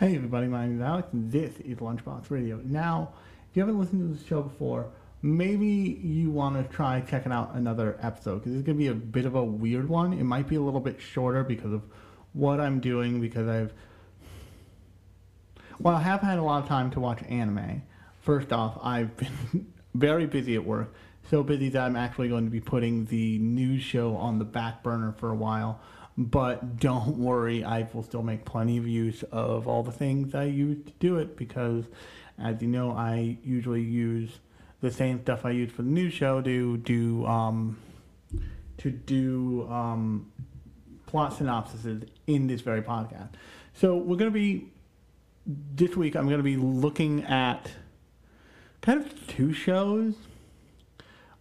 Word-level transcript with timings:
Hey 0.00 0.16
everybody, 0.16 0.46
my 0.46 0.64
name 0.64 0.76
is 0.76 0.82
Alex 0.82 1.08
and 1.12 1.30
this 1.30 1.52
is 1.60 1.76
Lunchbox 1.76 2.30
Radio. 2.30 2.58
Now, 2.64 3.12
if 3.50 3.54
you 3.54 3.60
haven't 3.60 3.78
listened 3.78 4.00
to 4.00 4.16
this 4.16 4.26
show 4.26 4.40
before, 4.40 4.86
maybe 5.20 5.66
you 5.66 6.30
want 6.30 6.56
to 6.56 6.74
try 6.74 7.02
checking 7.02 7.32
out 7.32 7.54
another 7.54 7.98
episode 8.00 8.38
because 8.38 8.54
it's 8.54 8.64
going 8.64 8.78
to 8.78 8.82
be 8.82 8.86
a 8.86 8.94
bit 8.94 9.26
of 9.26 9.34
a 9.34 9.44
weird 9.44 9.90
one. 9.90 10.14
It 10.14 10.24
might 10.24 10.48
be 10.48 10.56
a 10.56 10.60
little 10.62 10.80
bit 10.80 11.02
shorter 11.02 11.44
because 11.44 11.74
of 11.74 11.82
what 12.32 12.60
I'm 12.60 12.80
doing 12.80 13.20
because 13.20 13.46
I've 13.46 13.74
well, 15.78 15.96
I 15.96 16.00
have 16.00 16.22
had 16.22 16.38
a 16.38 16.42
lot 16.42 16.62
of 16.62 16.68
time 16.70 16.90
to 16.92 17.00
watch 17.00 17.22
anime. 17.24 17.82
First 18.22 18.54
off, 18.54 18.78
I've 18.82 19.14
been 19.18 19.66
very 19.94 20.24
busy 20.24 20.54
at 20.54 20.64
work. 20.64 20.94
So 21.28 21.42
busy 21.42 21.68
that 21.68 21.82
I'm 21.82 21.96
actually 21.96 22.30
going 22.30 22.46
to 22.46 22.50
be 22.50 22.60
putting 22.60 23.04
the 23.04 23.38
news 23.38 23.82
show 23.82 24.16
on 24.16 24.38
the 24.38 24.46
back 24.46 24.82
burner 24.82 25.12
for 25.12 25.28
a 25.28 25.36
while. 25.36 25.78
But 26.20 26.78
don't 26.78 27.16
worry, 27.18 27.64
I 27.64 27.88
will 27.94 28.02
still 28.02 28.22
make 28.22 28.44
plenty 28.44 28.76
of 28.76 28.86
use 28.86 29.22
of 29.32 29.66
all 29.66 29.82
the 29.82 29.90
things 29.90 30.34
I 30.34 30.44
use 30.44 30.84
to 30.84 30.92
do 31.00 31.16
it 31.16 31.34
because, 31.34 31.86
as 32.38 32.60
you 32.60 32.68
know, 32.68 32.92
I 32.92 33.38
usually 33.42 33.80
use 33.80 34.38
the 34.82 34.90
same 34.90 35.22
stuff 35.22 35.46
I 35.46 35.50
use 35.50 35.72
for 35.72 35.82
the 35.82 35.88
news 35.88 36.12
show 36.12 36.42
to 36.42 36.76
do 36.76 37.24
um, 37.24 37.78
to 38.78 38.90
do 38.90 39.66
um, 39.70 40.30
plot 41.06 41.32
synopsises 41.32 42.06
in 42.26 42.46
this 42.46 42.60
very 42.60 42.82
podcast. 42.82 43.30
So 43.72 43.96
we're 43.96 44.16
going 44.16 44.30
to 44.30 44.38
be 44.38 44.68
this 45.46 45.96
week. 45.96 46.16
I'm 46.16 46.26
going 46.26 46.38
to 46.38 46.44
be 46.44 46.56
looking 46.56 47.24
at 47.24 47.70
kind 48.82 49.00
of 49.00 49.26
two 49.26 49.54
shows, 49.54 50.14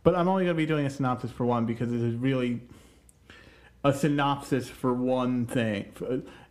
but 0.03 0.15
I'm 0.15 0.29
only 0.29 0.45
going 0.45 0.55
to 0.55 0.57
be 0.57 0.65
doing 0.65 0.85
a 0.85 0.89
synopsis 0.89 1.31
for 1.31 1.45
one 1.45 1.65
because 1.65 1.91
it 1.91 2.01
is 2.01 2.15
really 2.15 2.61
a 3.83 3.93
synopsis 3.93 4.69
for 4.69 4.93
one 4.93 5.45
thing. 5.45 5.91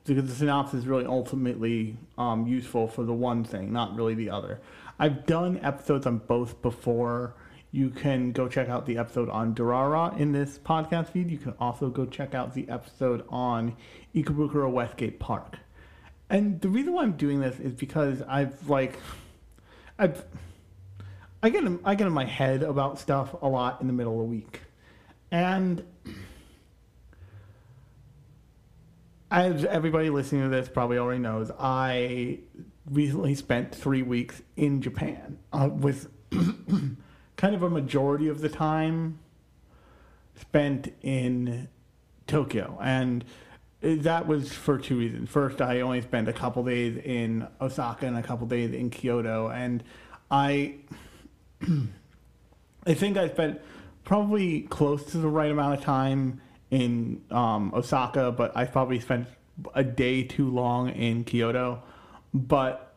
Because 0.04 0.28
the 0.28 0.34
synopsis 0.34 0.80
is 0.80 0.86
really 0.86 1.04
ultimately 1.04 1.96
um, 2.16 2.46
useful 2.46 2.88
for 2.88 3.04
the 3.04 3.12
one 3.12 3.44
thing, 3.44 3.72
not 3.72 3.94
really 3.94 4.14
the 4.14 4.30
other. 4.30 4.60
I've 4.98 5.26
done 5.26 5.60
episodes 5.62 6.06
on 6.06 6.18
both 6.18 6.60
before. 6.62 7.34
You 7.70 7.90
can 7.90 8.32
go 8.32 8.48
check 8.48 8.70
out 8.70 8.86
the 8.86 8.96
episode 8.96 9.28
on 9.28 9.54
Durara 9.54 10.18
in 10.18 10.32
this 10.32 10.58
podcast 10.58 11.10
feed. 11.10 11.30
You 11.30 11.36
can 11.36 11.54
also 11.60 11.90
go 11.90 12.06
check 12.06 12.34
out 12.34 12.54
the 12.54 12.66
episode 12.70 13.24
on 13.28 13.76
Ikebukuro 14.14 14.70
Westgate 14.70 15.18
Park. 15.20 15.58
And 16.30 16.60
the 16.62 16.68
reason 16.68 16.94
why 16.94 17.02
I'm 17.02 17.12
doing 17.12 17.40
this 17.40 17.60
is 17.60 17.74
because 17.74 18.22
I've 18.22 18.68
like, 18.68 18.98
I've, 19.98 20.24
I 21.42 21.50
get 21.50 21.64
in, 21.64 21.78
I 21.84 21.94
get 21.94 22.06
in 22.06 22.12
my 22.12 22.24
head 22.24 22.62
about 22.62 22.98
stuff 22.98 23.34
a 23.42 23.48
lot 23.48 23.80
in 23.80 23.86
the 23.86 23.92
middle 23.92 24.14
of 24.14 24.18
the 24.18 24.24
week, 24.24 24.62
and 25.30 25.84
as 29.30 29.64
everybody 29.64 30.10
listening 30.10 30.42
to 30.42 30.48
this 30.48 30.68
probably 30.68 30.98
already 30.98 31.20
knows, 31.20 31.50
I 31.58 32.40
recently 32.90 33.34
spent 33.34 33.74
three 33.74 34.02
weeks 34.02 34.40
in 34.56 34.80
Japan 34.80 35.38
uh, 35.52 35.68
with 35.70 36.08
kind 37.36 37.54
of 37.54 37.62
a 37.62 37.70
majority 37.70 38.28
of 38.28 38.40
the 38.40 38.48
time 38.48 39.18
spent 40.34 40.92
in 41.02 41.68
Tokyo. 42.26 42.78
And 42.80 43.24
that 43.80 44.26
was 44.26 44.52
for 44.52 44.78
two 44.78 44.98
reasons. 44.98 45.28
First, 45.28 45.60
I 45.60 45.80
only 45.80 46.00
spent 46.00 46.28
a 46.28 46.32
couple 46.32 46.64
days 46.64 46.96
in 46.96 47.46
Osaka 47.60 48.06
and 48.06 48.16
a 48.16 48.22
couple 48.22 48.46
days 48.46 48.72
in 48.72 48.90
Kyoto. 48.90 49.48
And 49.48 49.84
I, 50.30 50.76
I 52.86 52.94
think 52.94 53.16
I 53.16 53.28
spent 53.28 53.60
probably 54.04 54.62
close 54.62 55.04
to 55.12 55.18
the 55.18 55.28
right 55.28 55.50
amount 55.50 55.78
of 55.78 55.84
time 55.84 56.40
in 56.70 57.22
um, 57.30 57.72
Osaka, 57.74 58.32
but 58.32 58.56
I 58.56 58.64
probably 58.64 59.00
spent 59.00 59.28
a 59.74 59.82
day 59.82 60.22
too 60.22 60.50
long 60.50 60.90
in 60.90 61.24
Kyoto. 61.24 61.82
But 62.34 62.94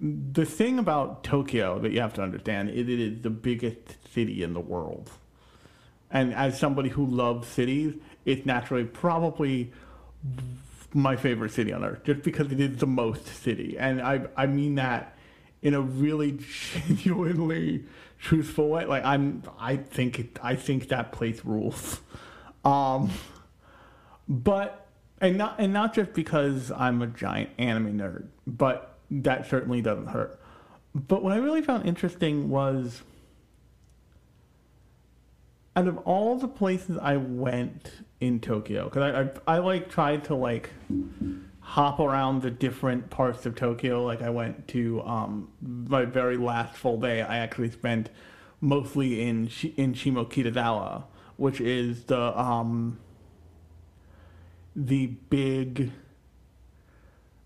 the 0.00 0.44
thing 0.44 0.78
about 0.78 1.24
Tokyo 1.24 1.78
that 1.80 1.92
you 1.92 2.00
have 2.00 2.14
to 2.14 2.22
understand 2.22 2.70
is 2.70 2.88
it 2.88 3.00
is 3.00 3.22
the 3.22 3.30
biggest 3.30 3.96
city 4.12 4.42
in 4.42 4.52
the 4.52 4.60
world. 4.60 5.10
And 6.10 6.34
as 6.34 6.58
somebody 6.58 6.90
who 6.90 7.06
loves 7.06 7.48
cities, 7.48 7.94
it's 8.24 8.44
naturally 8.44 8.84
probably 8.84 9.72
my 10.92 11.16
favorite 11.16 11.52
city 11.52 11.72
on 11.72 11.84
earth, 11.84 12.04
just 12.04 12.22
because 12.22 12.52
it 12.52 12.60
is 12.60 12.76
the 12.78 12.86
most 12.86 13.26
city. 13.26 13.76
And 13.78 14.00
I 14.02 14.26
I 14.36 14.46
mean 14.46 14.74
that 14.76 15.16
in 15.62 15.74
a 15.74 15.80
really 15.80 16.38
genuinely 16.88 17.84
truthful 18.22 18.68
way. 18.68 18.86
Like 18.86 19.04
I'm, 19.04 19.42
I 19.58 19.76
think 19.76 20.38
I 20.42 20.54
think 20.54 20.88
that 20.88 21.12
place 21.12 21.44
rules. 21.44 22.00
Um, 22.64 23.10
but 24.28 24.86
and 25.20 25.36
not 25.36 25.56
and 25.58 25.72
not 25.72 25.94
just 25.94 26.14
because 26.14 26.70
I'm 26.70 27.02
a 27.02 27.08
giant 27.08 27.50
anime 27.58 27.98
nerd, 27.98 28.28
but 28.46 28.96
that 29.10 29.50
certainly 29.50 29.82
doesn't 29.82 30.06
hurt. 30.06 30.38
But 30.94 31.22
what 31.22 31.32
I 31.32 31.36
really 31.36 31.62
found 31.62 31.86
interesting 31.86 32.48
was 32.48 33.02
out 35.74 35.88
of 35.88 35.98
all 35.98 36.38
the 36.38 36.48
places 36.48 36.98
I 36.98 37.16
went 37.16 37.90
in 38.20 38.38
Tokyo, 38.38 38.84
because 38.84 39.02
I, 39.02 39.52
I 39.52 39.56
I 39.56 39.58
like 39.58 39.90
tried 39.90 40.24
to 40.24 40.36
like 40.36 40.70
hop 41.62 42.00
around 42.00 42.42
the 42.42 42.50
different 42.50 43.08
parts 43.08 43.46
of 43.46 43.54
Tokyo. 43.54 44.04
Like 44.04 44.20
I 44.20 44.30
went 44.30 44.68
to 44.68 45.00
um, 45.02 45.48
my 45.62 46.04
very 46.04 46.36
last 46.36 46.76
full 46.76 46.98
day. 47.00 47.22
I 47.22 47.38
actually 47.38 47.70
spent 47.70 48.10
mostly 48.60 49.22
in 49.22 49.48
in 49.76 49.94
Shimokitazawa, 49.94 51.04
which 51.36 51.60
is 51.60 52.04
the 52.04 52.38
um, 52.38 52.98
the 54.76 55.06
big 55.06 55.92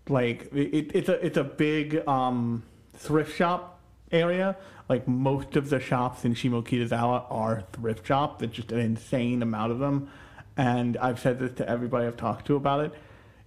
like 0.09 0.51
it, 0.53 0.91
it's 0.93 1.09
a 1.09 1.25
it's 1.25 1.37
a 1.37 1.43
big 1.43 2.05
um, 2.07 2.63
thrift 2.95 3.35
shop 3.35 3.79
area. 4.11 4.57
Like 4.89 5.07
most 5.07 5.55
of 5.55 5.69
the 5.69 5.79
shops 5.79 6.23
in 6.25 6.33
Shimokitazawa 6.33 7.25
are 7.29 7.63
thrift 7.73 8.07
shops. 8.07 8.41
It's 8.43 8.55
just 8.55 8.71
an 8.71 8.79
insane 8.79 9.41
amount 9.41 9.71
of 9.71 9.79
them. 9.79 10.09
And 10.55 10.97
I've 10.97 11.19
said 11.19 11.39
this 11.39 11.51
to 11.57 11.69
everybody 11.69 12.07
I've 12.07 12.17
talked 12.17 12.47
to 12.47 12.55
about 12.55 12.85
it. 12.85 12.93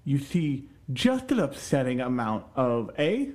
You 0.05 0.19
see 0.19 0.69
just 0.93 1.31
an 1.31 1.41
upsetting 1.41 2.01
amount 2.01 2.45
of 2.57 2.91
A, 2.99 3.31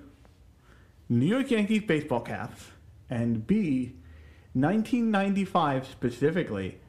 New 1.09 1.25
York 1.25 1.51
Yankees 1.51 1.83
baseball 1.83 2.21
caps, 2.21 2.65
and 3.09 3.45
B, 3.45 3.93
1995 4.53 5.87
specifically, 5.87 6.79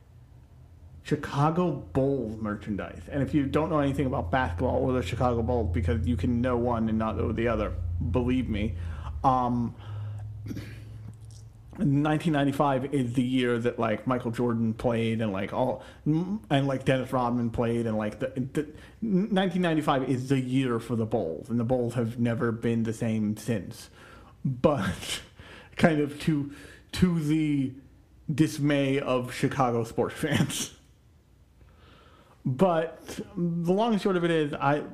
Chicago 1.02 1.70
Bulls 1.70 2.36
merchandise. 2.40 3.02
And 3.10 3.22
if 3.22 3.32
you 3.32 3.46
don't 3.46 3.70
know 3.70 3.78
anything 3.78 4.06
about 4.06 4.30
basketball 4.30 4.76
or 4.76 4.92
the 4.92 5.02
Chicago 5.02 5.42
Bulls, 5.42 5.70
because 5.72 6.06
you 6.06 6.16
can 6.16 6.40
know 6.40 6.56
one 6.56 6.88
and 6.88 6.98
not 6.98 7.16
know 7.16 7.30
the 7.30 7.46
other, 7.46 7.72
believe 8.10 8.48
me, 8.48 8.74
um, 9.22 9.74
1995 11.78 12.94
is 12.94 13.12
the 13.12 13.22
year 13.22 13.58
that 13.58 13.78
like 13.78 14.06
Michael 14.06 14.30
Jordan 14.30 14.74
played 14.74 15.20
and 15.20 15.32
like 15.32 15.52
all 15.52 15.82
and 16.04 16.66
like 16.66 16.84
Dennis 16.84 17.12
Rodman 17.12 17.50
played 17.50 17.86
and 17.86 17.96
like 17.96 18.18
the, 18.18 18.28
the 18.34 18.62
1995 19.00 20.08
is 20.08 20.28
the 20.28 20.40
year 20.40 20.78
for 20.78 20.96
the 20.96 21.06
Bulls 21.06 21.50
and 21.50 21.60
the 21.60 21.64
Bulls 21.64 21.94
have 21.94 22.18
never 22.18 22.52
been 22.52 22.84
the 22.84 22.92
same 22.92 23.36
since. 23.36 23.90
But 24.44 25.20
kind 25.76 26.00
of 26.00 26.18
to 26.20 26.50
to 26.92 27.20
the 27.20 27.72
dismay 28.32 28.98
of 28.98 29.32
Chicago 29.32 29.84
sports 29.84 30.14
fans. 30.18 30.72
But 32.44 33.20
the 33.36 33.72
long 33.72 33.92
and 33.92 34.00
short 34.00 34.16
of 34.16 34.24
it 34.24 34.30
is, 34.30 34.54
I 34.54 34.84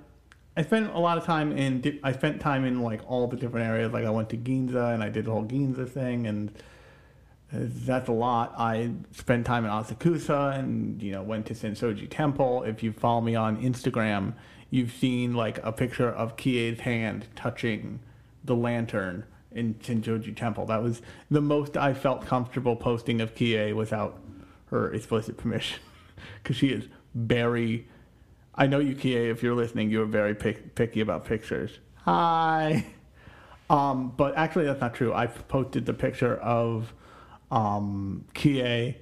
I 0.56 0.62
spent 0.62 0.90
a 0.92 0.98
lot 0.98 1.16
of 1.16 1.24
time 1.24 1.52
in 1.52 2.00
I 2.02 2.12
spent 2.12 2.40
time 2.40 2.64
in 2.64 2.82
like 2.82 3.00
all 3.06 3.26
the 3.26 3.36
different 3.36 3.66
areas. 3.66 3.92
Like 3.92 4.04
I 4.04 4.10
went 4.10 4.28
to 4.30 4.36
Ginza 4.36 4.92
and 4.92 5.02
I 5.02 5.08
did 5.08 5.24
the 5.24 5.30
whole 5.30 5.44
Ginza 5.44 5.88
thing, 5.88 6.26
and 6.26 6.52
that's 7.52 8.08
a 8.08 8.12
lot. 8.12 8.54
I 8.56 8.92
spent 9.12 9.44
time 9.44 9.64
in 9.64 9.70
Asakusa 9.70 10.58
and 10.58 11.02
you 11.02 11.12
know 11.12 11.22
went 11.22 11.46
to 11.46 11.54
Sensoji 11.54 12.08
Temple. 12.08 12.62
If 12.62 12.82
you 12.82 12.92
follow 12.92 13.20
me 13.20 13.34
on 13.34 13.62
Instagram, 13.62 14.34
you've 14.70 14.92
seen 14.92 15.34
like 15.34 15.58
a 15.62 15.72
picture 15.72 16.08
of 16.08 16.36
Kie's 16.36 16.80
hand 16.80 17.26
touching 17.36 18.00
the 18.42 18.56
lantern 18.56 19.24
in 19.50 19.74
Sensoji 19.74 20.34
Temple. 20.34 20.66
That 20.66 20.82
was 20.82 21.02
the 21.30 21.42
most 21.42 21.76
I 21.76 21.92
felt 21.92 22.26
comfortable 22.26 22.74
posting 22.74 23.20
of 23.20 23.34
Kie 23.34 23.74
without 23.74 24.18
her 24.70 24.92
explicit 24.92 25.36
permission, 25.36 25.80
because 26.42 26.56
she 26.56 26.68
is 26.68 26.88
very. 27.14 27.86
I 28.54 28.66
know 28.66 28.78
you, 28.78 28.94
Kie. 28.94 29.30
If 29.30 29.42
you're 29.42 29.54
listening, 29.54 29.90
you're 29.90 30.06
very 30.06 30.34
pick, 30.34 30.74
picky 30.74 31.00
about 31.00 31.24
pictures. 31.24 31.78
Hi. 32.04 32.86
Um, 33.70 34.12
but 34.16 34.36
actually, 34.36 34.66
that's 34.66 34.80
not 34.80 34.94
true. 34.94 35.14
I've 35.14 35.48
posted 35.48 35.86
the 35.86 35.94
picture 35.94 36.36
of 36.36 36.92
um, 37.52 38.24
Kie, 38.34 38.96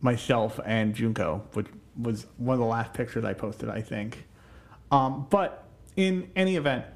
myself, 0.00 0.58
and 0.64 0.94
Junko, 0.94 1.46
which 1.52 1.66
was 1.96 2.26
one 2.38 2.54
of 2.54 2.60
the 2.60 2.66
last 2.66 2.94
pictures 2.94 3.24
I 3.24 3.34
posted, 3.34 3.68
I 3.68 3.82
think. 3.82 4.26
Um, 4.90 5.26
but 5.28 5.64
in 5.94 6.30
any 6.34 6.56
event, 6.56 6.86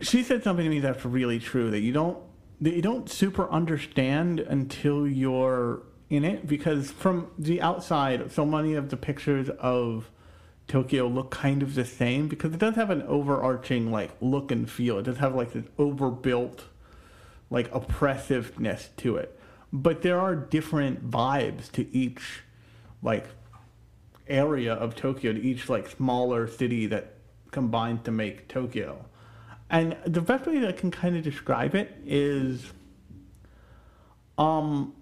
she 0.00 0.22
said 0.22 0.42
something 0.42 0.64
to 0.64 0.70
me 0.70 0.80
that's 0.80 1.04
really 1.04 1.38
true 1.38 1.70
that 1.70 1.80
you 1.80 1.92
don't 1.92 2.18
that 2.60 2.74
you 2.74 2.82
don't 2.82 3.08
super 3.08 3.48
understand 3.50 4.40
until 4.40 5.06
you're 5.06 5.82
in 6.10 6.24
it 6.24 6.46
because 6.46 6.90
from 6.90 7.30
the 7.38 7.60
outside 7.60 8.32
so 8.32 8.44
many 8.44 8.74
of 8.74 8.90
the 8.90 8.96
pictures 8.96 9.48
of 9.60 10.10
Tokyo 10.66 11.06
look 11.06 11.30
kind 11.30 11.62
of 11.62 11.74
the 11.74 11.84
same 11.84 12.28
because 12.28 12.52
it 12.52 12.58
does 12.58 12.74
have 12.74 12.90
an 12.90 13.02
overarching 13.02 13.90
like 13.90 14.10
look 14.20 14.50
and 14.50 14.68
feel. 14.70 14.98
It 14.98 15.04
does 15.04 15.18
have 15.18 15.34
like 15.34 15.52
this 15.52 15.64
overbuilt 15.78 16.64
like 17.50 17.72
oppressiveness 17.74 18.90
to 18.98 19.16
it. 19.16 19.38
But 19.72 20.02
there 20.02 20.18
are 20.18 20.34
different 20.34 21.10
vibes 21.10 21.70
to 21.72 21.94
each 21.94 22.42
like 23.02 23.26
area 24.26 24.74
of 24.74 24.94
Tokyo, 24.94 25.32
to 25.32 25.40
each 25.40 25.68
like 25.68 25.88
smaller 25.88 26.46
city 26.46 26.86
that 26.86 27.14
combines 27.50 28.02
to 28.04 28.10
make 28.10 28.48
Tokyo. 28.48 29.04
And 29.70 29.96
the 30.06 30.20
best 30.20 30.46
way 30.46 30.58
that 30.60 30.68
I 30.68 30.72
can 30.72 30.90
kind 30.90 31.16
of 31.16 31.22
describe 31.22 31.74
it 31.74 31.94
is 32.04 32.72
um 34.38 34.94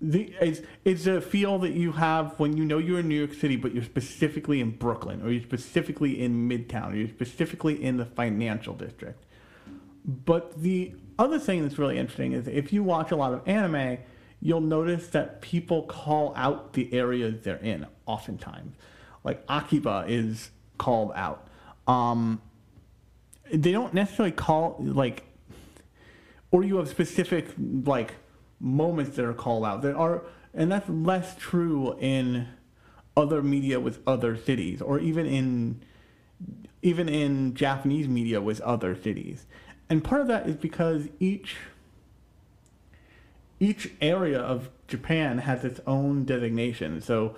the 0.00 0.32
it's, 0.40 0.60
it's 0.84 1.06
a 1.06 1.20
feel 1.20 1.58
that 1.58 1.72
you 1.72 1.92
have 1.92 2.38
when 2.38 2.56
you 2.56 2.64
know 2.64 2.78
you're 2.78 3.00
in 3.00 3.08
New 3.08 3.18
York 3.18 3.34
City, 3.34 3.56
but 3.56 3.74
you're 3.74 3.84
specifically 3.84 4.60
in 4.60 4.70
Brooklyn, 4.70 5.22
or 5.22 5.30
you're 5.30 5.42
specifically 5.42 6.22
in 6.22 6.48
Midtown, 6.48 6.92
or 6.92 6.96
you're 6.96 7.08
specifically 7.08 7.82
in 7.82 7.96
the 7.96 8.04
financial 8.04 8.74
district. 8.74 9.24
But 10.08 10.62
the 10.62 10.94
other 11.18 11.38
thing 11.38 11.62
that's 11.62 11.78
really 11.78 11.98
interesting 11.98 12.32
is 12.32 12.48
if 12.48 12.72
you 12.72 12.82
watch 12.82 13.10
a 13.10 13.16
lot 13.16 13.34
of 13.34 13.46
anime, 13.46 13.98
you'll 14.40 14.62
notice 14.62 15.08
that 15.08 15.42
people 15.42 15.82
call 15.82 16.32
out 16.34 16.72
the 16.72 16.92
areas 16.94 17.42
they're 17.42 17.56
in 17.56 17.86
oftentimes. 18.06 18.74
Like 19.22 19.44
Akiba 19.48 20.06
is 20.08 20.50
called 20.78 21.12
out. 21.14 21.46
Um, 21.86 22.40
they 23.52 23.72
don't 23.72 23.92
necessarily 23.92 24.32
call 24.32 24.76
like, 24.80 25.24
or 26.50 26.64
you 26.64 26.76
have 26.78 26.88
specific 26.88 27.48
like 27.58 28.14
moments 28.58 29.16
that 29.16 29.26
are 29.26 29.34
called 29.34 29.66
out. 29.66 29.82
There 29.82 29.96
are, 29.96 30.22
and 30.54 30.72
that's 30.72 30.88
less 30.88 31.36
true 31.36 31.96
in 32.00 32.48
other 33.14 33.42
media 33.42 33.78
with 33.78 34.00
other 34.06 34.36
cities, 34.36 34.80
or 34.80 34.98
even 35.00 35.26
in 35.26 35.82
even 36.80 37.08
in 37.08 37.54
Japanese 37.54 38.08
media 38.08 38.40
with 38.40 38.60
other 38.60 38.94
cities. 38.94 39.46
And 39.90 40.04
part 40.04 40.20
of 40.20 40.26
that 40.28 40.46
is 40.48 40.56
because 40.56 41.08
each 41.18 41.56
each 43.60 43.90
area 44.00 44.38
of 44.38 44.70
Japan 44.86 45.38
has 45.38 45.64
its 45.64 45.80
own 45.86 46.24
designation. 46.24 47.00
So 47.00 47.36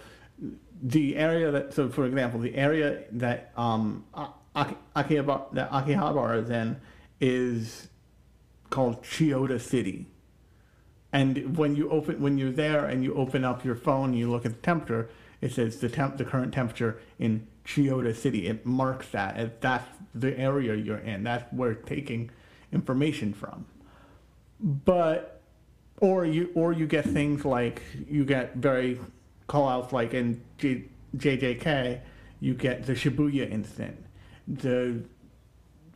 the 0.82 1.16
area 1.16 1.50
that, 1.50 1.74
so 1.74 1.88
for 1.88 2.04
example, 2.04 2.40
the 2.40 2.54
area 2.54 3.04
that 3.12 3.52
um, 3.56 4.04
Akihabara, 4.54 5.52
that 5.52 5.70
Akihabara 5.70 6.42
is 6.42 6.50
in 6.50 6.80
is 7.20 7.88
called 8.70 9.02
Chiyoda 9.02 9.60
City. 9.60 10.06
And 11.12 11.56
when 11.56 11.74
you 11.74 11.90
open, 11.90 12.20
when 12.20 12.38
you're 12.38 12.52
there 12.52 12.84
and 12.84 13.02
you 13.02 13.14
open 13.14 13.44
up 13.44 13.64
your 13.64 13.74
phone 13.74 14.10
and 14.10 14.18
you 14.18 14.30
look 14.30 14.46
at 14.46 14.52
the 14.52 14.62
temperature, 14.62 15.10
it 15.40 15.52
says 15.52 15.80
the 15.80 15.88
temp, 15.88 16.18
the 16.18 16.24
current 16.24 16.54
temperature 16.54 17.00
in 17.18 17.46
Chiyoda 17.64 18.14
City. 18.14 18.46
It 18.46 18.64
marks 18.64 19.08
that 19.08 19.36
as 19.36 19.50
that's 19.60 19.88
the 20.14 20.38
area 20.38 20.74
you're 20.74 20.98
in. 20.98 21.24
That's 21.24 21.50
where 21.52 21.74
taking 21.74 22.30
information 22.72 23.32
from. 23.32 23.66
But, 24.60 25.42
or 26.00 26.24
you, 26.24 26.50
or 26.54 26.72
you 26.72 26.86
get 26.86 27.04
things 27.04 27.44
like 27.44 27.82
you 28.08 28.24
get 28.24 28.56
very 28.56 29.00
call 29.46 29.68
outs 29.68 29.92
like 29.92 30.14
in 30.14 30.42
J, 30.58 30.84
JJK, 31.16 32.00
you 32.40 32.54
get 32.54 32.86
the 32.86 32.92
Shibuya 32.92 33.50
incident. 33.50 34.04
The 34.46 35.02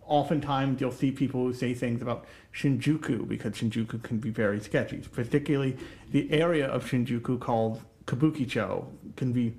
oftentimes 0.06 0.80
you'll 0.80 0.92
see 0.92 1.10
people 1.10 1.42
who 1.42 1.52
say 1.52 1.74
things 1.74 2.02
about 2.02 2.26
Shinjuku 2.54 3.26
because 3.26 3.52
Shinjuku 3.52 4.02
can 4.02 4.18
be 4.18 4.30
very 4.30 4.60
sketchy. 4.60 4.98
Particularly 4.98 5.76
the 6.10 6.30
area 6.30 6.66
of 6.66 6.84
Shinjuku 6.84 7.40
called 7.40 7.80
Kabukicho 8.06 8.86
can 9.16 9.32
be 9.32 9.54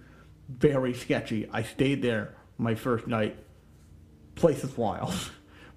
very 0.50 0.94
sketchy. 0.94 1.50
I 1.51 1.63
stayed 1.63 2.01
there 2.01 2.35
my 2.57 2.75
first 2.75 3.07
night. 3.07 3.38
Place 4.35 4.63
is 4.63 4.77
wild. 4.77 5.13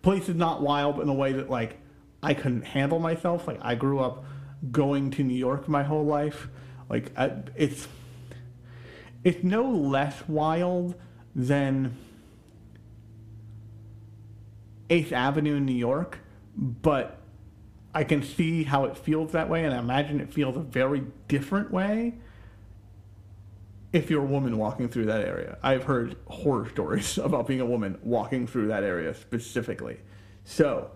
Place 0.08 0.30
is 0.30 0.36
not 0.36 0.62
wild 0.62 1.00
in 1.00 1.08
a 1.10 1.12
way 1.12 1.34
that 1.34 1.50
like 1.50 1.76
I 2.22 2.32
couldn't 2.32 2.62
handle 2.62 2.98
myself. 2.98 3.46
Like 3.46 3.58
I 3.60 3.74
grew 3.74 4.00
up 4.00 4.24
going 4.72 5.10
to 5.10 5.22
New 5.22 5.36
York 5.36 5.68
my 5.68 5.82
whole 5.82 6.06
life. 6.06 6.48
Like 6.88 7.12
I, 7.14 7.32
it's 7.54 7.86
it's 9.22 9.44
no 9.44 9.68
less 9.68 10.26
wild 10.26 10.94
than 11.36 11.94
8th 14.88 15.12
Avenue 15.12 15.56
in 15.56 15.66
New 15.66 15.74
York, 15.74 16.20
but 16.56 17.20
I 17.94 18.02
can 18.02 18.22
see 18.22 18.62
how 18.62 18.86
it 18.86 18.96
feels 18.96 19.32
that 19.32 19.50
way, 19.50 19.62
and 19.64 19.74
I 19.74 19.78
imagine 19.78 20.22
it 20.22 20.32
feels 20.32 20.56
a 20.56 20.60
very 20.60 21.02
different 21.28 21.70
way 21.70 22.14
if 23.92 24.10
you're 24.10 24.22
a 24.22 24.26
woman 24.26 24.58
walking 24.58 24.88
through 24.88 25.06
that 25.06 25.22
area. 25.22 25.58
I've 25.62 25.84
heard 25.84 26.16
horror 26.26 26.68
stories 26.68 27.18
about 27.22 27.46
being 27.46 27.60
a 27.60 27.66
woman 27.66 27.98
walking 28.02 28.46
through 28.46 28.68
that 28.68 28.84
area 28.84 29.14
specifically. 29.14 29.98
So, 30.44 30.90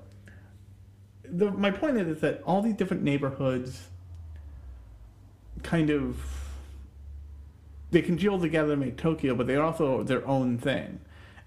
the, 1.25 1.51
my 1.51 1.71
point 1.71 1.99
is, 1.99 2.21
that 2.21 2.43
all 2.45 2.63
these 2.63 2.75
different 2.75 3.03
neighborhoods 3.03 3.89
kind 5.63 5.91
of 5.91 6.17
they 7.93 8.03
congeal 8.03 8.41
together 8.41 8.71
to 8.71 8.77
make 8.77 8.97
Tokyo, 8.97 9.35
but 9.35 9.47
they're 9.47 9.63
also 9.63 10.03
their 10.03 10.27
own 10.27 10.59
thing. 10.59 10.99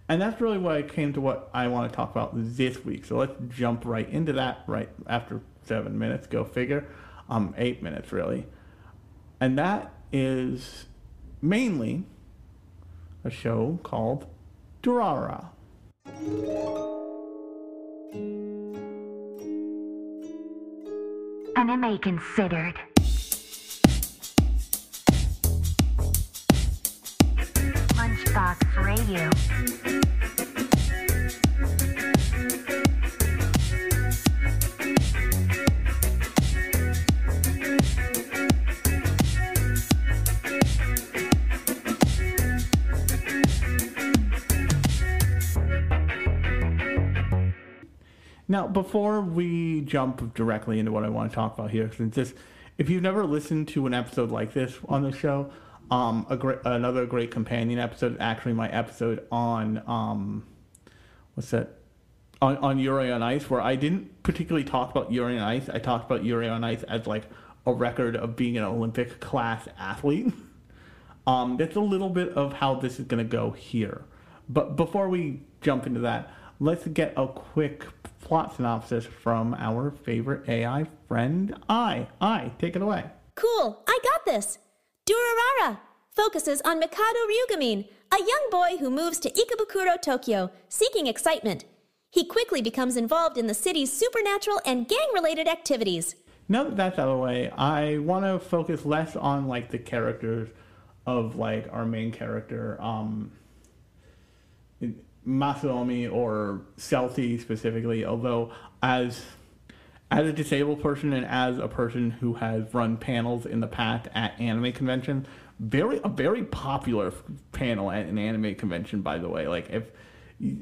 And 0.07 0.21
that's 0.21 0.39
really 0.39 0.59
why 0.59 0.77
I 0.77 0.81
came 0.83 1.12
to 1.13 1.21
what 1.21 1.50
I 1.53 1.68
want 1.68 1.92
to 1.92 1.95
talk 1.95 2.12
about 2.12 2.31
this 2.36 2.86
week. 2.86 3.06
So 3.06 3.18
let's 3.18 3.33
jump 3.50 3.83
right 3.83 4.07
into 4.07 4.33
that 4.33 4.63
right 4.68 4.89
after 5.07 5.42
seven 5.63 5.97
minutes. 5.97 6.27
Go 6.27 6.45
figure. 6.45 6.88
Um, 7.27 7.56
eight 7.57 7.81
minutes 7.81 8.12
really. 8.12 8.45
And 9.39 9.57
that 9.57 9.92
is 10.12 10.86
mainly 11.45 12.03
a 13.24 13.30
show 13.30 13.80
called 13.83 14.25
Durara. 14.81 15.45
Anime 21.56 21.97
considered. 22.00 22.80
Lunchbox 27.95 28.83
Radio. 28.83 30.15
Now, 48.47 48.68
before 48.68 49.21
we 49.21 49.81
jump 49.81 50.35
directly 50.35 50.80
into 50.80 50.92
what 50.92 51.04
I 51.04 51.09
want 51.09 51.31
to 51.31 51.35
talk 51.35 51.57
about 51.57 51.71
here, 51.71 51.92
since 51.95 52.16
this, 52.16 52.33
if 52.78 52.90
you've 52.90 53.02
never 53.02 53.25
listened 53.25 53.68
to 53.69 53.87
an 53.87 53.94
episode 53.94 54.30
like 54.30 54.54
this 54.54 54.78
on 54.87 55.02
the 55.02 55.11
show, 55.11 55.49
um, 55.90 56.28
a 56.30 56.37
great, 56.37 56.59
another 56.64 57.06
great 57.06 57.31
companion 57.31 57.80
episode, 57.80 58.18
actually 58.19 58.54
my 58.54 58.69
episode 58.69 59.25
on, 59.31 59.81
um, 59.87 60.45
what's 61.33 61.49
that? 61.52 61.80
On, 62.42 62.57
on 62.57 62.78
Yuri 62.78 63.11
on 63.11 63.23
Ice, 63.23 63.49
where 63.49 63.61
I 63.61 63.75
didn't 63.75 64.21
particularly 64.21 64.66
talk 64.66 64.92
about 64.92 65.11
Yuri 65.11 65.40
on 65.40 65.44
Ice. 65.44 65.69
I 65.69 65.80
talked 65.80 66.06
about 66.06 66.23
Yuri 66.23 66.47
on 66.47 66.64
Ice 66.64 66.83
as 66.83 67.07
like 67.07 67.23
a 67.66 67.73
record 67.73 68.16
of 68.16 68.35
being 68.35 68.57
an 68.57 68.64
Olympic 68.64 69.19
class 69.19 69.68
athlete. 69.80 70.33
Um, 71.28 71.57
that's 71.57 71.75
a 71.75 71.81
little 71.81 72.09
bit 72.11 72.30
of 72.33 72.54
how 72.54 72.75
this 72.75 72.99
is 72.99 73.07
going 73.07 73.18
to 73.18 73.28
go 73.28 73.49
here. 73.49 74.06
But 74.47 74.75
before 74.75 75.09
we 75.09 75.42
jump 75.61 75.87
into 75.87 76.02
that, 76.02 76.31
let's 76.59 76.88
get 76.88 77.14
a 77.18 77.28
quick 77.28 77.85
plot 78.21 78.56
synopsis 78.56 79.06
from 79.06 79.54
our 79.56 79.92
favorite 79.92 80.47
AI 80.50 80.88
friend, 81.07 81.56
I. 81.69 82.07
I, 82.19 82.52
take 82.59 82.76
it 82.76 82.81
away. 82.81 83.06
Cool, 83.35 83.83
I 83.88 84.00
got 84.04 84.26
this. 84.26 84.57
Durarara 85.07 85.80
focuses 86.12 86.62
on 86.62 86.80
Mikado 86.80 87.19
Ryugamine, 87.28 87.88
a 88.12 88.18
young 88.18 88.47
boy 88.50 88.78
who 88.80 88.90
moves 88.90 89.19
to 89.19 89.31
Ikebukuro, 89.31 90.02
Tokyo, 90.02 90.50
seeking 90.69 91.07
excitement. 91.07 91.66
He 92.12 92.26
quickly 92.26 92.62
becomes 92.62 92.95
involved 92.95 93.38
in 93.38 93.47
the 93.47 93.54
city's 93.54 93.92
supernatural 93.92 94.62
and 94.66 94.88
gang 94.88 95.07
related 95.14 95.47
activities. 95.47 96.16
Now 96.47 96.64
that 96.64 96.78
that's 96.78 96.97
out 96.97 97.09
of 97.09 97.18
the 97.18 97.24
way, 97.24 97.50
I 97.50 97.97
want 97.97 98.24
to 98.24 98.40
focus 98.40 98.85
less 98.85 99.16
on 99.16 99.47
like 99.47 99.69
the 99.69 99.80
characters 99.80 100.50
of 101.06 101.35
like 101.35 101.68
our 101.71 101.85
main 101.85 102.12
character, 102.12 102.81
um, 102.81 103.31
Masaomi 105.28 106.12
or 106.12 106.62
Celty 106.78 107.40
specifically. 107.40 108.06
Although 108.06 108.52
as 108.82 109.24
as 110.12 110.28
a 110.28 110.34
disabled 110.34 110.82
person 110.82 111.14
and 111.14 111.26
as 111.26 111.58
a 111.58 111.68
person 111.68 112.12
who 112.12 112.36
has 112.36 112.74
run 112.74 112.96
panels 112.96 113.46
in 113.46 113.60
the 113.60 113.68
past 113.68 114.08
at 114.14 114.40
anime 114.40 114.72
conventions, 114.72 115.26
very 115.60 116.00
a 116.04 116.10
very 116.10 116.44
popular 116.44 117.12
panel 117.52 117.92
at 117.92 118.06
an 118.06 118.18
anime 118.18 118.56
convention. 118.56 119.02
By 119.02 119.18
the 119.18 119.30
way, 119.30 119.48
like 119.48 119.70
if 119.70 119.84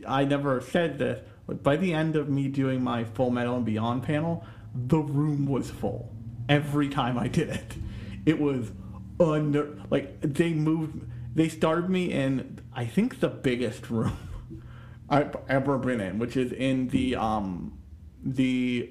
I 0.08 0.24
never 0.26 0.62
said 0.62 0.98
this, 0.98 1.24
but 1.48 1.64
by 1.64 1.76
the 1.76 1.94
end 1.94 2.16
of 2.16 2.30
me 2.30 2.48
doing 2.48 2.84
my 2.84 3.04
Full 3.04 3.32
Metal 3.32 3.58
and 3.58 3.66
Beyond 3.66 4.04
panel, 4.04 4.46
the 4.74 5.00
room 5.00 5.46
was 5.46 5.70
full 5.70 6.12
every 6.48 6.90
time 6.90 7.18
I 7.18 7.28
did 7.28 7.50
it. 7.50 7.74
It 8.26 8.40
was 8.40 8.72
under 9.20 9.78
like 9.90 10.22
they 10.22 10.54
moved. 10.54 11.06
they 11.36 11.50
started 11.50 11.90
me 11.90 12.12
in 12.12 12.62
I 12.74 12.86
think 12.86 13.20
the 13.20 13.30
biggest 13.30 13.90
room 13.90 14.18
I've 15.10 15.36
ever 15.50 15.78
been 15.78 16.00
in, 16.00 16.20
which 16.20 16.38
is 16.38 16.52
in 16.52 16.88
the 16.88 17.16
um 17.16 17.78
the 18.24 18.90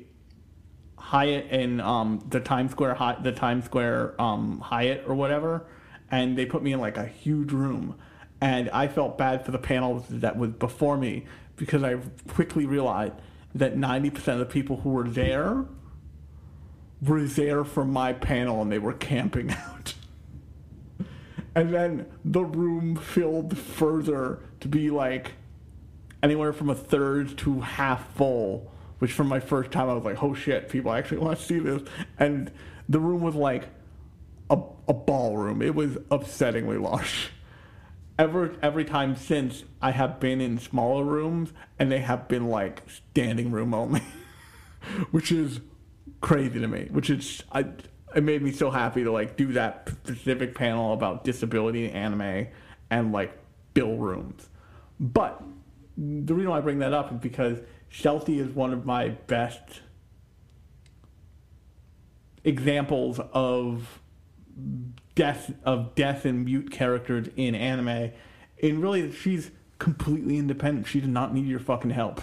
Hyatt 0.99 1.50
in 1.50 1.81
um 1.81 2.25
the 2.28 2.40
Times 2.40 2.73
Square 2.73 2.95
Hy- 2.95 3.19
the 3.23 3.33
Times 3.33 3.64
Square 3.64 4.21
um 4.21 4.61
Hyatt 4.61 5.04
or 5.07 5.14
whatever, 5.14 5.66
and 6.11 6.37
they 6.37 6.47
put 6.47 6.62
me 6.62 6.73
in 6.73 6.81
like 6.81 6.97
a 6.97 7.07
huge 7.07 7.52
room, 7.52 7.97
and 8.40 8.69
I 8.71 8.88
felt 8.88 9.19
bad 9.19 9.45
for 9.45 9.50
the 9.50 9.59
panel 9.59 10.04
that 10.11 10.37
was 10.37 10.50
before 10.50 10.97
me 10.97 11.26
because 11.57 11.83
I 11.83 11.97
quickly 12.28 12.66
realized 12.66 13.14
that 13.54 13.76
ninety 13.76 14.11
percent 14.11 14.40
of 14.40 14.47
the 14.47 14.52
people 14.52 14.78
who 14.78 14.90
were 14.90 15.09
there 15.09 15.64
were 17.00 17.25
there 17.25 17.64
for 17.64 17.85
my 17.85 18.12
panel 18.12 18.62
and 18.62 18.71
they 18.71 18.78
were 18.78 18.92
camping 18.92 19.50
out. 19.69 19.95
And 21.54 21.75
then 21.75 22.07
the 22.25 22.45
room 22.45 22.97
filled 22.97 23.59
further 23.59 24.38
to 24.61 24.69
be 24.69 24.88
like 24.88 25.33
anywhere 26.23 26.52
from 26.52 26.71
a 26.71 26.75
third 26.75 27.37
to 27.38 27.61
half 27.61 28.14
full, 28.14 28.71
which 28.99 29.12
from 29.12 29.26
my 29.26 29.41
first 29.41 29.71
time 29.71 29.88
I 29.88 29.95
was 29.95 30.05
like, 30.05 30.23
oh 30.23 30.35
shit, 30.35 30.69
people 30.69 30.93
actually 30.93 31.19
want 31.19 31.38
to 31.38 31.45
see 31.45 31.59
this. 31.59 31.83
And 32.19 32.50
the 32.88 33.00
room 33.00 33.23
was 33.23 33.35
like 33.35 33.69
a, 34.50 34.59
a 34.88 34.95
ballroom. 34.95 35.62
It 35.62 35.75
was 35.75 35.97
upsettingly 36.11 36.81
large. 36.81 37.31
Ever, 38.19 38.55
every 38.62 38.85
time 38.85 39.17
since 39.17 39.64
I 39.81 39.91
have 39.91 40.21
been 40.21 40.41
in 40.41 40.59
smaller 40.59 41.05
rooms 41.05 41.52
and 41.79 41.91
they 41.91 42.00
have 42.00 42.29
been 42.29 42.49
like 42.49 42.83
standing 42.88 43.50
room 43.50 43.75
only, 43.75 44.02
which 45.11 45.33
is 45.33 45.61
crazy 46.21 46.61
to 46.61 46.69
me. 46.69 46.88
Which 46.91 47.11
is 47.11 47.43
I 47.50 47.67
it 48.14 48.23
made 48.23 48.43
me 48.43 48.52
so 48.52 48.71
happy 48.71 49.05
to 49.05 49.11
like 49.12 49.37
do 49.37 49.52
that 49.55 49.88
specific 50.05 50.55
panel 50.55 50.93
about 50.93 51.25
disability 51.25 51.91
anime 51.91 52.49
and 52.91 53.12
like 53.12 53.37
bill 53.75 53.97
rooms. 53.97 54.49
But 55.00 55.43
the 55.96 56.34
reason 56.34 56.50
why 56.50 56.58
I 56.58 56.61
bring 56.61 56.78
that 56.78 56.92
up 56.92 57.12
is 57.12 57.18
because 57.18 57.58
Celty 57.92 58.38
is 58.38 58.49
one 58.49 58.72
of 58.72 58.87
my 58.87 59.08
best 59.08 59.80
examples 62.44 63.20
of 63.32 64.00
death 65.14 65.52
of 65.64 65.94
death 65.94 66.25
and 66.25 66.44
mute 66.44 66.70
characters 66.70 67.28
in 67.37 67.54
anime. 67.54 68.12
And 68.62 68.82
really, 68.82 69.12
she's 69.12 69.50
completely 69.78 70.38
independent. 70.38 70.87
She 70.87 71.00
does 71.00 71.08
not 71.08 71.34
need 71.34 71.46
your 71.46 71.61
fucking 71.61 71.90
help. 71.90 72.22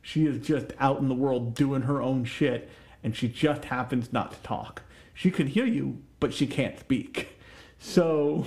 She 0.00 0.26
is 0.26 0.46
just 0.46 0.72
out 0.78 1.00
in 1.00 1.08
the 1.08 1.14
world 1.14 1.54
doing 1.54 1.82
her 1.82 2.00
own 2.00 2.24
shit, 2.24 2.70
and 3.02 3.14
she 3.14 3.28
just 3.28 3.66
happens 3.66 4.12
not 4.12 4.32
to 4.32 4.38
talk. 4.38 4.82
She 5.12 5.30
can 5.30 5.48
hear 5.48 5.66
you, 5.66 6.02
but 6.20 6.32
she 6.32 6.46
can't 6.46 6.78
speak. 6.78 7.38
So 7.78 8.46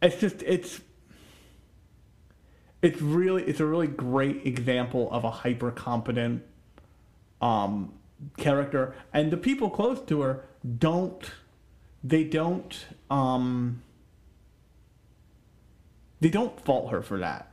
it's 0.00 0.20
just 0.20 0.42
it's 0.42 0.80
it's 2.84 3.00
really 3.00 3.42
it's 3.44 3.60
a 3.60 3.66
really 3.66 3.86
great 3.86 4.46
example 4.46 5.08
of 5.10 5.24
a 5.24 5.30
hyper 5.30 5.70
competent 5.70 6.42
um, 7.40 7.94
character, 8.36 8.94
and 9.12 9.30
the 9.30 9.38
people 9.38 9.70
close 9.70 10.00
to 10.02 10.20
her 10.20 10.44
don't 10.78 11.30
they 12.04 12.24
don't 12.24 12.84
um, 13.10 13.82
they 16.20 16.28
don't 16.28 16.60
fault 16.60 16.90
her 16.90 17.00
for 17.00 17.18
that. 17.18 17.50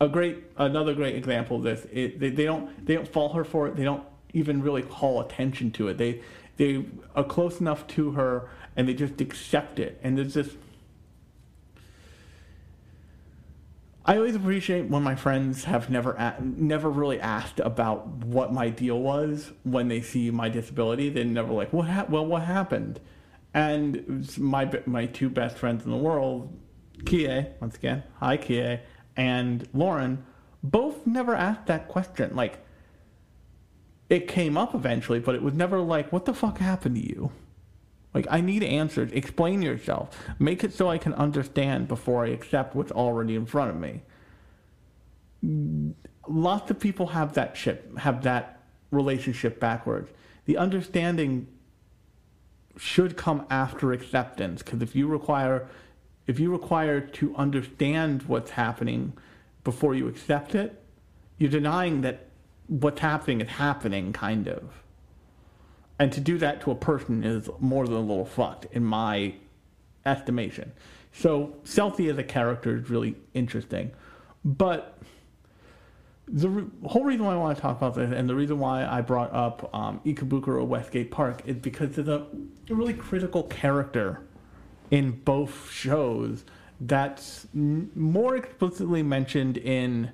A 0.00 0.08
great 0.08 0.44
another 0.56 0.94
great 0.94 1.16
example 1.16 1.58
of 1.58 1.62
this 1.62 1.86
it, 1.92 2.18
they, 2.18 2.30
they 2.30 2.44
don't 2.44 2.86
they 2.86 2.94
don't 2.94 3.08
fault 3.08 3.36
her 3.36 3.44
for 3.44 3.68
it. 3.68 3.76
They 3.76 3.84
don't 3.84 4.04
even 4.32 4.62
really 4.62 4.82
call 4.82 5.20
attention 5.20 5.70
to 5.72 5.88
it. 5.88 5.98
They 5.98 6.22
they 6.56 6.86
are 7.14 7.24
close 7.24 7.60
enough 7.60 7.86
to 7.88 8.12
her 8.12 8.48
and 8.74 8.88
they 8.88 8.94
just 8.94 9.20
accept 9.20 9.78
it. 9.78 10.00
And 10.02 10.16
there's 10.16 10.32
this 10.32 10.56
I 14.08 14.16
always 14.18 14.36
appreciate 14.36 14.88
when 14.88 15.02
my 15.02 15.16
friends 15.16 15.64
have 15.64 15.90
never 15.90 16.12
a- 16.12 16.40
never 16.40 16.88
really 16.88 17.20
asked 17.20 17.58
about 17.58 18.06
what 18.06 18.52
my 18.52 18.68
deal 18.70 19.00
was 19.00 19.50
when 19.64 19.88
they 19.88 20.00
see 20.00 20.30
my 20.30 20.48
disability. 20.48 21.08
They 21.08 21.24
never 21.24 21.52
like 21.52 21.72
what 21.72 21.88
ha- 21.88 22.06
well 22.08 22.24
what 22.24 22.42
happened, 22.42 23.00
and 23.52 24.28
my 24.38 24.70
my 24.86 25.06
two 25.06 25.28
best 25.28 25.58
friends 25.58 25.84
in 25.84 25.90
the 25.90 25.96
world, 25.96 26.56
Kie 27.04 27.46
once 27.60 27.74
again, 27.74 28.04
hi 28.20 28.36
Kie, 28.36 28.78
and 29.16 29.68
Lauren, 29.74 30.24
both 30.62 31.04
never 31.04 31.34
asked 31.34 31.66
that 31.66 31.88
question. 31.88 32.36
Like 32.36 32.64
it 34.08 34.28
came 34.28 34.56
up 34.56 34.72
eventually, 34.72 35.18
but 35.18 35.34
it 35.34 35.42
was 35.42 35.54
never 35.54 35.80
like 35.80 36.12
what 36.12 36.26
the 36.26 36.34
fuck 36.34 36.58
happened 36.58 36.94
to 36.94 37.02
you. 37.02 37.32
Like, 38.16 38.26
I 38.30 38.40
need 38.40 38.62
answers. 38.62 39.12
Explain 39.12 39.60
yourself. 39.60 40.18
Make 40.38 40.64
it 40.64 40.72
so 40.72 40.88
I 40.88 40.96
can 40.96 41.12
understand 41.12 41.86
before 41.86 42.24
I 42.24 42.30
accept 42.30 42.74
what's 42.74 42.90
already 42.90 43.34
in 43.34 43.44
front 43.44 43.72
of 43.72 43.76
me. 43.76 44.00
Lots 46.26 46.70
of 46.70 46.80
people 46.80 47.08
have 47.08 47.34
that 47.34 47.58
shit, 47.58 47.86
have 47.98 48.22
that 48.22 48.62
relationship 48.90 49.60
backwards. 49.60 50.08
The 50.46 50.56
understanding 50.56 51.46
should 52.78 53.18
come 53.18 53.44
after 53.50 53.92
acceptance, 53.92 54.62
because 54.62 54.80
if 54.80 54.96
you 54.96 55.08
require, 55.08 55.68
if 56.26 56.40
you 56.40 56.50
require 56.50 57.02
to 57.02 57.36
understand 57.36 58.22
what's 58.22 58.52
happening 58.52 59.12
before 59.62 59.94
you 59.94 60.08
accept 60.08 60.54
it, 60.54 60.82
you're 61.36 61.50
denying 61.50 62.00
that 62.00 62.28
what's 62.68 63.00
happening 63.00 63.42
is 63.42 63.48
happening, 63.48 64.14
kind 64.14 64.48
of. 64.48 64.85
And 65.98 66.12
to 66.12 66.20
do 66.20 66.38
that 66.38 66.60
to 66.62 66.70
a 66.70 66.74
person 66.74 67.24
is 67.24 67.48
more 67.58 67.86
than 67.86 67.96
a 67.96 68.00
little 68.00 68.26
fucked, 68.26 68.66
in 68.72 68.84
my 68.84 69.34
estimation. 70.04 70.72
So 71.12 71.54
Celty 71.64 72.10
as 72.10 72.18
a 72.18 72.22
character 72.22 72.76
is 72.76 72.90
really 72.90 73.16
interesting. 73.32 73.92
But 74.44 74.98
the 76.28 76.48
re- 76.48 76.64
whole 76.84 77.04
reason 77.04 77.24
why 77.24 77.32
I 77.32 77.36
want 77.36 77.56
to 77.56 77.62
talk 77.62 77.76
about 77.76 77.94
this, 77.94 78.12
and 78.12 78.28
the 78.28 78.34
reason 78.34 78.58
why 78.58 78.84
I 78.84 79.00
brought 79.00 79.32
up 79.32 79.70
um, 79.74 80.00
Ikebukuro 80.04 80.66
Westgate 80.66 81.10
Park, 81.10 81.42
is 81.46 81.56
because 81.56 81.96
there's 81.96 82.08
a, 82.08 82.26
really 82.68 82.94
critical 82.94 83.44
character 83.44 84.20
in 84.90 85.12
both 85.12 85.70
shows 85.70 86.44
that's 86.80 87.46
n- 87.54 87.90
more 87.94 88.36
explicitly 88.36 89.02
mentioned 89.02 89.56
in. 89.56 90.12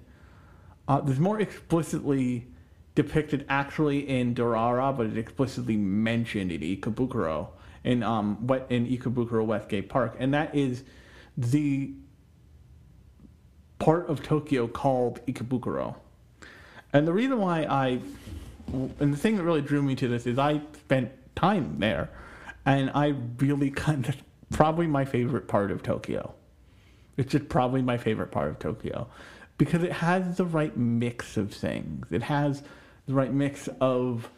Uh, 0.86 1.00
there's 1.00 1.20
more 1.20 1.40
explicitly 1.40 2.46
depicted 2.94 3.44
actually 3.48 4.08
in 4.08 4.34
Durara, 4.34 4.96
but 4.96 5.06
it 5.06 5.16
explicitly 5.16 5.76
mentioned 5.76 6.52
in 6.52 6.60
Ikebukuro 6.60 7.48
in 7.84 8.02
um 8.02 8.46
what 8.46 8.66
in 8.70 8.86
Ikebukuro 8.86 9.44
Westgate 9.44 9.88
Park, 9.88 10.16
and 10.18 10.32
that 10.34 10.54
is 10.54 10.84
the 11.36 11.92
part 13.78 14.08
of 14.08 14.22
Tokyo 14.22 14.68
called 14.68 15.24
Ikebukuro. 15.26 15.96
And 16.92 17.08
the 17.08 17.12
reason 17.12 17.38
why 17.38 17.64
I 17.64 18.00
and 18.72 19.12
the 19.12 19.16
thing 19.16 19.36
that 19.36 19.42
really 19.42 19.62
drew 19.62 19.82
me 19.82 19.94
to 19.96 20.08
this 20.08 20.26
is 20.26 20.38
I 20.38 20.60
spent 20.74 21.10
time 21.34 21.78
there, 21.78 22.10
and 22.64 22.90
I 22.94 23.14
really 23.38 23.70
kind 23.86 24.08
of 24.08 24.16
probably 24.50 24.86
my 24.86 25.04
favorite 25.04 25.48
part 25.48 25.70
of 25.70 25.82
Tokyo. 25.82 26.34
It's 27.16 27.30
just 27.30 27.48
probably 27.48 27.82
my 27.82 27.98
favorite 27.98 28.30
part 28.30 28.48
of 28.48 28.58
Tokyo 28.58 29.06
because 29.58 29.82
it 29.82 29.92
has 29.92 30.36
the 30.36 30.46
right 30.46 30.74
mix 30.76 31.36
of 31.36 31.52
things. 31.52 32.06
It 32.10 32.22
has 32.22 32.62
the 33.06 33.14
right 33.14 33.32
mix 33.32 33.68
of 33.80 34.30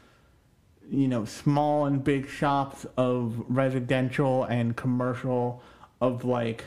you 0.90 1.08
know 1.08 1.24
small 1.24 1.86
and 1.86 2.04
big 2.04 2.28
shops 2.28 2.86
of 2.96 3.42
residential 3.48 4.44
and 4.44 4.76
commercial 4.76 5.62
of 6.00 6.24
like 6.24 6.64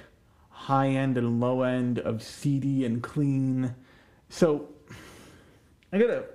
high 0.50 0.90
end 0.90 1.18
and 1.18 1.40
low 1.40 1.62
end 1.62 2.00
of 2.00 2.24
seedy 2.24 2.84
and 2.86 3.04
clean. 3.04 3.76
So 4.30 4.70
i 5.94 5.98
gotta 5.98 6.26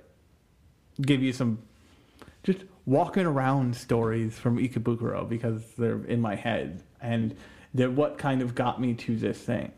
give 1.01 1.21
you 1.21 1.33
some 1.33 1.59
just 2.43 2.59
walking 2.85 3.25
around 3.25 3.75
stories 3.75 4.37
from 4.37 4.57
ikebukuro 4.57 5.27
because 5.27 5.63
they're 5.77 6.03
in 6.05 6.19
my 6.19 6.35
head 6.35 6.83
and 7.01 7.35
they're 7.73 7.91
what 7.91 8.17
kind 8.17 8.41
of 8.41 8.55
got 8.55 8.81
me 8.81 8.93
to 8.93 9.15
this 9.15 9.37
thing. 9.37 9.71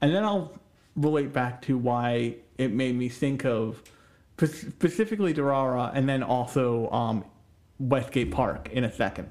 And 0.00 0.14
then 0.14 0.24
i'll 0.24 0.58
relate 0.96 1.32
back 1.32 1.62
to 1.62 1.76
why 1.78 2.34
it 2.58 2.72
made 2.72 2.96
me 2.96 3.08
think 3.08 3.44
of 3.44 3.82
specifically 4.46 5.34
Durara, 5.34 5.90
and 5.94 6.08
then 6.08 6.22
also 6.22 6.90
um, 6.90 7.24
Westgate 7.78 8.30
Park 8.30 8.68
in 8.72 8.84
a 8.84 8.92
second. 8.92 9.28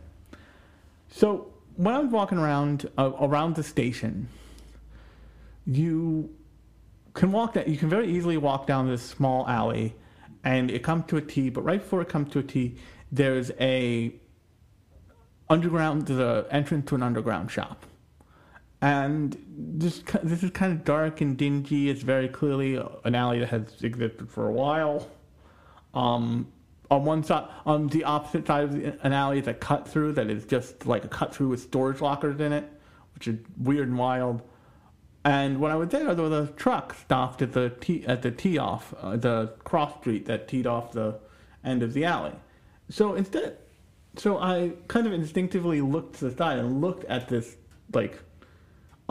So 1.10 1.53
when 1.75 1.94
I 1.94 2.00
was 2.00 2.12
walking 2.12 2.38
around 2.38 2.89
uh, 2.98 3.12
around 3.20 3.56
the 3.56 3.63
station, 3.63 4.27
you 5.65 6.30
can 7.13 7.32
walk 7.32 7.53
that 7.53 7.68
you 7.68 7.77
can 7.77 7.89
very 7.89 8.10
easily 8.10 8.38
walk 8.38 8.68
down 8.68 8.88
this 8.88 9.01
small 9.01 9.48
alley, 9.48 9.96
and 10.44 10.72
it 10.72 10.84
comes 10.84 11.06
to 11.08 11.18
a 11.18 11.22
T. 11.22 11.50
But 11.50 11.63
right 11.63 11.80
before 11.80 12.01
it 12.01 12.10
comes 12.10 12.32
to 12.34 12.39
a 12.39 12.44
T, 12.44 12.77
there's 13.12 13.51
a 13.60 14.13
underground, 15.50 16.08
there's 16.08 16.20
an 16.20 16.51
entrance 16.51 16.89
to 16.89 16.96
an 16.96 17.03
underground 17.03 17.51
shop. 17.51 17.86
And 18.82 19.38
this 19.48 20.04
this 20.24 20.44
is 20.44 20.50
kind 20.52 20.74
of 20.74 20.84
dark 20.84 21.22
and 21.22 21.38
dingy. 21.38 21.90
It's 21.90 22.02
very 22.02 22.28
clearly 22.28 22.84
an 23.04 23.14
alley 23.16 23.40
that 23.40 23.50
has 23.50 23.84
existed 23.84 24.30
for 24.30 24.48
a 24.48 24.52
while. 24.52 25.08
Um, 25.94 26.48
on 26.90 27.06
one 27.06 27.24
side, 27.24 27.48
on 27.66 27.88
the 27.88 28.04
opposite 28.04 28.48
side 28.48 28.64
of 28.66 28.74
the, 28.74 29.06
an 29.06 29.14
alley 29.14 29.40
is 29.40 29.48
a 29.48 29.54
cut 29.54 29.88
through 29.88 30.14
that 30.14 30.30
is 30.30 30.46
just 30.46 30.86
like 30.86 31.06
a 31.06 31.08
cut 31.08 31.34
through 31.34 31.50
with 31.50 31.62
storage 31.62 32.02
lockers 32.02 32.40
in 32.40 32.52
it, 32.52 32.70
which 33.14 33.28
is 33.28 33.38
weird 33.58 33.88
and 33.88 33.98
wild. 33.98 34.42
And 35.24 35.60
when 35.60 35.72
I 35.72 35.76
was 35.76 35.90
there, 35.90 36.16
there 36.16 36.26
was 36.28 36.50
a 36.50 36.52
truck 36.54 36.96
stopped 36.96 37.42
at 37.44 37.54
the 37.54 37.70
tee, 37.80 38.04
at 38.08 38.24
the 38.24 38.32
tee 38.32 38.58
off, 38.58 38.94
uh, 39.00 39.16
the 39.16 39.54
cross 39.64 39.96
street 40.00 40.26
that 40.26 40.48
teed 40.48 40.66
off 40.66 40.92
the 40.92 41.20
end 41.64 41.84
of 41.84 41.94
the 41.94 42.06
alley. 42.06 42.34
So 42.90 43.14
instead, 43.14 43.58
so 44.18 44.40
I 44.40 44.74
kind 44.88 45.06
of 45.06 45.14
instinctively 45.14 45.80
looked 45.82 46.18
to 46.20 46.30
the 46.30 46.36
side 46.36 46.58
and 46.58 46.82
looked 46.82 47.06
at 47.06 47.30
this 47.30 47.56
like 47.94 48.22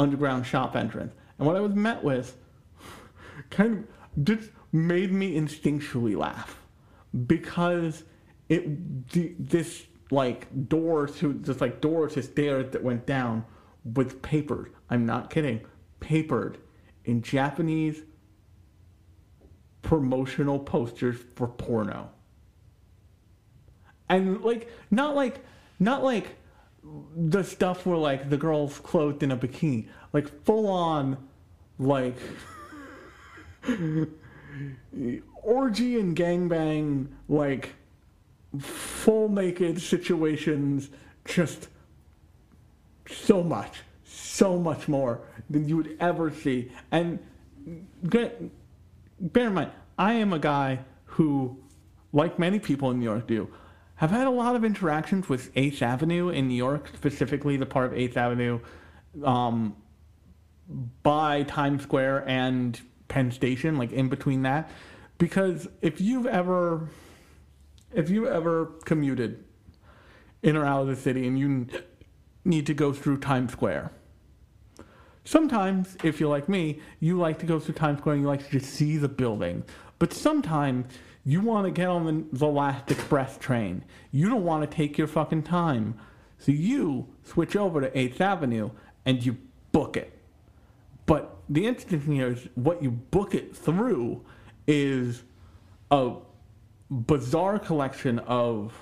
underground 0.00 0.46
shop 0.46 0.74
entrance, 0.74 1.14
and 1.38 1.46
what 1.46 1.56
I 1.56 1.60
was 1.60 1.74
met 1.74 2.02
with 2.02 2.36
kind 3.50 3.86
of 4.16 4.24
just 4.24 4.50
made 4.72 5.12
me 5.12 5.36
instinctually 5.36 6.16
laugh 6.16 6.58
because 7.26 8.04
it 8.48 9.48
this 9.48 9.86
like 10.10 10.68
door 10.68 11.06
to 11.06 11.34
just 11.34 11.60
like 11.60 11.80
door 11.80 12.08
to 12.08 12.22
stairs 12.22 12.72
that 12.72 12.82
went 12.82 13.06
down 13.06 13.44
with 13.84 14.22
papered. 14.22 14.72
I'm 14.88 15.06
not 15.06 15.30
kidding, 15.30 15.60
papered 16.00 16.58
in 17.04 17.22
Japanese 17.22 18.02
promotional 19.82 20.58
posters 20.58 21.16
for 21.34 21.48
porno. 21.48 22.10
And 24.08 24.42
like 24.42 24.68
not 24.90 25.14
like 25.14 25.44
not 25.78 26.02
like 26.02 26.36
the 27.16 27.42
stuff 27.42 27.86
where 27.86 27.96
like 27.96 28.30
the 28.30 28.36
girl's 28.36 28.78
clothed 28.78 29.22
in 29.22 29.30
a 29.30 29.36
bikini, 29.36 29.88
like 30.12 30.44
full 30.44 30.66
on 30.68 31.16
like 31.78 32.16
orgy 35.42 35.98
and 36.00 36.16
gangbang 36.16 37.08
like 37.28 37.74
full 38.58 39.28
naked 39.28 39.80
situations 39.80 40.90
just 41.24 41.68
so 43.06 43.42
much 43.42 43.82
so 44.04 44.58
much 44.58 44.88
more 44.88 45.20
than 45.50 45.68
you 45.68 45.76
would 45.76 45.96
ever 46.00 46.30
see. 46.30 46.70
And 46.90 47.18
bear 49.20 49.46
in 49.48 49.54
mind 49.54 49.70
i 49.98 50.14
am 50.14 50.32
a 50.32 50.38
guy 50.38 50.78
who 51.04 51.56
like 52.12 52.38
many 52.38 52.58
people 52.58 52.90
in 52.90 52.98
new 52.98 53.04
york 53.04 53.26
do 53.26 53.48
have 54.00 54.10
had 54.10 54.26
a 54.26 54.30
lot 54.30 54.56
of 54.56 54.64
interactions 54.64 55.28
with 55.28 55.54
8th 55.54 55.82
avenue 55.82 56.28
in 56.28 56.48
new 56.48 56.54
york 56.54 56.88
specifically 56.94 57.56
the 57.56 57.66
part 57.66 57.92
of 57.92 57.98
8th 57.98 58.16
avenue 58.16 58.60
um, 59.24 59.76
by 61.02 61.42
times 61.44 61.82
square 61.82 62.28
and 62.28 62.80
penn 63.08 63.30
station 63.30 63.76
like 63.76 63.92
in 63.92 64.08
between 64.08 64.42
that 64.42 64.70
because 65.18 65.68
if 65.82 66.00
you've 66.00 66.26
ever 66.26 66.88
if 67.92 68.08
you 68.10 68.28
ever 68.28 68.66
commuted 68.84 69.44
in 70.42 70.56
or 70.56 70.64
out 70.64 70.82
of 70.82 70.86
the 70.88 70.96
city 70.96 71.26
and 71.26 71.38
you 71.38 71.68
need 72.44 72.66
to 72.66 72.74
go 72.74 72.92
through 72.92 73.18
Times 73.18 73.52
Square, 73.52 73.92
sometimes, 75.24 75.96
if 76.02 76.20
you're 76.20 76.30
like 76.30 76.48
me, 76.48 76.80
you 77.00 77.18
like 77.18 77.38
to 77.40 77.46
go 77.46 77.58
through 77.58 77.74
Times 77.74 77.98
Square 77.98 78.14
and 78.14 78.22
you 78.22 78.28
like 78.28 78.44
to 78.44 78.58
just 78.58 78.72
see 78.72 78.96
the 78.96 79.08
building. 79.08 79.64
But 79.98 80.12
sometimes 80.12 80.86
you 81.24 81.40
want 81.40 81.66
to 81.66 81.70
get 81.70 81.88
on 81.88 82.28
the, 82.32 82.46
last 82.46 82.90
express 82.90 83.36
train. 83.36 83.84
You 84.10 84.28
don't 84.30 84.44
want 84.44 84.68
to 84.68 84.76
take 84.76 84.96
your 84.96 85.06
fucking 85.06 85.42
time. 85.42 85.94
So 86.38 86.52
you 86.52 87.08
switch 87.24 87.56
over 87.56 87.80
to 87.80 87.90
8th 87.90 88.20
Avenue 88.20 88.70
and 89.04 89.24
you 89.24 89.36
book 89.72 89.96
it. 89.96 90.16
But 91.06 91.36
the 91.48 91.66
interesting 91.66 92.00
thing 92.00 92.14
here 92.14 92.28
is 92.28 92.48
what 92.54 92.82
you 92.82 92.90
book 92.90 93.34
it 93.34 93.54
through 93.54 94.24
is 94.66 95.22
a 95.90 96.12
bizarre 96.90 97.58
collection 97.58 98.18
of 98.20 98.72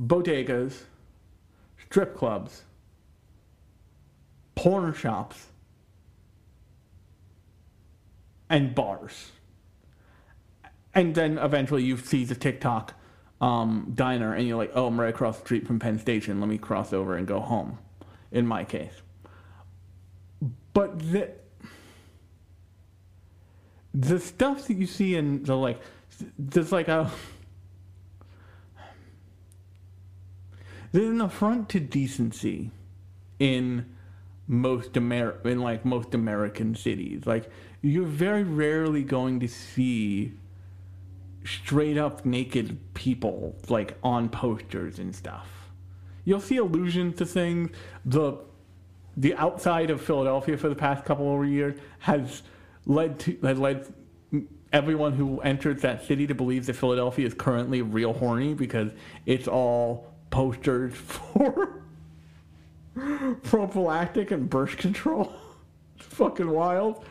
bodegas, 0.00 0.82
strip 1.84 2.16
clubs, 2.16 2.62
porn 4.54 4.94
shops, 4.94 5.46
and 8.48 8.74
bars. 8.74 9.32
And 10.94 11.14
then 11.14 11.38
eventually 11.38 11.84
you 11.84 11.96
see 11.96 12.24
the 12.24 12.34
Tick 12.34 12.60
Tock 12.60 12.94
um, 13.40 13.92
diner 13.94 14.34
and 14.34 14.46
you're 14.48 14.56
like, 14.56 14.72
oh, 14.74 14.86
I'm 14.86 15.00
right 15.00 15.10
across 15.10 15.38
the 15.38 15.44
street 15.44 15.66
from 15.66 15.78
Penn 15.78 15.98
Station. 15.98 16.40
Let 16.40 16.48
me 16.48 16.58
cross 16.58 16.92
over 16.92 17.16
and 17.16 17.26
go 17.26 17.40
home, 17.40 17.78
in 18.32 18.46
my 18.46 18.64
case. 18.64 18.94
But 20.72 20.98
the, 20.98 21.30
the 23.94 24.18
stuff 24.18 24.66
that 24.66 24.74
you 24.76 24.86
see 24.86 25.16
in 25.16 25.42
the 25.44 25.56
like 25.56 25.80
there's 26.38 26.72
like 26.72 26.88
a 26.88 27.10
there's 30.92 31.10
an 31.10 31.20
affront 31.20 31.68
to 31.70 31.80
decency 31.80 32.70
in 33.38 33.86
most 34.46 34.96
Amer 34.96 35.38
in 35.44 35.60
like 35.60 35.84
most 35.84 36.14
American 36.14 36.74
cities. 36.74 37.26
Like 37.26 37.50
you're 37.82 38.06
very 38.06 38.42
rarely 38.42 39.02
going 39.02 39.40
to 39.40 39.48
see 39.48 40.32
straight 41.44 41.96
up 41.96 42.24
naked 42.24 42.78
people 42.94 43.56
like 43.68 43.96
on 44.02 44.28
posters 44.28 44.98
and 44.98 45.14
stuff. 45.14 45.48
You'll 46.24 46.40
see 46.40 46.58
allusions 46.58 47.16
to 47.18 47.26
things. 47.26 47.70
The 48.04 48.38
the 49.16 49.34
outside 49.34 49.90
of 49.90 50.00
Philadelphia 50.00 50.56
for 50.56 50.68
the 50.68 50.74
past 50.74 51.04
couple 51.04 51.40
of 51.40 51.48
years 51.48 51.78
has 52.00 52.42
led 52.86 53.18
to 53.20 53.38
has 53.42 53.58
led 53.58 53.92
everyone 54.72 55.12
who 55.12 55.40
enters 55.40 55.80
that 55.82 56.04
city 56.04 56.26
to 56.26 56.34
believe 56.34 56.66
that 56.66 56.74
Philadelphia 56.74 57.26
is 57.26 57.34
currently 57.34 57.82
real 57.82 58.12
horny 58.12 58.54
because 58.54 58.92
it's 59.26 59.48
all 59.48 60.12
posters 60.30 60.94
for 60.96 61.82
prophylactic 63.42 64.30
and 64.30 64.50
birth 64.50 64.76
control. 64.76 65.32
it's 65.96 66.06
fucking 66.06 66.48
wild. 66.48 67.04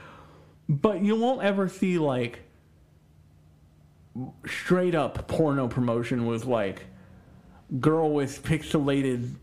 But 0.69 1.01
you 1.01 1.15
won't 1.15 1.41
ever 1.43 1.69
see 1.69 1.97
like 1.97 2.39
straight 4.45 4.95
up 4.95 5.27
porno 5.27 5.67
promotion 5.67 6.25
with 6.25 6.45
like 6.45 6.85
girl 7.79 8.11
with 8.11 8.43
pixelated 8.43 9.35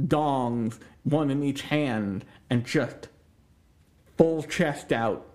dongs, 0.00 0.78
one 1.04 1.30
in 1.30 1.42
each 1.42 1.62
hand, 1.62 2.24
and 2.50 2.64
just 2.64 3.08
full 4.16 4.42
chest 4.42 4.92
out, 4.92 5.26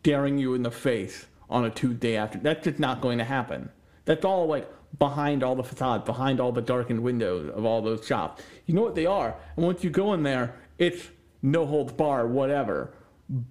staring 0.00 0.38
you 0.38 0.54
in 0.54 0.62
the 0.62 0.70
face 0.70 1.26
on 1.48 1.64
a 1.64 1.70
Tuesday 1.70 2.16
after. 2.16 2.38
That's 2.38 2.64
just 2.64 2.78
not 2.78 3.00
going 3.00 3.18
to 3.18 3.24
happen. 3.24 3.70
That's 4.04 4.24
all 4.24 4.46
like 4.46 4.68
behind 4.98 5.42
all 5.42 5.54
the 5.54 5.64
facade, 5.64 6.04
behind 6.04 6.40
all 6.40 6.52
the 6.52 6.62
darkened 6.62 7.02
windows 7.02 7.50
of 7.54 7.64
all 7.64 7.82
those 7.82 8.06
shops. 8.06 8.42
You 8.66 8.74
know 8.74 8.82
what 8.82 8.94
they 8.94 9.06
are. 9.06 9.34
And 9.56 9.64
once 9.64 9.82
you 9.82 9.90
go 9.90 10.12
in 10.12 10.22
there, 10.22 10.54
it's 10.78 11.08
no 11.42 11.66
holds 11.66 11.92
bar, 11.92 12.26
whatever. 12.26 12.92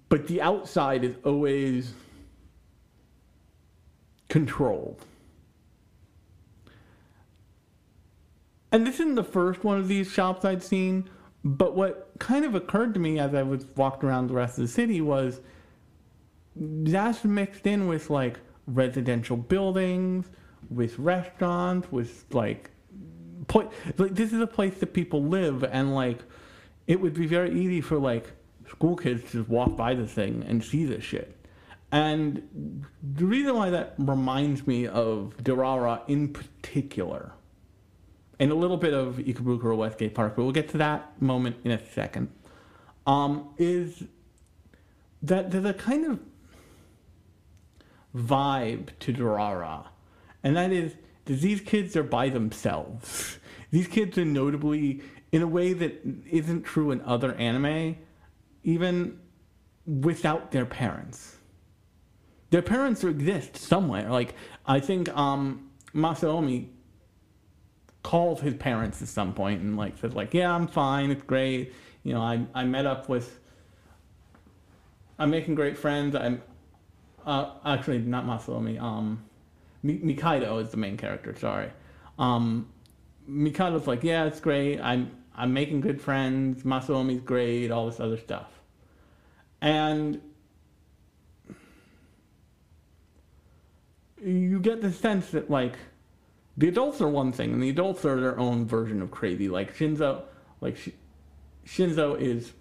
But 0.10 0.28
the 0.28 0.42
outside 0.42 1.04
is 1.04 1.16
always 1.26 1.94
controlled. 4.32 5.04
And 8.72 8.88
this 8.88 8.96
isn't 8.96 9.16
the 9.16 9.26
first 9.26 9.66
one 9.66 9.78
of 9.78 9.90
these 9.90 10.10
shops 10.10 10.46
I'd 10.46 10.64
seen, 10.64 11.10
but 11.44 11.76
what 11.76 12.14
kind 12.20 12.46
of 12.46 12.56
occurred 12.56 12.94
to 12.94 13.00
me 13.02 13.20
as 13.20 13.36
I 13.36 13.44
was 13.44 13.66
walking 13.76 14.08
around 14.08 14.28
the 14.28 14.34
rest 14.34 14.58
of 14.58 14.62
the 14.62 14.70
city 14.70 15.02
was 15.02 15.42
that's 16.56 17.26
mixed 17.26 17.68
in 17.68 17.90
with 17.90 18.10
like 18.10 18.40
residential 18.68 19.36
buildings, 19.36 20.28
with 20.70 20.98
restaurants, 20.98 21.92
with 21.92 22.24
like, 22.32 22.72
put, 23.50 23.70
like 23.98 24.16
this 24.16 24.32
is 24.32 24.40
a 24.40 24.48
place 24.48 24.76
that 24.76 24.94
people 24.94 25.26
live, 25.26 25.66
and 25.66 25.94
like 25.94 26.20
it 26.88 27.02
would 27.02 27.16
be 27.16 27.28
very 27.28 27.52
easy 27.52 27.82
for 27.82 27.98
like 27.98 28.32
school 28.70 28.96
kids 28.96 29.24
to 29.24 29.40
just 29.40 29.50
walk 29.50 29.76
by 29.76 29.94
the 29.94 30.08
thing 30.08 30.46
and 30.48 30.64
see 30.64 30.86
this 30.86 31.04
shit. 31.04 31.36
And 31.92 32.86
the 33.04 33.26
reason 33.26 33.56
why 33.56 33.70
that 33.70 33.96
reminds 33.98 34.66
me 34.66 34.88
of 34.88 35.36
Durara 35.42 36.02
in 36.08 36.30
particular, 36.30 37.34
and 38.40 38.52
a 38.52 38.56
little 38.56 38.78
bit 38.78 38.94
of 38.94 39.18
Ikebukuro 39.18 39.66
or 39.66 39.76
Westgate 39.76 40.16
Park, 40.16 40.36
but 40.36 40.44
we'll 40.44 40.54
get 40.54 40.70
to 40.70 40.78
that 40.78 41.22
moment 41.22 41.58
in 41.66 41.72
a 41.72 41.86
second, 41.90 42.30
um, 43.06 43.50
is 43.58 44.04
that 45.22 45.52
there's 45.52 45.66
a 45.66 45.74
kind 45.74 46.06
of 46.06 46.20
vibe 48.16 48.90
to 49.00 49.14
Durara, 49.14 49.88
and 50.44 50.56
that 50.56 50.72
is 50.72 50.96
that 51.26 51.42
these 51.42 51.60
kids 51.62 51.96
are 51.96 52.04
by 52.04 52.30
themselves. 52.30 53.38
These 53.72 53.88
kids 53.88 54.18
are 54.18 54.26
notably 54.26 55.02
in 55.32 55.42
a 55.42 55.48
way 55.48 55.72
that 55.72 56.02
isn't 56.30 56.64
true 56.64 56.92
in 56.92 57.00
other 57.04 57.34
anime, 57.36 57.96
even 58.64 59.18
without 59.86 60.52
their 60.52 60.66
parents. 60.66 61.38
Their 62.52 62.62
parents 62.62 63.04
exist 63.04 63.58
somewhere. 63.58 64.10
Like 64.10 64.36
I 64.66 64.80
think 64.80 65.10
um, 65.18 65.70
Masaomi 65.96 66.68
calls 68.04 68.42
his 68.42 68.56
parents 68.56 69.02
at 69.02 69.08
some 69.08 69.34
point 69.34 69.62
and 69.62 69.78
like 69.78 69.98
says 69.98 70.14
like, 70.14 70.34
"Yeah, 70.34 70.54
I'm 70.54 70.68
fine. 70.68 71.12
It's 71.12 71.24
great. 71.24 71.74
You 72.04 72.14
know, 72.14 72.22
I 72.22 72.46
I 72.54 72.64
met 72.66 72.86
up 72.86 73.10
with. 73.10 73.40
I'm 75.18 75.30
making 75.30 75.56
great 75.56 75.78
friends. 75.78 76.16
I'm 76.16 76.42
uh, 77.26 77.52
actually 77.66 78.00
not 78.00 78.26
Masaomi. 78.26 78.82
Um, 78.82 79.24
Mikado 79.84 80.58
is 80.60 80.72
the 80.72 80.78
main 80.78 80.98
character. 80.98 81.36
Sorry. 81.36 81.70
Um, 82.18 82.68
Mikado's 83.28 83.88
like, 83.88 84.04
yeah, 84.04 84.26
it's 84.26 84.40
great. 84.40 84.80
I'm 84.80 85.12
I'm 85.36 85.54
making 85.54 85.82
good 85.82 86.02
friends. 86.02 86.64
Masaomi's 86.64 87.22
great. 87.22 87.72
All 87.72 87.86
this 87.86 88.00
other 88.00 88.18
stuff, 88.18 88.50
and 89.62 90.22
you 94.24 94.60
get 94.60 94.82
the 94.82 94.92
sense 94.92 95.32
that 95.32 95.50
like 95.50 95.76
the 96.58 96.68
adults 96.68 97.02
are 97.02 97.08
one 97.08 97.32
thing, 97.32 97.54
and 97.54 97.64
the 97.64 97.70
adults 97.70 98.06
are 98.06 98.20
their 98.20 98.38
own 98.38 98.66
version 98.66 99.02
of 99.02 99.12
crazy. 99.12 99.50
Like 99.50 99.76
Shizuo, 99.76 100.24
like 100.60 100.78
Sh- 100.78 100.90
Shizuo 101.66 102.20
is 102.20 102.54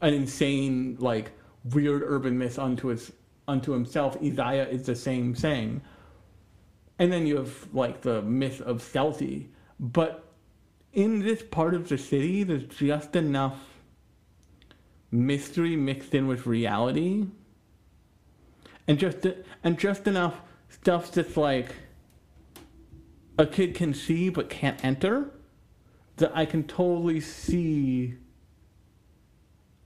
an 0.00 0.14
insane, 0.14 0.96
like 1.00 1.32
weird 1.72 2.02
urban 2.04 2.38
myth 2.38 2.58
unto 2.58 2.88
his 2.88 3.12
unto 3.48 3.72
himself. 3.72 4.18
Izaya 4.20 4.68
is 4.70 4.86
the 4.86 4.94
same 4.94 5.34
thing, 5.34 5.82
and 6.98 7.12
then 7.12 7.26
you 7.26 7.36
have 7.36 7.68
like 7.72 8.02
the 8.02 8.22
myth 8.22 8.60
of 8.60 8.82
Celty. 8.82 9.48
But 9.80 10.24
in 10.92 11.20
this 11.20 11.42
part 11.42 11.74
of 11.74 11.88
the 11.88 11.98
city, 11.98 12.44
there's 12.44 12.64
just 12.64 13.16
enough 13.16 13.58
mystery 15.10 15.74
mixed 15.76 16.14
in 16.14 16.26
with 16.26 16.46
reality 16.46 17.26
and 18.86 18.98
just 18.98 19.26
and 19.62 19.78
just 19.78 20.06
enough 20.06 20.40
stuff 20.68 21.10
that's 21.12 21.36
like 21.36 21.74
a 23.38 23.46
kid 23.46 23.74
can 23.74 23.94
see 23.94 24.28
but 24.28 24.48
can't 24.48 24.84
enter 24.84 25.30
that 26.16 26.36
I 26.36 26.44
can 26.44 26.64
totally 26.64 27.20
see 27.20 28.14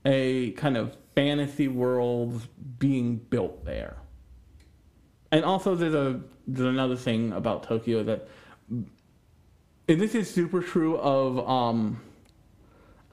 a 0.05 0.51
kind 0.51 0.77
of 0.77 0.95
fantasy 1.15 1.67
world 1.67 2.47
being 2.77 3.17
built 3.17 3.65
there. 3.65 3.97
And 5.31 5.43
also 5.43 5.75
there's 5.75 5.93
a 5.93 6.21
there's 6.47 6.67
another 6.67 6.95
thing 6.95 7.33
about 7.33 7.63
Tokyo 7.63 8.03
that 8.03 8.27
and 8.69 8.87
this 9.87 10.15
is 10.15 10.29
super 10.29 10.61
true 10.61 10.97
of 10.97 11.47
um 11.49 12.01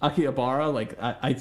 Akihabara 0.03 0.72
like 0.72 1.01
I, 1.01 1.16
I 1.22 1.37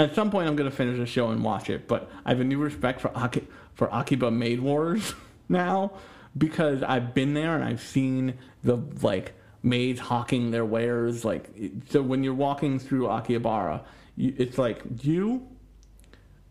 at 0.00 0.14
some 0.14 0.30
point 0.30 0.48
I'm 0.48 0.56
gonna 0.56 0.70
finish 0.70 0.98
the 0.98 1.06
show 1.06 1.30
and 1.30 1.42
watch 1.42 1.70
it, 1.70 1.88
but 1.88 2.10
I 2.24 2.30
have 2.30 2.40
a 2.40 2.44
new 2.44 2.58
respect 2.58 3.00
for 3.00 3.16
Aki, 3.16 3.46
for 3.74 3.88
Akiba 3.92 4.30
Maid 4.30 4.60
Wars 4.60 5.14
now 5.48 5.92
because 6.36 6.82
I've 6.82 7.14
been 7.14 7.34
there 7.34 7.54
and 7.54 7.64
I've 7.64 7.82
seen 7.82 8.34
the 8.62 8.76
like 9.02 9.34
maids 9.62 10.00
hawking 10.00 10.50
their 10.50 10.64
wares. 10.64 11.24
Like 11.24 11.50
so, 11.88 12.02
when 12.02 12.22
you're 12.24 12.34
walking 12.34 12.78
through 12.78 13.06
Akihabara, 13.06 13.82
you, 14.16 14.34
it's 14.38 14.58
like 14.58 14.82
you, 15.02 15.46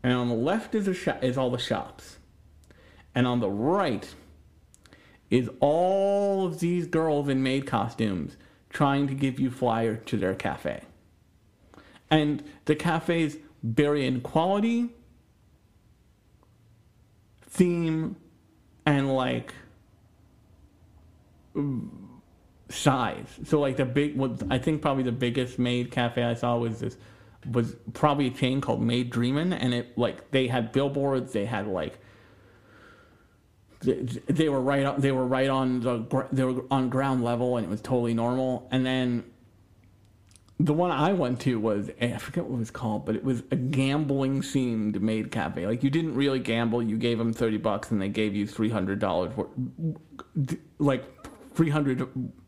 and 0.04 0.14
on 0.14 0.28
the 0.28 0.36
left 0.36 0.76
is 0.76 0.88
a 0.88 1.26
is 1.26 1.38
all 1.38 1.50
the 1.50 1.58
shops, 1.58 2.18
and 3.16 3.26
on 3.28 3.40
the 3.40 3.50
right 3.50 4.14
is 5.30 5.50
all 5.60 6.46
of 6.46 6.60
these 6.60 6.88
girls 6.88 7.30
in 7.30 7.44
maid 7.44 7.68
costumes 7.68 8.36
trying 8.70 9.08
to 9.08 9.14
give 9.14 9.40
you 9.40 9.50
flyer 9.50 9.96
to 9.96 10.18
their 10.18 10.34
cafe. 10.36 10.84
And 12.12 12.43
the 12.65 12.76
cafes 12.76 13.38
vary 13.63 14.06
in 14.06 14.22
quality, 14.22 14.89
theme, 17.41 18.15
and 18.86 19.13
like 19.13 19.54
mm, 21.56 21.89
size. 22.69 23.28
So 23.45 23.60
like 23.60 23.78
the 23.78 23.86
big, 23.86 24.17
what 24.17 24.41
I 24.50 24.58
think 24.58 24.82
probably 24.82 25.04
the 25.04 25.12
biggest 25.12 25.60
maid 25.60 25.91
cafe 25.91 26.24
I 26.24 26.34
saw 26.34 26.58
was 26.58 26.80
this 26.80 26.98
was 27.52 27.76
probably 27.93 28.28
a 28.28 28.32
chain 28.32 28.62
called 28.62 28.82
Maid 28.82 29.10
Dreamin', 29.10 29.54
and 29.54 29.74
it 29.74 29.98
like 29.98 30.32
they 30.32 30.48
had 30.48 30.72
billboards, 30.72 31.32
they 31.34 31.45
had 31.45 31.67
like 31.67 32.00
they, 33.82 33.93
they 34.28 34.50
were 34.50 34.62
right 34.62 35.00
they 35.00 35.12
were 35.12 35.26
right 35.26 35.50
on 35.50 35.80
the 35.80 36.28
they 36.32 36.43
were 36.43 36.63
on 36.69 36.89
ground 36.89 37.24
level, 37.24 37.58
and 37.58 37.65
it 37.65 37.69
was 37.69 37.82
totally 37.82 38.13
normal. 38.13 38.67
And 38.72 38.86
then 38.86 39.24
the 40.60 40.74
one 40.74 40.91
I 40.91 41.13
went 41.13 41.39
to 41.41 41.58
was 41.60 41.89
eh, 42.00 42.13
I 42.13 42.17
forget 42.17 42.45
what 42.45 42.56
it 42.56 42.60
was 42.60 42.72
called, 42.72 43.06
but 43.06 43.15
it 43.15 43.24
was 43.24 43.43
a 43.50 43.56
gambling 43.56 44.41
themed 44.41 45.00
maid 45.00 45.32
cafe. 45.32 45.65
Like 45.65 45.84
you 45.84 45.89
didn't 45.89 46.15
really 46.15 46.39
gamble; 46.39 46.84
you 46.84 46.98
gave 46.98 47.17
them 47.17 47.32
thirty 47.32 47.58
bucks, 47.58 47.91
and 47.91 48.02
they 48.02 48.10
gave 48.10 48.36
you 48.36 48.45
three 48.45 48.69
hundred 48.69 49.00
dollars, 49.00 49.32
like 50.78 51.06
three 51.54 51.69
hundred 51.69 52.06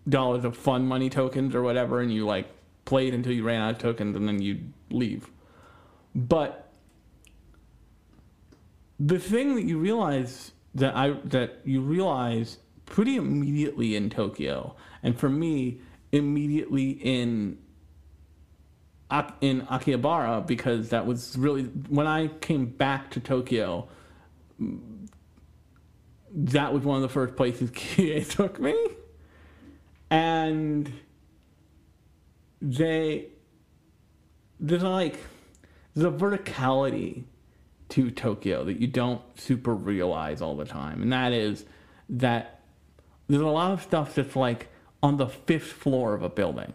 dollars 0.10 0.44
of 0.44 0.58
fun 0.58 0.86
money 0.86 1.10
tokens 1.10 1.56
or 1.56 1.62
whatever, 1.62 2.02
and 2.02 2.14
you 2.14 2.26
like 2.26 2.50
played 2.84 3.14
until 3.14 3.32
you 3.32 3.44
ran 3.44 3.62
out 3.62 3.72
of 3.72 3.78
tokens, 3.78 4.16
and 4.16 4.28
then 4.28 4.42
you 4.42 4.60
leave. 4.90 5.30
But 6.14 6.70
the 9.00 9.20
thing 9.20 9.56
that 9.56 9.64
you 9.64 9.78
realize 9.78 10.52
that 10.76 10.96
I 10.98 11.12
that 11.26 11.60
you 11.64 11.80
realize 11.80 12.58
pretty 12.86 13.16
immediately 13.16 13.96
in 13.96 14.10
Tokyo, 14.10 14.76
and 15.02 15.18
for 15.18 15.30
me, 15.30 15.80
immediately 16.12 16.92
in 16.92 17.58
in 19.42 19.62
Akihabara 19.64 20.46
because 20.46 20.90
that 20.90 21.06
was 21.06 21.38
really 21.38 21.64
when 21.64 22.08
I 22.08 22.28
came 22.28 22.66
back 22.66 23.12
to 23.12 23.20
Tokyo. 23.20 23.88
That 26.34 26.74
was 26.74 26.84
one 26.84 26.96
of 26.98 27.02
the 27.02 27.10
first 27.10 27.36
places 27.36 27.72
Kie 27.76 28.24
took 28.24 28.60
me, 28.60 28.76
and 30.10 30.92
they 32.62 33.28
there's 34.60 34.84
like 34.84 35.18
there's 35.94 36.14
a 36.14 36.18
verticality 36.18 37.24
to 37.90 38.12
Tokyo 38.12 38.64
that 38.64 38.80
you 38.80 38.88
don't 38.88 39.22
super 39.38 39.76
realize 39.76 40.42
all 40.42 40.56
the 40.56 40.66
time, 40.66 41.02
and 41.02 41.12
that 41.12 41.34
is 41.34 41.66
that 42.08 42.62
there's 43.28 43.42
a 43.42 43.48
lot 43.48 43.72
of 43.72 43.82
stuff 43.82 44.16
that's 44.16 44.36
like 44.36 44.70
on 45.04 45.18
the 45.18 45.28
fifth 45.28 45.72
floor 45.72 46.14
of 46.14 46.24
a 46.24 46.30
building 46.30 46.74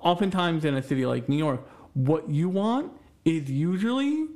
oftentimes 0.00 0.64
in 0.64 0.74
a 0.74 0.82
city 0.82 1.06
like 1.06 1.28
New 1.28 1.36
York, 1.36 1.66
what 1.94 2.28
you 2.28 2.48
want 2.48 2.92
is 3.24 3.50
usually 3.50 4.26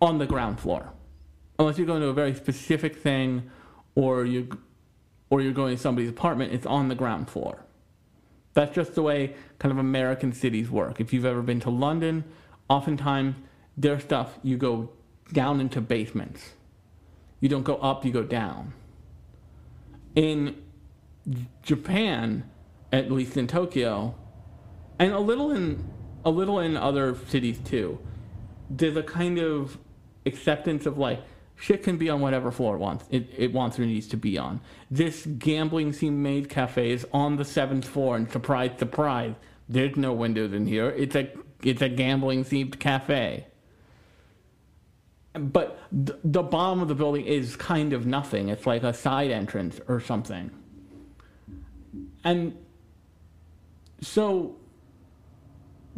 on 0.00 0.18
the 0.18 0.26
ground 0.26 0.60
floor, 0.60 0.92
unless 1.58 1.78
you're 1.78 1.86
going 1.86 2.00
to 2.00 2.08
a 2.08 2.12
very 2.12 2.34
specific 2.34 2.96
thing, 2.96 3.50
or 3.94 4.24
you 4.24 4.58
or 5.30 5.42
you're 5.42 5.52
going 5.52 5.76
to 5.76 5.82
somebody's 5.82 6.08
apartment. 6.10 6.52
It's 6.52 6.66
on 6.66 6.88
the 6.88 6.94
ground 6.94 7.28
floor. 7.28 7.64
That's 8.54 8.74
just 8.74 8.94
the 8.94 9.02
way 9.02 9.34
kind 9.58 9.70
of 9.70 9.78
American 9.78 10.32
cities 10.32 10.70
work. 10.70 11.00
If 11.00 11.12
you've 11.12 11.26
ever 11.26 11.42
been 11.42 11.60
to 11.60 11.70
London, 11.70 12.24
oftentimes 12.68 13.36
their 13.76 14.00
stuff 14.00 14.38
you 14.42 14.56
go 14.56 14.90
down 15.32 15.60
into 15.60 15.80
basements. 15.80 16.52
You 17.40 17.48
don't 17.48 17.62
go 17.62 17.76
up, 17.76 18.04
you 18.04 18.12
go 18.12 18.24
down. 18.24 18.72
In 20.14 20.60
Japan, 21.62 22.48
at 22.92 23.12
least 23.12 23.36
in 23.36 23.46
Tokyo, 23.46 24.14
and 24.98 25.12
a 25.12 25.18
little 25.18 25.50
in 25.50 25.88
a 26.24 26.30
little 26.30 26.60
in 26.60 26.76
other 26.76 27.16
cities 27.28 27.58
too. 27.64 27.98
There's 28.70 28.96
a 28.96 29.02
kind 29.02 29.38
of 29.38 29.78
acceptance 30.26 30.86
of 30.86 30.98
like 30.98 31.22
shit 31.56 31.82
can 31.82 31.96
be 31.96 32.08
on 32.08 32.20
whatever 32.20 32.50
floor 32.50 32.76
it 32.76 32.78
wants 32.78 33.04
it, 33.10 33.28
it 33.36 33.52
wants 33.52 33.78
or 33.78 33.86
needs 33.86 34.06
to 34.08 34.16
be 34.16 34.38
on. 34.38 34.60
This 34.90 35.26
gambling 35.26 35.92
scene 35.92 36.22
maid 36.22 36.48
cafe 36.48 36.90
is 36.90 37.06
on 37.12 37.36
the 37.36 37.44
seventh 37.44 37.86
floor, 37.86 38.16
and 38.16 38.30
surprise, 38.30 38.72
surprise, 38.78 39.34
there's 39.68 39.96
no 39.96 40.12
windows 40.12 40.52
in 40.52 40.66
here. 40.66 40.90
It's 40.90 41.14
a 41.16 41.30
it's 41.62 41.82
a 41.82 41.88
gambling 41.88 42.44
themed 42.44 42.78
cafe. 42.78 43.46
But 45.34 45.78
th- 45.90 46.18
the 46.24 46.42
bottom 46.42 46.80
of 46.80 46.88
the 46.88 46.94
building 46.94 47.26
is 47.26 47.54
kind 47.56 47.92
of 47.92 48.06
nothing. 48.06 48.48
It's 48.48 48.66
like 48.66 48.82
a 48.82 48.92
side 48.92 49.30
entrance 49.30 49.80
or 49.86 50.00
something. 50.00 50.50
And 52.24 52.56
so 54.00 54.57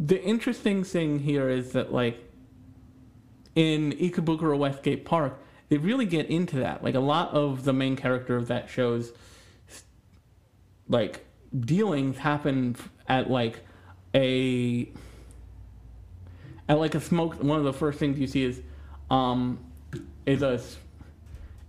the 0.01 0.21
interesting 0.23 0.83
thing 0.83 1.19
here 1.19 1.47
is 1.47 1.73
that 1.73 1.93
like 1.93 2.17
in 3.55 3.91
Ikebukuro 3.93 4.57
Westgate 4.57 5.05
Park, 5.05 5.39
they 5.69 5.77
really 5.77 6.07
get 6.07 6.25
into 6.27 6.57
that. 6.57 6.83
Like 6.83 6.95
a 6.95 6.99
lot 6.99 7.29
of 7.33 7.63
the 7.63 7.71
main 7.71 7.95
character 7.95 8.35
of 8.35 8.47
that 8.47 8.67
show's 8.67 9.13
like 10.89 11.25
dealings 11.57 12.17
happen 12.17 12.75
at 13.07 13.29
like 13.29 13.63
a 14.15 14.91
at 16.67 16.79
like 16.79 16.95
a 16.95 16.99
smoke. 16.99 17.41
One 17.41 17.59
of 17.59 17.63
the 17.65 17.73
first 17.73 17.99
things 17.99 18.17
you 18.17 18.27
see 18.27 18.43
is 18.43 18.59
um 19.11 19.59
is 20.25 20.41
a 20.41 20.59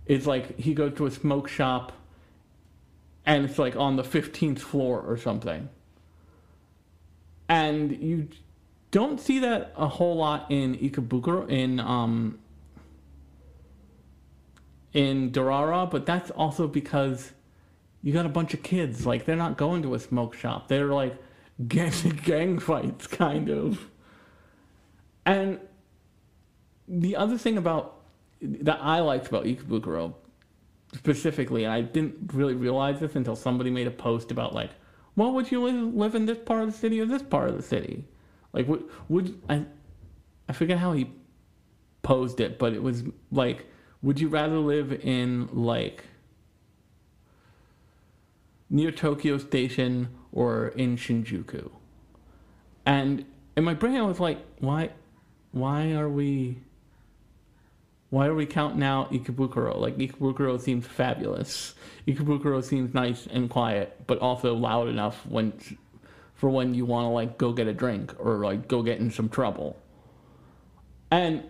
is 0.07 0.25
like 0.25 0.57
he 0.57 0.73
goes 0.73 0.95
to 0.95 1.05
a 1.05 1.11
smoke 1.11 1.47
shop 1.47 1.91
and 3.27 3.45
it's 3.45 3.59
like 3.59 3.75
on 3.75 3.95
the 3.95 4.03
15th 4.03 4.59
floor 4.59 4.99
or 4.99 5.17
something 5.17 5.69
and 7.49 7.91
you 8.01 8.27
don't 8.91 9.19
see 9.19 9.39
that 9.39 9.73
a 9.75 9.87
whole 9.87 10.15
lot 10.15 10.49
in 10.49 10.75
Ikebukuro 10.75 11.49
in 11.49 11.79
um 11.79 12.39
in 14.93 15.31
Durara, 15.31 15.89
but 15.89 16.05
that's 16.05 16.29
also 16.31 16.67
because 16.67 17.31
you 18.03 18.13
got 18.13 18.25
a 18.25 18.29
bunch 18.29 18.53
of 18.53 18.61
kids. 18.61 19.05
Like 19.05 19.25
they're 19.25 19.35
not 19.35 19.57
going 19.57 19.81
to 19.83 19.95
a 19.95 19.99
smoke 19.99 20.35
shop. 20.35 20.67
They're 20.67 20.93
like 20.93 21.17
gang 21.67 21.91
gang 22.23 22.59
fights, 22.59 23.07
kind 23.07 23.49
of. 23.49 23.89
And 25.25 25.59
the 26.87 27.15
other 27.15 27.37
thing 27.37 27.57
about 27.57 28.01
that 28.41 28.79
I 28.81 28.99
liked 28.99 29.27
about 29.27 29.45
Ikebukuro 29.45 30.13
specifically, 30.95 31.63
and 31.63 31.73
I 31.73 31.81
didn't 31.81 32.31
really 32.33 32.55
realize 32.55 32.99
this 32.99 33.15
until 33.15 33.35
somebody 33.35 33.69
made 33.69 33.87
a 33.87 33.91
post 33.91 34.31
about 34.31 34.53
like, 34.53 34.71
well, 35.15 35.31
would 35.33 35.51
you 35.51 35.63
live, 35.63 35.93
live 35.93 36.15
in 36.15 36.25
this 36.25 36.39
part 36.39 36.61
of 36.61 36.71
the 36.71 36.77
city 36.77 36.99
or 36.99 37.05
this 37.05 37.21
part 37.21 37.49
of 37.49 37.57
the 37.57 37.63
city? 37.63 38.05
Like, 38.51 38.67
would 38.67 38.83
would 39.09 39.41
I? 39.49 39.65
I 40.47 40.53
forget 40.53 40.77
how 40.77 40.93
he 40.93 41.09
posed 42.01 42.39
it, 42.39 42.59
but 42.59 42.73
it 42.73 42.83
was 42.83 43.03
like, 43.31 43.65
would 44.01 44.19
you 44.19 44.27
rather 44.27 44.57
live 44.57 44.91
in 44.91 45.47
like 45.51 46.03
near 48.69 48.91
Tokyo 48.91 49.37
Station 49.37 50.09
or 50.31 50.67
in 50.69 50.97
Shinjuku? 50.97 51.71
And 52.85 53.25
in 53.55 53.63
my 53.63 53.73
brain, 53.73 53.95
I 53.95 54.01
was 54.01 54.19
like, 54.19 54.39
why, 54.59 54.89
why 55.51 55.93
are 55.93 56.09
we, 56.09 56.57
why 58.13 58.27
are 58.27 58.35
we 58.35 58.45
counting 58.45 58.83
out 58.83 59.11
Ikebukuro? 59.11 59.75
Like 59.79 59.97
Ikebukuro 59.97 60.61
seems 60.61 60.85
fabulous. 60.85 61.73
Ikebukuro 62.07 62.63
seems 62.63 62.93
nice 62.93 63.25
and 63.25 63.49
quiet, 63.49 64.01
but 64.05 64.19
also 64.19 64.53
loud 64.53 64.87
enough 64.87 65.25
when, 65.25 65.51
for 66.35 66.47
when 66.47 66.75
you 66.75 66.85
want 66.85 67.05
to 67.05 67.09
like 67.09 67.39
go 67.39 67.53
get 67.53 67.65
a 67.65 67.73
drink 67.73 68.13
or 68.19 68.45
like 68.45 68.67
go 68.67 68.83
get 68.83 68.99
in 68.99 69.09
some 69.09 69.29
trouble. 69.29 69.75
And 71.09 71.43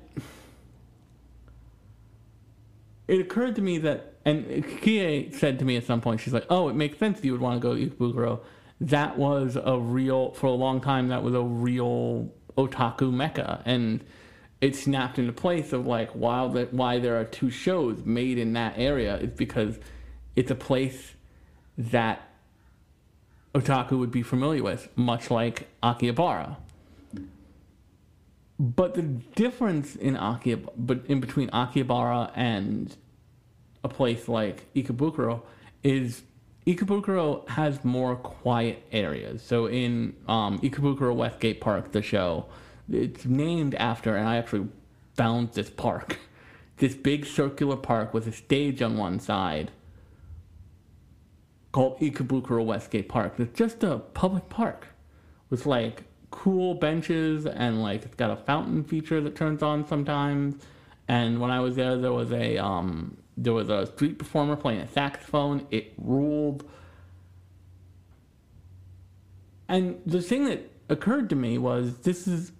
it 3.10 3.20
occurred 3.20 3.58
to 3.58 3.62
me 3.62 3.78
that, 3.80 4.14
and 4.24 4.66
Kie 4.80 5.34
said 5.34 5.60
to 5.60 5.66
me 5.66 5.76
at 5.76 5.84
some 5.84 6.00
point, 6.00 6.22
she's 6.22 6.32
like, 6.32 6.46
"Oh, 6.50 6.70
it 6.70 6.78
makes 6.78 6.98
sense 6.98 7.20
that 7.20 7.26
you 7.26 7.34
would 7.34 7.42
want 7.42 7.62
to 7.62 7.68
go 7.68 7.76
to 7.76 7.90
Ikebukuro. 7.90 8.40
That 8.80 9.18
was 9.18 9.58
a 9.62 9.78
real, 9.78 10.32
for 10.32 10.48
a 10.48 10.52
long 10.52 10.80
time, 10.80 11.10
that 11.10 11.24
was 11.24 11.36
a 11.36 11.44
real 11.44 12.32
otaku 12.58 13.12
mecca, 13.12 13.62
and 13.66 14.02
it 14.64 14.78
snapped 14.78 15.20
into 15.20 15.34
place 15.34 15.74
of 15.74 15.86
like, 15.86 16.16
wow, 16.16 16.48
that 16.48 16.74
why 16.74 16.98
there 16.98 17.20
are 17.20 17.26
two 17.26 17.50
shows 17.50 18.06
made 18.06 18.38
in 18.38 18.54
that 18.54 18.76
area 18.78 19.18
is 19.18 19.32
because 19.32 19.78
it's 20.38 20.50
a 20.50 20.56
place 20.56 21.16
that 21.78 22.30
otaku 23.54 24.00
would 24.00 24.10
be 24.10 24.24
familiar 24.24 24.64
with, 24.64 24.88
much 24.96 25.30
like 25.30 25.68
Akihabara." 25.84 26.56
But 28.58 28.94
the 28.94 29.02
difference 29.02 29.98
in 29.98 30.16
Akihabara, 30.16 30.70
but 30.78 31.06
in 31.08 31.20
between 31.20 31.50
Akihabara 31.50 32.32
and 32.34 32.96
a 33.84 33.90
place 33.90 34.30
like 34.30 34.74
Ikebukuro 34.74 35.42
is 35.84 36.24
Ikebukuro 36.66 37.50
has 37.50 37.84
more 37.84 38.16
quiet 38.16 38.82
areas. 38.94 39.42
So 39.42 39.66
in 39.66 40.16
um, 40.30 40.60
Ikebukuro 40.60 41.14
Westgate 41.14 41.60
Park, 41.60 41.92
the 41.92 42.02
show, 42.02 42.46
it's 42.92 43.26
named 43.26 43.76
after, 43.76 44.16
and 44.16 44.28
I 44.28 44.38
actually 44.38 44.68
found 45.16 45.54
this 45.54 45.70
park, 45.70 46.20
this 46.78 46.96
big 46.96 47.26
circular 47.26 47.78
park 47.78 48.14
with 48.14 48.28
a 48.28 48.32
stage 48.32 48.82
on 48.82 48.98
one 48.98 49.20
side 49.20 49.72
called 51.72 52.00
Ikebukuro 52.00 52.64
Westgate 52.64 53.10
Park. 53.10 53.36
It's 53.40 53.58
just 53.58 53.84
a 53.84 53.98
public 53.98 54.48
park 54.50 54.88
with 55.50 55.66
like 55.66 56.04
cool 56.32 56.74
benches 56.76 57.46
and 57.46 57.84
like 57.84 58.04
it's 58.06 58.16
got 58.16 58.32
a 58.32 58.36
fountain 58.36 58.84
feature 58.84 59.22
that 59.22 59.36
turns 59.36 59.62
on 59.62 59.86
sometimes. 59.88 60.56
And 61.08 61.42
when 61.42 61.52
I 61.52 61.60
was 61.60 61.76
there, 61.76 61.98
there 61.98 62.14
was 62.14 62.32
a 62.32 62.58
um, 62.58 63.18
there 63.36 63.54
was 63.54 63.70
a 63.70 63.86
street 63.88 64.18
performer 64.18 64.56
playing 64.56 64.80
a 64.80 64.88
saxophone. 64.88 65.68
It 65.70 65.94
ruled. 65.98 66.68
And 69.68 70.00
the 70.06 70.22
thing 70.22 70.46
that 70.46 70.72
occurred 70.90 71.30
to 71.30 71.36
me 71.36 71.58
was 71.58 71.98
this 72.00 72.28
is 72.28 72.52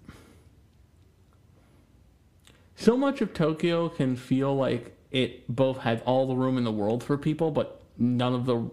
so 2.76 2.96
much 2.96 3.20
of 3.20 3.32
Tokyo 3.32 3.88
can 3.88 4.16
feel 4.16 4.54
like 4.54 4.96
it 5.10 5.46
both 5.48 5.78
has 5.78 6.00
all 6.04 6.26
the 6.26 6.34
room 6.34 6.58
in 6.58 6.64
the 6.64 6.72
world 6.72 7.02
for 7.02 7.16
people, 7.16 7.50
but 7.50 7.80
none 7.96 8.34
of 8.34 8.46
the 8.46 8.68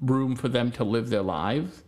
room 0.00 0.36
for 0.36 0.48
them 0.48 0.70
to 0.72 0.84
live 0.84 1.10
their 1.10 1.22
lives. 1.22 1.82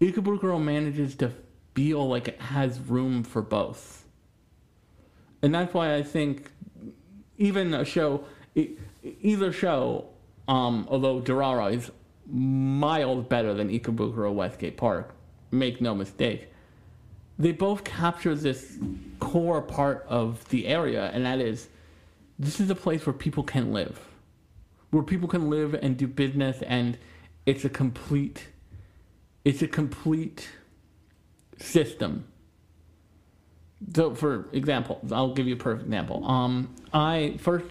Ikebukuro 0.00 0.60
manages 0.60 1.14
to 1.16 1.32
feel 1.74 2.08
like 2.08 2.28
it 2.28 2.40
has 2.40 2.80
room 2.80 3.22
for 3.22 3.40
both. 3.40 4.04
And 5.40 5.54
that's 5.54 5.72
why 5.72 5.94
I 5.94 6.02
think 6.02 6.50
even 7.38 7.74
a 7.74 7.84
show, 7.84 8.24
either 9.02 9.52
show, 9.52 10.08
um, 10.48 10.86
although 10.90 11.20
Durara 11.20 11.74
is 11.74 11.90
miles 12.26 13.24
better 13.26 13.54
than 13.54 13.68
Ikebukuro 13.68 14.32
Westgate 14.32 14.76
Park, 14.76 15.14
make 15.50 15.80
no 15.80 15.94
mistake, 15.94 16.51
they 17.42 17.50
both 17.50 17.82
capture 17.82 18.36
this 18.36 18.78
core 19.18 19.60
part 19.60 20.06
of 20.08 20.48
the 20.50 20.68
area, 20.68 21.10
and 21.12 21.26
that 21.26 21.40
is 21.40 21.68
this 22.38 22.60
is 22.60 22.70
a 22.70 22.74
place 22.76 23.04
where 23.04 23.12
people 23.12 23.42
can 23.42 23.72
live, 23.72 24.00
where 24.90 25.02
people 25.02 25.28
can 25.28 25.50
live 25.50 25.74
and 25.74 25.96
do 25.96 26.06
business, 26.06 26.62
and 26.62 26.96
it's 27.44 27.64
a 27.64 27.68
complete, 27.68 28.46
it's 29.44 29.60
a 29.60 29.66
complete 29.66 30.50
system. 31.58 32.26
So, 33.92 34.14
for 34.14 34.48
example, 34.52 35.00
I'll 35.10 35.34
give 35.34 35.48
you 35.48 35.54
a 35.54 35.58
perfect 35.58 35.86
example. 35.86 36.24
Um, 36.24 36.72
I 36.92 37.38
first 37.40 37.66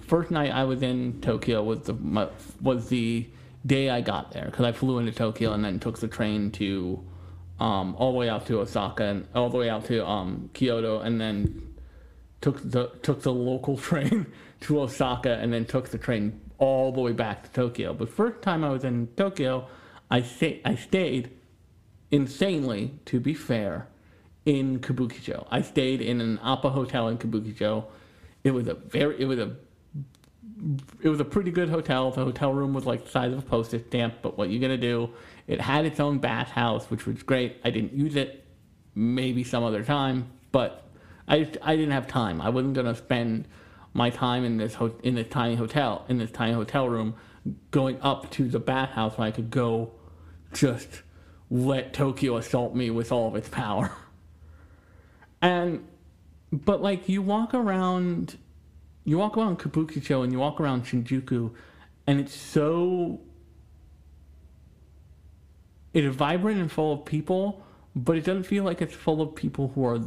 first 0.00 0.32
night 0.32 0.50
I 0.50 0.64
was 0.64 0.82
in 0.82 1.20
Tokyo 1.20 1.62
was 1.62 1.82
the 1.82 1.94
was 2.60 2.88
the 2.88 3.28
day 3.64 3.88
I 3.88 4.00
got 4.00 4.32
there 4.32 4.46
because 4.46 4.66
I 4.66 4.72
flew 4.72 4.98
into 4.98 5.12
Tokyo 5.12 5.52
and 5.52 5.64
then 5.64 5.78
took 5.78 6.00
the 6.00 6.08
train 6.08 6.50
to 6.52 7.04
um, 7.62 7.94
all 7.96 8.10
the 8.10 8.18
way 8.18 8.28
out 8.28 8.44
to 8.46 8.58
Osaka 8.58 9.04
and 9.04 9.28
all 9.36 9.48
the 9.48 9.56
way 9.56 9.70
out 9.70 9.84
to 9.84 10.04
um, 10.04 10.50
Kyoto 10.52 10.98
and 11.00 11.20
then 11.20 11.74
took 12.40 12.60
the 12.68 12.88
took 13.02 13.22
the 13.22 13.32
local 13.32 13.76
train 13.88 14.26
to 14.62 14.80
Osaka 14.80 15.34
and 15.34 15.52
then 15.52 15.64
took 15.64 15.90
the 15.90 15.98
train 15.98 16.40
all 16.58 16.90
the 16.90 17.00
way 17.00 17.12
back 17.12 17.44
to 17.44 17.50
Tokyo. 17.50 17.94
But 17.94 18.08
first 18.08 18.42
time 18.42 18.64
I 18.64 18.70
was 18.70 18.82
in 18.82 19.06
Tokyo, 19.16 19.68
I 20.10 20.22
stay, 20.22 20.60
I 20.64 20.74
stayed 20.74 21.30
insanely, 22.10 22.98
to 23.06 23.20
be 23.20 23.32
fair, 23.32 23.86
in 24.44 24.80
Kabukicho. 24.80 25.46
I 25.48 25.62
stayed 25.62 26.00
in 26.00 26.20
an 26.20 26.40
APA 26.42 26.70
hotel 26.70 27.06
in 27.08 27.16
Kabukicho. 27.18 27.84
It 28.42 28.50
was 28.50 28.66
a 28.66 28.74
very 28.74 29.20
it 29.20 29.26
was 29.26 29.38
a 29.38 29.54
it 31.00 31.08
was 31.08 31.20
a 31.20 31.24
pretty 31.24 31.52
good 31.52 31.68
hotel. 31.68 32.10
The 32.10 32.24
hotel 32.24 32.52
room 32.52 32.74
was 32.74 32.86
like 32.86 33.04
the 33.04 33.10
size 33.10 33.32
of 33.32 33.38
a 33.38 33.42
postage 33.42 33.86
stamp, 33.86 34.14
but 34.20 34.36
what 34.36 34.48
you 34.48 34.58
gonna 34.58 34.76
do? 34.76 35.10
It 35.46 35.60
had 35.60 35.84
its 35.84 36.00
own 36.00 36.18
bathhouse, 36.18 36.90
which 36.90 37.06
was 37.06 37.22
great. 37.22 37.60
I 37.64 37.70
didn't 37.70 37.94
use 37.94 38.16
it. 38.16 38.44
Maybe 38.94 39.42
some 39.42 39.64
other 39.64 39.82
time, 39.84 40.30
but 40.52 40.86
I 41.26 41.44
just, 41.44 41.56
I 41.62 41.76
didn't 41.76 41.92
have 41.92 42.06
time. 42.06 42.40
I 42.40 42.50
wasn't 42.50 42.74
gonna 42.74 42.94
spend 42.94 43.48
my 43.94 44.10
time 44.10 44.44
in 44.44 44.56
this 44.56 44.74
ho- 44.74 44.94
in 45.02 45.14
this 45.14 45.28
tiny 45.28 45.54
hotel 45.54 46.04
in 46.08 46.18
this 46.18 46.30
tiny 46.30 46.52
hotel 46.52 46.88
room 46.88 47.14
going 47.70 48.00
up 48.00 48.30
to 48.30 48.48
the 48.48 48.58
bathhouse 48.58 49.18
when 49.18 49.28
I 49.28 49.30
could 49.30 49.50
go 49.50 49.92
just 50.52 51.02
let 51.50 51.92
Tokyo 51.92 52.36
assault 52.36 52.74
me 52.74 52.90
with 52.90 53.12
all 53.12 53.28
of 53.28 53.36
its 53.36 53.48
power. 53.48 53.90
And 55.44 55.88
but 56.52 56.80
like 56.80 57.08
you 57.08 57.20
walk 57.20 57.52
around 57.52 58.38
you 59.04 59.18
walk 59.18 59.36
around 59.36 59.58
Kabukicho 59.58 60.22
and 60.22 60.32
you 60.32 60.38
walk 60.38 60.60
around 60.60 60.84
Shinjuku 60.84 61.52
and 62.06 62.20
it's 62.20 62.32
so 62.32 63.20
it 65.92 66.04
is 66.04 66.14
vibrant 66.14 66.60
and 66.60 66.70
full 66.70 66.92
of 66.92 67.04
people, 67.04 67.62
but 67.94 68.16
it 68.16 68.24
doesn't 68.24 68.44
feel 68.44 68.64
like 68.64 68.80
it's 68.80 68.94
full 68.94 69.20
of 69.20 69.34
people 69.34 69.72
who 69.74 69.84
are 69.84 70.00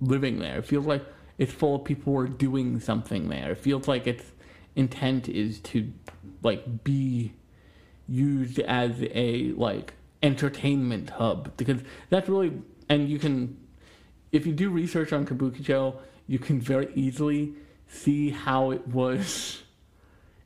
living 0.00 0.38
there. 0.38 0.58
It 0.58 0.66
feels 0.66 0.86
like 0.86 1.04
it's 1.38 1.52
full 1.52 1.76
of 1.76 1.84
people 1.84 2.12
who 2.12 2.18
are 2.18 2.28
doing 2.28 2.80
something 2.80 3.28
there. 3.28 3.52
It 3.52 3.58
feels 3.58 3.86
like 3.86 4.06
its 4.06 4.24
intent 4.74 5.28
is 5.28 5.60
to 5.60 5.92
like 6.42 6.84
be 6.84 7.32
used 8.08 8.58
as 8.60 9.02
a 9.02 9.52
like 9.52 9.94
entertainment 10.22 11.10
hub 11.10 11.56
because 11.56 11.80
that's 12.10 12.28
really 12.28 12.52
and 12.88 13.08
you 13.08 13.18
can 13.18 13.56
if 14.32 14.46
you 14.46 14.52
do 14.52 14.70
research 14.70 15.12
on 15.12 15.24
Kabukicho, 15.24 15.96
you 16.26 16.38
can 16.38 16.60
very 16.60 16.92
easily 16.94 17.54
see 17.88 18.30
how 18.30 18.70
it 18.70 18.86
was 18.88 19.62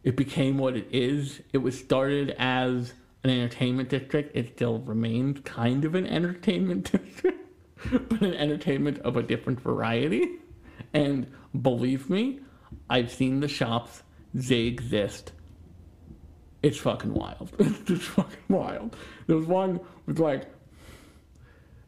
it 0.05 0.17
became 0.17 0.59
what 0.59 0.77
it 0.77 0.88
is. 0.91 1.41
It 1.53 1.59
was 1.59 1.79
started 1.79 2.35
as 2.38 2.93
an 3.25 3.31
entertainment 3.31 3.89
district. 3.89 4.37
It 4.37 4.53
still 4.57 4.79
remains 4.81 5.41
kind 5.45 5.85
of 5.85 5.95
an 5.95 6.07
entertainment 6.07 6.91
district, 6.93 7.39
but 7.91 8.21
an 8.21 8.35
entertainment 8.35 8.99
of 9.01 9.17
a 9.17 9.23
different 9.23 9.61
variety. 9.61 10.29
And 10.93 11.27
believe 11.61 12.11
me, 12.11 12.41
I've 12.91 13.11
seen 13.11 13.41
the 13.41 13.49
shops, 13.49 14.03
they 14.35 14.61
exist. 14.61 15.33
It's 16.63 16.79
fucking 16.79 17.15
wild. 17.15 17.53
It's 17.59 17.81
just 17.81 18.03
fucking 18.03 18.45
wild. 18.49 18.97
There 19.27 19.37
was 19.37 19.47
one 19.47 19.81
with 20.07 20.19
like 20.19 20.45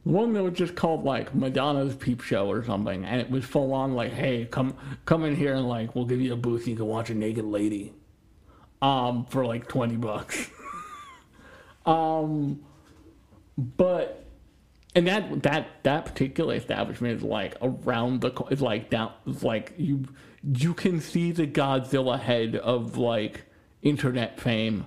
one 0.05 0.35
that 0.35 0.43
was 0.43 0.55
just 0.55 0.75
called 0.75 1.05
like 1.05 1.35
Madonna's 1.35 1.95
Peep 1.95 2.21
Show 2.21 2.51
or 2.51 2.65
something, 2.65 3.05
and 3.05 3.21
it 3.21 3.31
was 3.31 3.45
full 3.45 3.73
on 3.73 3.95
like, 3.95 4.13
hey, 4.13 4.47
come 4.47 4.77
come 5.05 5.25
in 5.25 5.37
here 5.37 5.55
and 5.55 5.69
like 5.69 5.95
we'll 5.95 6.05
give 6.05 6.21
you 6.21 6.33
a 6.33 6.37
booth, 6.37 6.67
you 6.69 6.77
can 6.77 6.87
watch 6.87 7.11
a 7.11 7.15
naked 7.15 7.45
lady, 7.45 7.93
um, 8.83 9.25
for 9.27 9.47
like 9.47 9.69
twenty 9.69 9.97
bucks. 9.97 10.51
um, 11.87 12.61
but 13.57 14.25
and 14.95 15.07
that 15.07 15.43
that 15.43 15.83
that 15.83 16.05
particular 16.05 16.55
establishment 16.55 17.17
is 17.17 17.23
like 17.23 17.57
around 17.61 18.21
the 18.21 18.31
is 18.51 18.61
like 18.61 18.91
down 18.91 19.13
is 19.27 19.43
like 19.43 19.75
you 19.77 20.05
you 20.43 20.75
can 20.75 21.01
see 21.01 21.33
the 21.33 21.47
Godzilla 21.47 22.19
head 22.19 22.57
of 22.57 22.97
like 22.97 23.45
internet 23.83 24.41
fame 24.41 24.87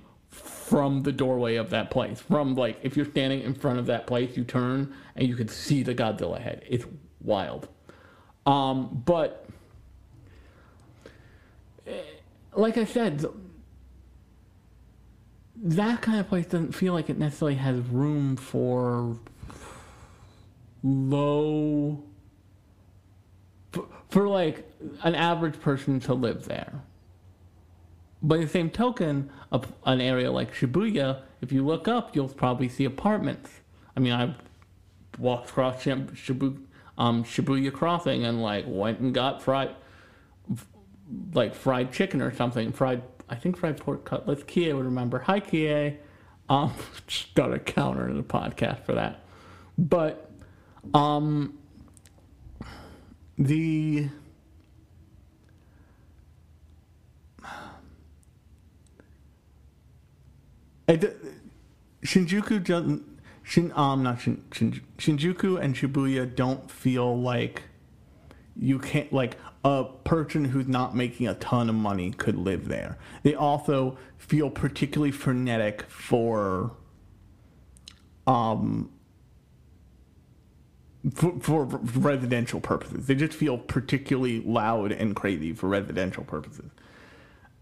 from 0.68 1.02
the 1.02 1.12
doorway 1.12 1.56
of 1.56 1.70
that 1.70 1.90
place. 1.90 2.20
From 2.20 2.54
like 2.54 2.78
if 2.82 2.96
you're 2.96 3.06
standing 3.06 3.42
in 3.42 3.54
front 3.54 3.78
of 3.78 3.86
that 3.86 4.06
place, 4.06 4.36
you 4.36 4.44
turn 4.44 4.94
and 5.16 5.26
you 5.26 5.36
can 5.36 5.48
see 5.48 5.82
the 5.82 5.94
Godzilla 5.94 6.40
head. 6.40 6.64
It's 6.68 6.84
wild. 7.20 7.68
Um, 8.46 9.02
but 9.04 9.46
eh, 11.86 12.00
like 12.54 12.78
I 12.78 12.84
said, 12.84 13.24
that 15.62 16.02
kind 16.02 16.20
of 16.20 16.28
place 16.28 16.46
doesn't 16.46 16.72
feel 16.72 16.92
like 16.92 17.10
it 17.10 17.18
necessarily 17.18 17.56
has 17.56 17.78
room 17.80 18.36
for 18.36 19.18
low 20.82 22.02
for, 23.72 23.86
for 24.08 24.28
like 24.28 24.70
an 25.02 25.14
average 25.14 25.60
person 25.60 26.00
to 26.00 26.14
live 26.14 26.44
there. 26.44 26.80
In 28.22 28.28
the 28.28 28.48
same 28.48 28.70
token, 28.70 29.30
a, 29.52 29.62
an 29.84 30.00
area 30.00 30.30
like 30.30 30.54
Shibuya, 30.54 31.22
if 31.40 31.52
you 31.52 31.64
look 31.64 31.86
up, 31.86 32.14
you'll 32.14 32.28
probably 32.28 32.68
see 32.68 32.84
apartments. 32.84 33.50
I 33.96 34.00
mean, 34.00 34.12
I've 34.12 34.36
walked 35.18 35.50
across 35.50 35.82
Shim- 35.82 36.10
Shibu, 36.12 36.64
um, 36.96 37.24
Shibuya 37.24 37.72
Crossing 37.72 38.24
and 38.24 38.42
like 38.42 38.64
went 38.66 38.98
and 39.00 39.14
got 39.14 39.42
fried, 39.42 39.74
like 41.32 41.54
fried 41.54 41.92
chicken 41.92 42.20
or 42.20 42.34
something. 42.34 42.72
Fried, 42.72 43.02
I 43.30 43.34
think 43.36 43.56
fried 43.56 43.78
pork 43.78 44.04
cutlets. 44.04 44.42
Kie 44.44 44.72
would 44.72 44.84
remember. 44.84 45.18
Hi, 45.20 45.40
Kie. 45.40 45.96
Um, 46.48 46.72
just 47.06 47.34
got 47.34 47.52
a 47.52 47.58
counter 47.58 48.08
in 48.08 48.16
the 48.16 48.22
podcast 48.22 48.84
for 48.84 48.94
that. 48.94 49.24
But, 49.76 50.30
um, 50.94 51.58
the 53.36 54.08
Shinjuku 60.88 62.64
doesn't. 62.64 63.04
Shin, 63.42 63.72
um, 63.74 64.02
not 64.02 64.20
Shin, 64.20 64.44
Shin, 64.52 64.80
Shinjuku 64.98 65.58
and 65.58 65.74
Shibuya 65.74 66.34
don't 66.34 66.70
feel 66.70 67.18
like 67.18 67.62
you 68.58 68.78
can't 68.78 69.12
like 69.12 69.36
a 69.64 69.84
person 70.04 70.44
who's 70.44 70.66
not 70.66 70.94
making 70.94 71.28
a 71.28 71.34
ton 71.34 71.68
of 71.68 71.74
money 71.74 72.10
could 72.10 72.36
live 72.36 72.68
there. 72.68 72.98
They 73.22 73.34
also 73.34 73.96
feel 74.16 74.50
particularly 74.50 75.12
frenetic 75.12 75.82
for 75.88 76.72
um 78.26 78.90
for, 81.14 81.38
for 81.40 81.64
residential 81.64 82.60
purposes. 82.60 83.06
They 83.06 83.14
just 83.14 83.32
feel 83.32 83.56
particularly 83.56 84.40
loud 84.40 84.92
and 84.92 85.14
crazy 85.14 85.52
for 85.52 85.68
residential 85.68 86.24
purposes. 86.24 86.70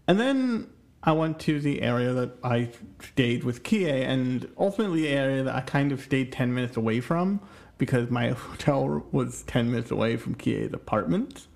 And 0.07 0.19
then 0.19 0.69
I 1.03 1.11
went 1.11 1.39
to 1.41 1.59
the 1.59 1.81
area 1.81 2.13
that 2.13 2.31
I 2.43 2.71
stayed 2.99 3.43
with 3.43 3.63
Kie, 3.63 3.89
and 3.89 4.49
ultimately 4.57 5.03
the 5.03 5.09
area 5.09 5.43
that 5.43 5.55
I 5.55 5.61
kind 5.61 5.91
of 5.91 6.01
stayed 6.01 6.31
10 6.31 6.53
minutes 6.53 6.75
away 6.77 6.99
from 6.99 7.39
because 7.77 8.09
my 8.09 8.29
hotel 8.31 9.05
was 9.11 9.43
10 9.43 9.71
minutes 9.71 9.91
away 9.91 10.17
from 10.17 10.35
Kie's 10.35 10.73
apartment. 10.73 11.47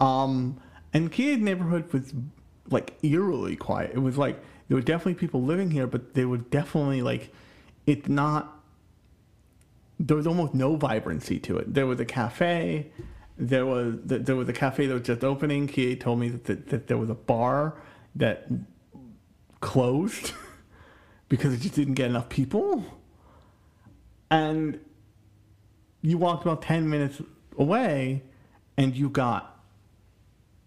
Um, 0.00 0.60
and 0.92 1.10
Kie's 1.10 1.38
neighborhood 1.38 1.92
was 1.92 2.12
like 2.70 2.94
eerily 3.02 3.56
quiet. 3.56 3.92
It 3.94 3.98
was 3.98 4.16
like 4.16 4.42
there 4.68 4.76
were 4.76 4.82
definitely 4.82 5.14
people 5.14 5.42
living 5.42 5.70
here, 5.70 5.86
but 5.86 6.14
they 6.14 6.24
were 6.24 6.38
definitely 6.38 7.02
like, 7.02 7.32
it's 7.86 8.08
not, 8.08 8.62
there 10.00 10.16
was 10.16 10.26
almost 10.26 10.54
no 10.54 10.76
vibrancy 10.76 11.38
to 11.40 11.58
it. 11.58 11.74
There 11.74 11.86
was 11.86 12.00
a 12.00 12.04
cafe. 12.04 12.90
There 13.36 13.66
was 13.66 13.96
there 14.04 14.36
was 14.36 14.48
a 14.48 14.52
cafe 14.52 14.86
that 14.86 14.94
was 14.94 15.02
just 15.02 15.24
opening. 15.24 15.66
Kie 15.66 15.96
told 15.96 16.20
me 16.20 16.28
that, 16.28 16.44
that, 16.44 16.68
that 16.68 16.86
there 16.86 16.96
was 16.96 17.10
a 17.10 17.14
bar 17.14 17.74
that 18.14 18.46
closed 19.60 20.32
because 21.28 21.52
it 21.52 21.60
just 21.60 21.74
didn't 21.74 21.94
get 21.94 22.10
enough 22.10 22.28
people. 22.28 22.84
And 24.30 24.80
you 26.04 26.18
walked 26.18 26.44
about 26.44 26.60
10 26.60 26.88
minutes 26.88 27.22
away 27.58 28.22
and 28.76 28.94
you 28.94 29.08
got 29.08 29.58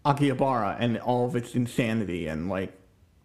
Akihabara 0.04 0.78
and 0.80 0.98
all 0.98 1.28
of 1.28 1.36
its 1.36 1.54
insanity 1.54 2.28
and 2.28 2.50
like 2.50 2.74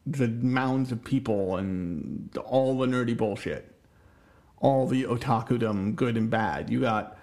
the 0.06 0.28
mounds 0.28 0.92
of 0.92 1.02
people 1.02 1.56
and 1.56 2.36
all 2.44 2.78
the 2.78 2.86
nerdy 2.86 3.16
bullshit. 3.16 3.68
All 4.58 4.86
the 4.86 5.04
otakudom, 5.04 5.96
good 5.96 6.16
and 6.16 6.28
bad. 6.28 6.70
You 6.70 6.80
got 6.80 7.18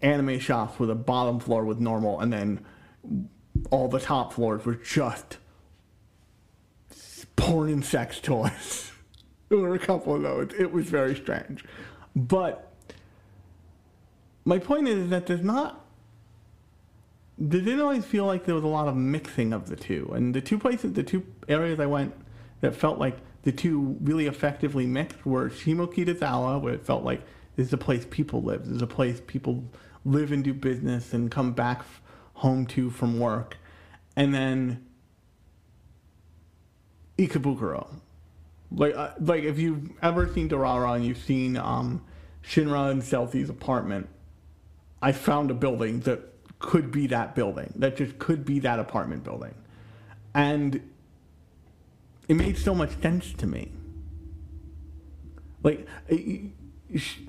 anime 0.00 0.38
shops 0.38 0.78
with 0.78 0.90
a 0.90 0.94
bottom 0.94 1.38
floor 1.38 1.64
with 1.64 1.78
normal 1.78 2.20
and 2.20 2.32
then 2.32 2.64
all 3.70 3.88
the 3.88 4.00
top 4.00 4.32
floors 4.32 4.64
were 4.64 4.76
just 4.76 5.36
porn 7.36 7.68
and 7.68 7.84
sex 7.84 8.18
toys. 8.18 8.92
there 9.50 9.58
were 9.58 9.74
a 9.74 9.78
couple 9.78 10.14
of 10.14 10.22
those. 10.22 10.58
It 10.58 10.72
was 10.72 10.86
very 10.86 11.14
strange. 11.14 11.64
But 12.16 12.67
my 14.48 14.58
point 14.58 14.88
is 14.88 15.10
that 15.10 15.26
there's 15.26 15.42
not. 15.42 15.84
There 17.36 17.60
didn't 17.60 17.82
always 17.82 18.06
feel 18.06 18.24
like 18.24 18.46
there 18.46 18.54
was 18.54 18.64
a 18.64 18.68
lot 18.68 18.88
of 18.88 18.96
mixing 18.96 19.52
of 19.52 19.68
the 19.68 19.76
two. 19.76 20.10
And 20.14 20.34
the 20.34 20.40
two 20.40 20.58
places, 20.58 20.94
the 20.94 21.02
two 21.02 21.26
areas 21.48 21.78
I 21.78 21.84
went 21.84 22.14
that 22.62 22.74
felt 22.74 22.98
like 22.98 23.18
the 23.42 23.52
two 23.52 23.98
really 24.00 24.26
effectively 24.26 24.86
mixed 24.86 25.26
were 25.26 25.50
Shimokitazawa, 25.50 26.62
where 26.62 26.72
it 26.72 26.86
felt 26.86 27.04
like 27.04 27.20
this 27.56 27.66
is 27.66 27.72
a 27.74 27.76
place 27.76 28.06
people 28.08 28.42
live. 28.42 28.64
This 28.64 28.76
is 28.76 28.82
a 28.82 28.86
place 28.86 29.20
people 29.26 29.64
live 30.06 30.32
and 30.32 30.42
do 30.42 30.54
business 30.54 31.12
and 31.12 31.30
come 31.30 31.52
back 31.52 31.84
home 32.32 32.64
to 32.68 32.88
from 32.88 33.18
work. 33.18 33.58
And 34.16 34.34
then 34.34 34.82
Ikebukuro. 37.18 37.86
Like, 38.72 38.96
uh, 38.96 39.10
like 39.20 39.44
if 39.44 39.58
you've 39.58 39.90
ever 40.00 40.32
seen 40.32 40.48
Durara 40.48 40.96
and 40.96 41.04
you've 41.04 41.22
seen 41.22 41.58
um, 41.58 42.02
Shinra 42.42 42.90
and 42.90 43.02
Celty's 43.02 43.50
apartment, 43.50 44.08
I 45.00 45.12
found 45.12 45.50
a 45.50 45.54
building 45.54 46.00
that 46.00 46.20
could 46.58 46.90
be 46.90 47.06
that 47.08 47.34
building. 47.34 47.72
That 47.76 47.96
just 47.96 48.18
could 48.18 48.44
be 48.44 48.58
that 48.60 48.78
apartment 48.78 49.24
building. 49.24 49.54
And 50.34 50.80
it 52.28 52.34
made 52.34 52.58
so 52.58 52.74
much 52.74 53.00
sense 53.00 53.32
to 53.34 53.46
me. 53.46 53.72
Like, 55.62 55.86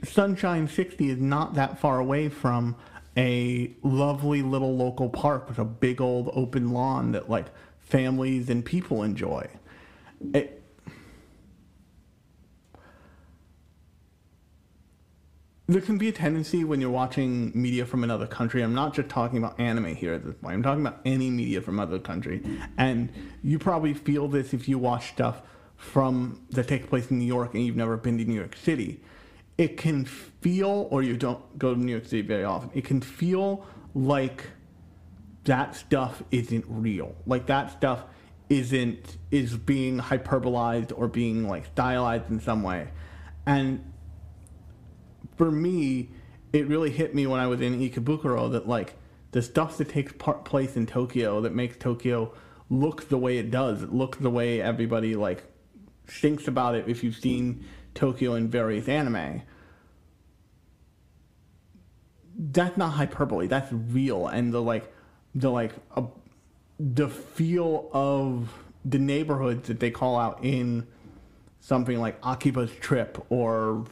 Sunshine 0.03 0.67
60 0.67 1.09
is 1.09 1.19
not 1.19 1.55
that 1.55 1.79
far 1.79 1.99
away 1.99 2.29
from 2.29 2.75
a 3.17 3.71
lovely 3.83 4.41
little 4.41 4.75
local 4.75 5.09
park 5.09 5.49
with 5.49 5.59
a 5.59 5.65
big 5.65 5.99
old 5.99 6.29
open 6.33 6.71
lawn 6.71 7.11
that, 7.13 7.29
like, 7.29 7.47
families 7.79 8.49
and 8.49 8.63
people 8.63 9.03
enjoy. 9.03 9.47
It, 10.33 10.58
there 15.69 15.81
can 15.81 15.99
be 15.99 16.09
a 16.09 16.11
tendency 16.11 16.63
when 16.63 16.81
you're 16.81 16.89
watching 16.89 17.51
media 17.53 17.85
from 17.85 18.03
another 18.03 18.25
country. 18.25 18.63
I'm 18.63 18.73
not 18.73 18.95
just 18.95 19.07
talking 19.07 19.37
about 19.37 19.59
anime 19.59 19.95
here 19.95 20.13
at 20.13 20.25
this 20.25 20.33
point. 20.33 20.55
I'm 20.55 20.63
talking 20.63 20.83
about 20.83 20.99
any 21.05 21.29
media 21.29 21.61
from 21.61 21.79
other 21.79 21.99
country, 21.99 22.41
and 22.77 23.09
you 23.43 23.59
probably 23.59 23.93
feel 23.93 24.27
this 24.27 24.51
if 24.51 24.67
you 24.67 24.79
watch 24.79 25.09
stuff 25.09 25.43
from 25.77 26.41
that 26.49 26.67
takes 26.67 26.87
place 26.87 27.11
in 27.11 27.19
New 27.19 27.25
York 27.25 27.53
and 27.53 27.63
you've 27.63 27.75
never 27.75 27.97
been 27.97 28.17
to 28.17 28.25
New 28.25 28.33
York 28.33 28.55
City. 28.55 28.99
It 29.59 29.77
can 29.77 30.05
feel, 30.05 30.87
or 30.89 31.03
you 31.03 31.15
don't 31.15 31.59
go 31.59 31.75
to 31.75 31.79
New 31.79 31.91
York 31.91 32.05
City 32.05 32.23
very 32.23 32.43
often. 32.43 32.71
It 32.73 32.83
can 32.83 32.99
feel 32.99 33.63
like 33.93 34.45
that 35.43 35.75
stuff 35.75 36.23
isn't 36.31 36.65
real. 36.67 37.15
Like 37.27 37.45
that 37.45 37.71
stuff 37.71 38.05
isn't 38.49 39.17
is 39.29 39.55
being 39.55 39.99
hyperbolized 39.99 40.91
or 40.97 41.07
being 41.07 41.47
like 41.47 41.67
stylized 41.67 42.31
in 42.31 42.39
some 42.39 42.63
way. 42.63 42.87
And 43.45 43.88
for 45.39 45.49
me, 45.49 46.09
it 46.51 46.67
really 46.67 46.91
hit 46.91 47.15
me 47.15 47.25
when 47.25 47.39
I 47.39 47.47
was 47.47 47.61
in 47.61 47.79
Ikebukuro 47.79 48.51
that 48.51 48.67
like 48.67 48.95
the 49.31 49.41
stuff 49.41 49.77
that 49.77 49.87
takes 49.87 50.11
part 50.11 50.43
place 50.43 50.75
in 50.75 50.85
Tokyo 50.85 51.39
that 51.39 51.55
makes 51.55 51.77
Tokyo 51.77 52.33
look 52.69 53.07
the 53.07 53.17
way 53.17 53.37
it 53.37 53.49
does, 53.49 53.81
it 53.81 53.93
looks 53.93 54.17
the 54.17 54.29
way 54.29 54.61
everybody 54.61 55.15
like 55.15 55.45
thinks 56.07 56.49
about 56.49 56.75
it 56.75 56.89
if 56.89 57.05
you've 57.05 57.15
seen 57.15 57.63
Tokyo 57.95 58.33
in 58.33 58.49
various 58.49 58.89
anime. 58.89 59.41
That's 62.37 62.75
not 62.75 62.89
hyperbole. 62.89 63.47
That's 63.47 63.71
real, 63.71 64.27
and 64.27 64.53
the 64.53 64.61
like, 64.61 64.93
the 65.35 65.49
like, 65.49 65.71
the 66.77 67.07
feel 67.07 67.89
of 67.93 68.53
the 68.83 68.99
neighborhoods 68.99 69.69
that 69.69 69.79
they 69.79 69.91
call 69.91 70.19
out 70.19 70.43
in 70.43 70.85
something 71.61 71.97
like 71.97 72.19
Akiba's 72.21 72.71
Trip 72.81 73.25
or 73.29 73.85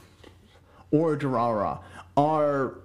or 0.92 1.18
Durara 1.18 1.80
are 2.16 2.80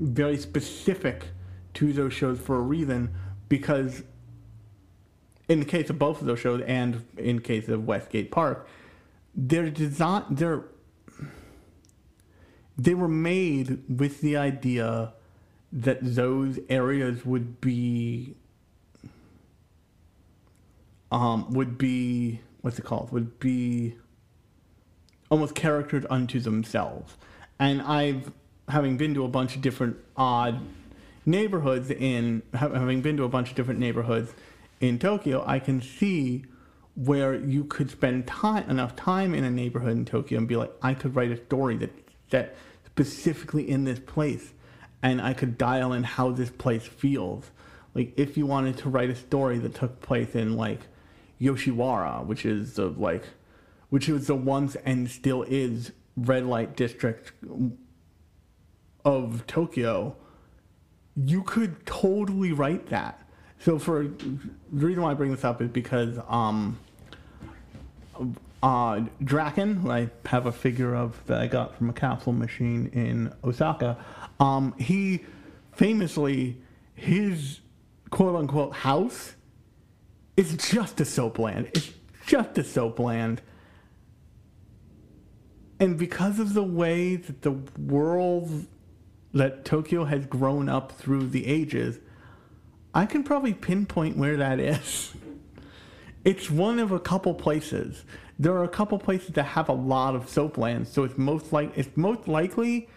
very 0.00 0.36
specific 0.36 1.28
to 1.74 1.92
those 1.92 2.12
shows 2.12 2.38
for 2.38 2.56
a 2.56 2.60
reason 2.60 3.14
because 3.48 4.02
in 5.48 5.60
the 5.60 5.66
case 5.66 5.90
of 5.90 5.98
both 5.98 6.20
of 6.20 6.26
those 6.26 6.40
shows 6.40 6.62
and 6.66 7.04
in 7.16 7.40
case 7.40 7.68
of 7.68 7.86
Westgate 7.86 8.30
Park, 8.30 8.68
they're 9.34 9.70
designed 9.70 10.24
they're 10.30 10.64
they 12.76 12.94
were 12.94 13.08
made 13.08 13.82
with 13.88 14.20
the 14.20 14.36
idea 14.36 15.12
that 15.72 15.98
those 16.02 16.58
areas 16.68 17.24
would 17.24 17.60
be 17.60 18.34
um, 21.10 21.52
would 21.52 21.78
be 21.78 22.40
what's 22.62 22.78
it 22.78 22.84
called? 22.84 23.12
Would 23.12 23.38
be 23.38 23.96
almost 25.30 25.54
characters 25.54 26.04
unto 26.10 26.40
themselves. 26.40 27.16
And 27.58 27.82
I've 27.82 28.32
having 28.68 28.96
been 28.96 29.14
to 29.14 29.24
a 29.24 29.28
bunch 29.28 29.56
of 29.56 29.62
different 29.62 29.96
odd 30.16 30.60
neighborhoods 31.26 31.90
in 31.90 32.42
having 32.54 33.02
been 33.02 33.16
to 33.16 33.24
a 33.24 33.28
bunch 33.28 33.50
of 33.50 33.56
different 33.56 33.80
neighborhoods 33.80 34.32
in 34.80 34.98
Tokyo, 34.98 35.42
I 35.46 35.58
can 35.58 35.80
see 35.80 36.44
where 36.96 37.34
you 37.34 37.64
could 37.64 37.90
spend 37.90 38.26
time 38.26 38.68
enough 38.70 38.94
time 38.94 39.34
in 39.34 39.44
a 39.44 39.50
neighborhood 39.50 39.92
in 39.92 40.04
Tokyo 40.04 40.38
and 40.38 40.46
be 40.46 40.56
like, 40.56 40.72
I 40.82 40.94
could 40.94 41.16
write 41.16 41.30
a 41.30 41.44
story 41.44 41.76
that 41.78 41.90
that 42.30 42.56
specifically 42.86 43.68
in 43.68 43.84
this 43.84 43.98
place, 43.98 44.52
and 45.02 45.20
I 45.20 45.34
could 45.34 45.58
dial 45.58 45.92
in 45.92 46.04
how 46.04 46.30
this 46.30 46.50
place 46.50 46.86
feels. 46.86 47.50
Like 47.94 48.12
if 48.16 48.36
you 48.36 48.46
wanted 48.46 48.78
to 48.78 48.88
write 48.88 49.10
a 49.10 49.14
story 49.14 49.58
that 49.58 49.74
took 49.74 50.00
place 50.00 50.34
in 50.34 50.56
like 50.56 50.80
Yoshiwara, 51.40 52.24
which 52.24 52.44
is 52.44 52.74
the 52.74 52.86
like, 52.86 53.24
which 53.94 54.08
was 54.08 54.26
the 54.26 54.34
once 54.34 54.74
and 54.84 55.08
still 55.08 55.44
is 55.44 55.92
red 56.16 56.44
light 56.44 56.74
district 56.74 57.30
of 59.04 59.46
Tokyo, 59.46 60.16
you 61.14 61.44
could 61.44 61.86
totally 61.86 62.50
write 62.50 62.88
that. 62.88 63.24
So 63.60 63.78
for 63.78 64.02
the 64.02 64.50
reason 64.72 65.00
why 65.00 65.12
I 65.12 65.14
bring 65.14 65.30
this 65.30 65.44
up 65.44 65.62
is 65.62 65.68
because 65.68 66.18
um, 66.26 66.76
uh, 68.64 69.02
Draken, 69.22 69.76
who 69.76 69.92
I 69.92 70.10
have 70.26 70.46
a 70.46 70.52
figure 70.52 70.96
of 70.96 71.24
that 71.26 71.40
I 71.40 71.46
got 71.46 71.76
from 71.78 71.88
a 71.88 71.92
capsule 71.92 72.32
machine 72.32 72.90
in 72.94 73.32
Osaka, 73.44 73.96
um, 74.40 74.74
he 74.76 75.20
famously 75.70 76.56
his 76.96 77.60
quote 78.10 78.34
unquote 78.34 78.74
house 78.74 79.36
is 80.36 80.56
just 80.56 81.00
a 81.00 81.04
soap 81.04 81.38
land. 81.38 81.68
It's 81.74 81.92
just 82.26 82.58
a 82.58 82.64
soap 82.64 82.98
land. 82.98 83.40
And 85.84 85.98
because 85.98 86.38
of 86.38 86.54
the 86.54 86.62
way 86.62 87.16
that 87.16 87.42
the 87.42 87.52
world 87.78 88.64
that 89.34 89.66
Tokyo 89.66 90.04
has 90.04 90.24
grown 90.24 90.66
up 90.66 90.92
through 90.92 91.26
the 91.26 91.46
ages, 91.46 91.98
I 92.94 93.04
can 93.04 93.22
probably 93.22 93.52
pinpoint 93.52 94.16
where 94.16 94.38
that 94.38 94.58
is. 94.60 95.12
It's 96.24 96.50
one 96.50 96.78
of 96.78 96.90
a 96.90 96.98
couple 96.98 97.34
places. 97.34 98.06
There 98.38 98.54
are 98.54 98.64
a 98.64 98.68
couple 98.68 98.98
places 98.98 99.34
that 99.34 99.42
have 99.42 99.68
a 99.68 99.74
lot 99.74 100.16
of 100.16 100.26
soap 100.26 100.56
lands, 100.56 100.90
so 100.90 101.04
it's 101.04 101.18
most 101.18 101.52
like 101.52 101.76
it's 101.76 101.94
most 101.98 102.28
likely, 102.28 102.88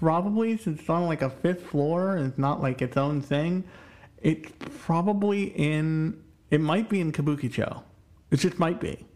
probably 0.00 0.56
since 0.56 0.80
it's 0.80 0.90
on 0.90 1.06
like 1.06 1.22
a 1.22 1.30
fifth 1.30 1.66
floor 1.66 2.16
and 2.16 2.26
it's 2.26 2.38
not 2.38 2.60
like 2.60 2.82
its 2.82 2.96
own 2.96 3.22
thing. 3.22 3.62
It's 4.20 4.50
probably 4.80 5.52
in. 5.54 6.20
It 6.50 6.60
might 6.60 6.88
be 6.88 7.00
in 7.00 7.12
Kabukicho. 7.12 7.84
It 8.32 8.38
just 8.38 8.58
might 8.58 8.80
be. 8.80 9.06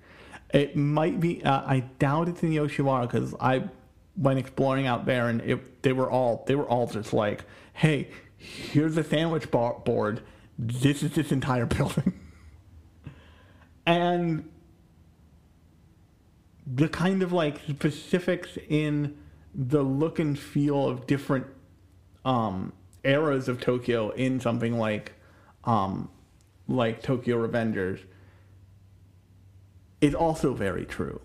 It 0.53 0.77
might 0.77 1.19
be. 1.19 1.43
Uh, 1.43 1.63
I 1.65 1.81
doubt 1.99 2.29
it's 2.29 2.43
in 2.43 2.51
Yoshiwara 2.51 3.03
because 3.03 3.35
I 3.41 3.65
went 4.17 4.39
exploring 4.39 4.87
out 4.87 5.07
there 5.07 5.29
and 5.29 5.41
it, 5.41 5.83
they 5.83 5.93
were 5.93 6.11
all 6.11 6.45
they 6.47 6.55
were 6.55 6.69
all 6.69 6.87
just 6.87 7.13
like, 7.13 7.45
"Hey, 7.73 8.09
here's 8.37 8.97
a 8.97 9.05
sandwich 9.05 9.51
bar- 9.51 9.81
board. 9.85 10.23
This 10.59 11.03
is 11.03 11.13
this 11.13 11.33
entire 11.33 11.67
building." 11.79 12.19
and 13.87 14.49
the 16.67 16.89
kind 16.89 17.23
of 17.23 17.33
like 17.33 17.61
specifics 17.69 18.57
in 18.69 19.19
the 19.55 19.83
look 19.83 20.19
and 20.19 20.39
feel 20.39 20.89
of 20.89 21.07
different 21.07 21.47
um, 22.25 22.73
eras 23.05 23.49
of 23.49 23.61
Tokyo 23.61 24.11
in 24.11 24.41
something 24.41 24.79
like 24.79 25.13
um, 25.65 26.09
like 26.69 27.03
Tokyo 27.03 27.47
Revengers 27.47 28.01
is 30.03 30.15
also 30.15 30.53
very 30.53 30.85
true. 30.85 31.21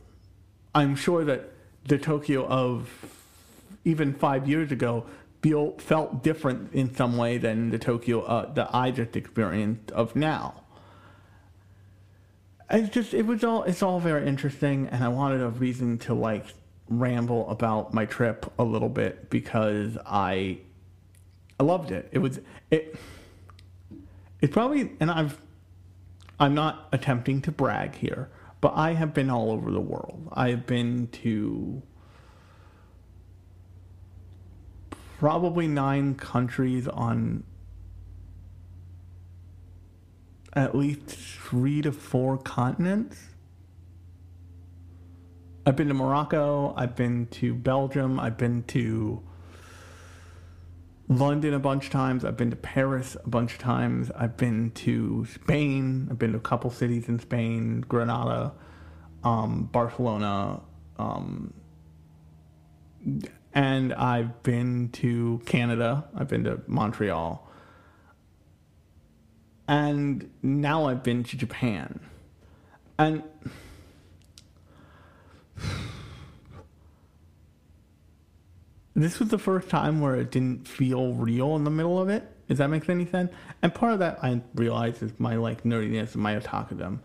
I'm 0.74 0.96
sure 0.96 1.26
that 1.26 1.52
the 1.84 1.98
Tokyo 1.98 2.46
of 2.48 2.90
even 3.84 4.14
five 4.14 4.48
years 4.48 4.72
ago 4.72 5.06
felt 5.78 6.24
different 6.24 6.74
in 6.74 6.94
some 6.94 7.16
way 7.16 7.38
than 7.38 7.70
the 7.70 7.80
Tokyo 7.80 8.22
uh, 8.22 8.54
that 8.54 8.70
I 8.74 8.92
just 8.92 9.16
experienced 9.16 9.92
of 9.92 10.16
now. 10.16 10.64
It's 12.70 12.90
just 12.90 13.14
it 13.14 13.26
was 13.26 13.44
all 13.46 13.64
it's 13.64 13.82
all 13.82 14.00
very 14.00 14.28
interesting, 14.28 14.88
and 14.92 15.04
I 15.04 15.08
wanted 15.08 15.42
a 15.42 15.50
reason 15.50 15.98
to 16.00 16.14
like 16.14 16.46
ramble 16.90 17.50
about 17.50 17.94
my 17.94 18.06
trip 18.06 18.52
a 18.60 18.64
little 18.64 18.90
bit 18.90 19.30
because 19.30 19.98
I 20.06 20.58
I 21.60 21.64
loved 21.64 21.92
it. 21.92 22.10
It 22.12 22.20
was 22.20 22.42
it 22.70 22.98
it 24.42 24.52
probably 24.52 24.92
and 25.00 25.10
I've 25.10 25.40
I'm 26.42 26.54
not 26.54 26.90
attempting 26.92 27.42
to 27.44 27.52
brag 27.52 27.96
here, 27.96 28.30
but 28.62 28.74
I 28.76 28.94
have 28.94 29.14
been 29.14 29.30
all 29.30 29.52
over 29.52 29.72
the 29.72 29.82
world. 29.82 30.30
I 30.34 30.50
have 30.50 30.66
been 30.66 31.08
to 31.24 31.82
probably 35.20 35.68
nine 35.68 36.16
countries 36.16 36.88
on 36.88 37.44
at 40.54 40.76
least 40.76 41.10
three 41.10 41.82
to 41.82 41.92
four 41.92 42.38
continents. 42.38 43.18
I've 45.66 45.76
been 45.76 45.90
to 45.90 45.94
Morocco, 45.94 46.74
I've 46.78 46.96
been 46.96 47.28
to 47.28 47.54
Belgium, 47.54 48.20
I've 48.20 48.38
been 48.38 48.64
to 48.64 49.27
London 51.10 51.54
a 51.54 51.60
bunch 51.60 51.86
of 51.86 51.92
times, 51.92 52.26
I've 52.26 52.38
been 52.38 52.50
to 52.50 52.58
Paris 52.58 53.16
a 53.24 53.30
bunch 53.30 53.54
of 53.54 53.60
times, 53.60 54.12
I've 54.16 54.36
been 54.36 54.72
to 54.72 55.26
Spain, 55.26 56.08
I've 56.12 56.20
been 56.20 56.34
to 56.34 56.38
a 56.38 56.42
couple 56.42 56.70
cities 56.70 57.08
in 57.08 57.20
Spain, 57.20 57.82
Granada, 57.82 58.54
um, 59.24 59.70
Barcelona, 59.72 60.62
um, 60.98 61.54
and 63.54 63.94
I've 63.94 64.44
been 64.44 64.90
to 64.94 65.42
Canada, 65.46 66.10
I've 66.16 66.28
been 66.28 66.44
to 66.44 66.62
Montreal 66.68 67.48
and 69.68 70.30
now 70.42 70.86
I've 70.86 71.04
been 71.04 71.24
to 71.26 71.38
Japan. 71.38 72.00
And 72.98 73.24
this 79.04 79.20
was 79.20 79.30
the 79.30 79.38
first 79.38 79.70
time 79.70 80.02
where 80.02 80.16
it 80.16 80.32
didn't 80.32 80.68
feel 80.68 81.14
real 81.14 81.56
in 81.56 81.64
the 81.64 81.70
middle 81.70 82.00
of 82.00 82.10
it. 82.10 82.24
Does 82.48 82.58
that 82.58 82.70
make 82.70 82.90
any 82.90 83.06
sense? 83.06 83.32
And 83.62 83.74
part 83.74 83.94
of 83.94 84.00
that 84.00 84.20
I 84.24 84.42
realize 84.56 85.02
is 85.02 85.12
my 85.20 85.36
like 85.36 85.64
nerdiness 85.64 86.14
and 86.14 86.24
my 86.24 86.36
otakudom. 86.36 87.00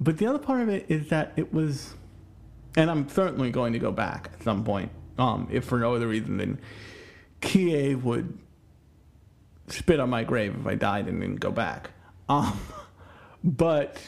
But 0.00 0.18
the 0.18 0.26
other 0.26 0.38
part 0.38 0.60
of 0.62 0.68
it 0.68 0.86
is 0.88 1.08
that 1.10 1.32
it 1.36 1.52
was, 1.52 1.94
and 2.76 2.90
I'm 2.90 3.08
certainly 3.08 3.50
going 3.50 3.72
to 3.74 3.78
go 3.78 3.92
back 3.92 4.30
at 4.34 4.42
some 4.42 4.64
point, 4.64 4.90
um, 5.18 5.48
if 5.50 5.64
for 5.64 5.78
no 5.78 5.94
other 5.94 6.08
reason 6.08 6.36
than 6.38 6.58
Kie 7.40 7.94
would 7.94 8.38
spit 9.68 10.00
on 10.00 10.10
my 10.10 10.24
grave 10.24 10.56
if 10.58 10.66
I 10.66 10.74
died 10.74 11.06
and 11.06 11.20
didn't 11.20 11.40
go 11.40 11.50
back. 11.50 11.90
Um, 12.28 12.58
but 13.44 14.00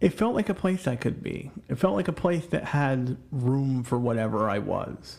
it 0.00 0.10
felt 0.10 0.34
like 0.34 0.48
a 0.48 0.54
place 0.54 0.86
I 0.86 0.96
could 0.96 1.22
be. 1.22 1.50
It 1.68 1.76
felt 1.76 1.94
like 1.94 2.08
a 2.08 2.12
place 2.12 2.46
that 2.46 2.64
had 2.64 3.16
room 3.32 3.82
for 3.82 3.98
whatever 3.98 4.48
I 4.48 4.58
was. 4.58 5.18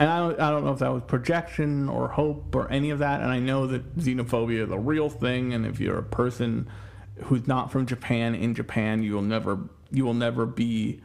And 0.00 0.08
I 0.08 0.18
don't, 0.18 0.40
I 0.40 0.50
don't 0.50 0.64
know 0.64 0.72
if 0.72 0.78
that 0.80 0.92
was 0.92 1.02
projection 1.06 1.88
or 1.88 2.08
hope 2.08 2.54
or 2.54 2.70
any 2.70 2.90
of 2.90 3.00
that. 3.00 3.20
And 3.20 3.30
I 3.30 3.38
know 3.38 3.66
that 3.66 3.96
xenophobia 3.98 4.64
is 4.64 4.70
a 4.70 4.78
real 4.78 5.08
thing. 5.08 5.52
And 5.52 5.66
if 5.66 5.80
you're 5.80 5.98
a 5.98 6.04
person 6.04 6.68
who's 7.24 7.46
not 7.46 7.70
from 7.70 7.86
Japan 7.86 8.34
in 8.34 8.54
Japan, 8.54 9.02
you 9.02 9.14
will 9.14 9.22
never 9.22 9.68
you 9.90 10.04
will 10.04 10.14
never 10.14 10.44
be 10.44 11.00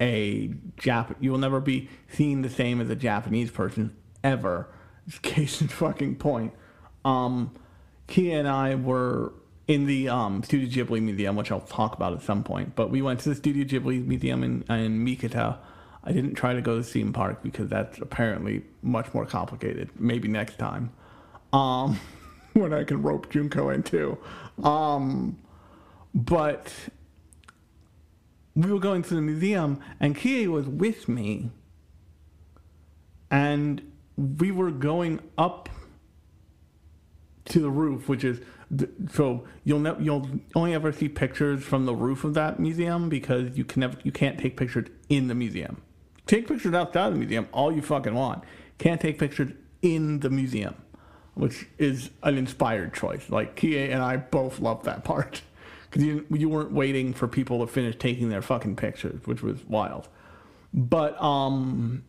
a 0.00 0.48
Jap. 0.76 1.14
You 1.20 1.30
will 1.30 1.38
never 1.38 1.60
be 1.60 1.88
seen 2.08 2.42
the 2.42 2.50
same 2.50 2.80
as 2.80 2.90
a 2.90 2.96
Japanese 2.96 3.50
person 3.50 3.96
ever. 4.22 4.68
Case 5.22 5.60
in 5.60 5.68
fucking 5.68 6.16
point. 6.16 6.52
Um, 7.04 7.54
Kia 8.06 8.38
and 8.38 8.48
I 8.48 8.74
were 8.74 9.32
in 9.66 9.86
the 9.86 10.08
um, 10.08 10.42
Studio 10.42 10.84
Ghibli 10.84 11.02
Museum, 11.02 11.36
which 11.36 11.50
I'll 11.50 11.60
talk 11.60 11.94
about 11.94 12.12
at 12.12 12.22
some 12.22 12.44
point. 12.44 12.74
But 12.74 12.90
we 12.90 13.02
went 13.02 13.20
to 13.20 13.30
the 13.30 13.34
Studio 13.34 13.64
Ghibli 13.64 14.06
Museum 14.06 14.42
in, 14.42 14.62
in 14.68 15.04
Mitaka. 15.04 15.58
I 16.02 16.12
didn't 16.12 16.34
try 16.34 16.52
to 16.52 16.60
go 16.60 16.76
to 16.76 16.82
the 16.82 16.88
theme 16.88 17.12
park 17.12 17.42
because 17.42 17.68
that's 17.70 17.98
apparently 17.98 18.62
much 18.82 19.12
more 19.14 19.24
complicated. 19.24 19.90
Maybe 19.98 20.28
next 20.28 20.58
time. 20.58 20.90
Um, 21.52 21.98
when 22.52 22.72
I 22.72 22.84
can 22.84 23.02
rope 23.02 23.30
Junko 23.30 23.70
in 23.70 23.82
too. 23.82 24.18
Um, 24.62 25.38
but 26.14 26.72
we 28.54 28.70
were 28.70 28.78
going 28.78 29.02
to 29.02 29.14
the 29.14 29.22
museum, 29.22 29.80
and 29.98 30.14
Kia 30.14 30.50
was 30.50 30.66
with 30.66 31.08
me. 31.08 31.50
And 33.30 33.92
we 34.16 34.52
were 34.52 34.70
going 34.70 35.20
up 35.36 35.68
to 37.46 37.60
the 37.60 37.70
roof, 37.70 38.08
which 38.08 38.24
is 38.24 38.40
so 39.12 39.44
you'll 39.64 39.80
ne- 39.80 39.96
you'll 40.00 40.28
only 40.54 40.74
ever 40.74 40.92
see 40.92 41.08
pictures 41.08 41.62
from 41.62 41.86
the 41.86 41.94
roof 41.94 42.24
of 42.24 42.34
that 42.34 42.58
museum 42.58 43.08
because 43.08 43.56
you 43.56 43.64
can 43.64 43.80
never 43.80 43.96
you 44.02 44.12
can't 44.12 44.38
take 44.38 44.56
pictures 44.56 44.88
in 45.08 45.28
the 45.28 45.34
museum. 45.34 45.82
Take 46.26 46.48
pictures 46.48 46.74
outside 46.74 47.12
the 47.12 47.18
museum 47.18 47.48
all 47.52 47.72
you 47.72 47.82
fucking 47.82 48.14
want. 48.14 48.44
Can't 48.78 49.00
take 49.00 49.18
pictures 49.18 49.52
in 49.82 50.20
the 50.20 50.30
museum, 50.30 50.74
which 51.34 51.66
is 51.78 52.10
an 52.22 52.38
inspired 52.38 52.94
choice. 52.94 53.28
Like 53.28 53.56
Kia 53.56 53.90
and 53.90 54.02
I 54.02 54.16
both 54.16 54.60
love 54.60 54.84
that 54.84 55.04
part 55.04 55.42
because 55.90 56.02
you 56.02 56.26
you 56.30 56.48
weren't 56.48 56.72
waiting 56.72 57.12
for 57.12 57.28
people 57.28 57.60
to 57.60 57.70
finish 57.70 57.96
taking 57.96 58.30
their 58.30 58.42
fucking 58.42 58.76
pictures, 58.76 59.20
which 59.26 59.42
was 59.42 59.62
wild. 59.66 60.08
But 60.72 61.20
um, 61.22 62.02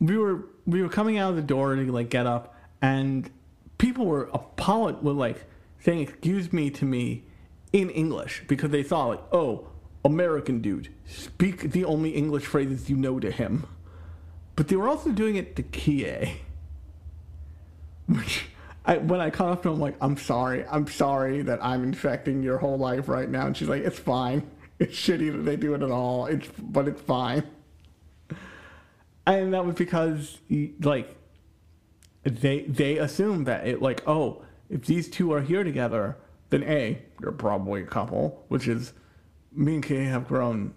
we 0.00 0.16
were 0.16 0.46
we 0.66 0.82
were 0.82 0.88
coming 0.88 1.18
out 1.18 1.30
of 1.30 1.36
the 1.36 1.42
door 1.42 1.74
to 1.74 1.92
like 1.92 2.08
get 2.10 2.26
up, 2.26 2.54
and 2.80 3.30
people 3.78 4.06
were 4.06 4.26
apolog 4.26 5.02
were 5.02 5.12
like 5.12 5.44
saying 5.80 6.00
"excuse 6.00 6.52
me" 6.52 6.70
to 6.70 6.84
me 6.84 7.24
in 7.72 7.90
English 7.90 8.44
because 8.48 8.70
they 8.70 8.82
saw 8.82 9.06
like 9.06 9.22
oh 9.32 9.68
American 10.04 10.60
dude 10.60 10.88
speak 11.06 11.72
the 11.72 11.84
only 11.84 12.10
English 12.10 12.46
phrases 12.46 12.88
you 12.88 12.96
know 12.96 13.18
to 13.20 13.30
him, 13.30 13.66
but 14.56 14.68
they 14.68 14.76
were 14.76 14.88
also 14.88 15.10
doing 15.10 15.36
it 15.36 15.56
to 15.56 15.62
Kie, 15.62 16.40
which. 18.06 18.46
I, 18.86 18.96
when 18.96 19.20
I 19.20 19.28
caught 19.28 19.50
up 19.50 19.62
to 19.64 19.68
him, 19.68 19.74
I'm 19.74 19.80
like, 19.82 19.96
I'm 20.00 20.16
sorry. 20.16 20.64
I'm 20.66 20.86
sorry 20.86 21.42
that 21.42 21.62
I'm 21.62 21.82
infecting 21.82 22.42
your 22.42 22.56
whole 22.56 22.78
life 22.78 23.06
right 23.06 23.28
now. 23.28 23.44
And 23.44 23.54
she's 23.54 23.68
like, 23.68 23.82
it's 23.82 23.98
fine. 23.98 24.50
It's 24.78 24.94
shitty 24.94 25.30
that 25.30 25.42
they 25.42 25.56
do 25.56 25.74
it 25.74 25.82
at 25.82 25.90
all. 25.90 26.24
It's, 26.24 26.48
but 26.58 26.88
it's 26.88 27.02
fine 27.02 27.42
and 29.28 29.54
that 29.54 29.64
was 29.64 29.74
because 29.74 30.38
like 30.80 31.14
they 32.30 32.62
they 32.62 32.98
assumed 32.98 33.46
that 33.46 33.66
it 33.66 33.80
like 33.80 34.02
oh 34.06 34.42
if 34.68 34.84
these 34.86 35.08
two 35.08 35.32
are 35.32 35.40
here 35.40 35.64
together 35.64 36.16
then 36.50 36.62
a 36.64 37.02
they're 37.20 37.32
probably 37.32 37.82
a 37.82 37.86
couple 37.86 38.44
which 38.48 38.68
is 38.68 38.92
me 39.52 39.74
and 39.74 39.84
Kay 39.84 40.04
have 40.04 40.28
grown 40.28 40.74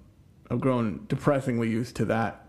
have 0.50 0.60
grown 0.60 1.06
depressingly 1.08 1.70
used 1.70 1.96
to 1.98 2.06
that 2.06 2.46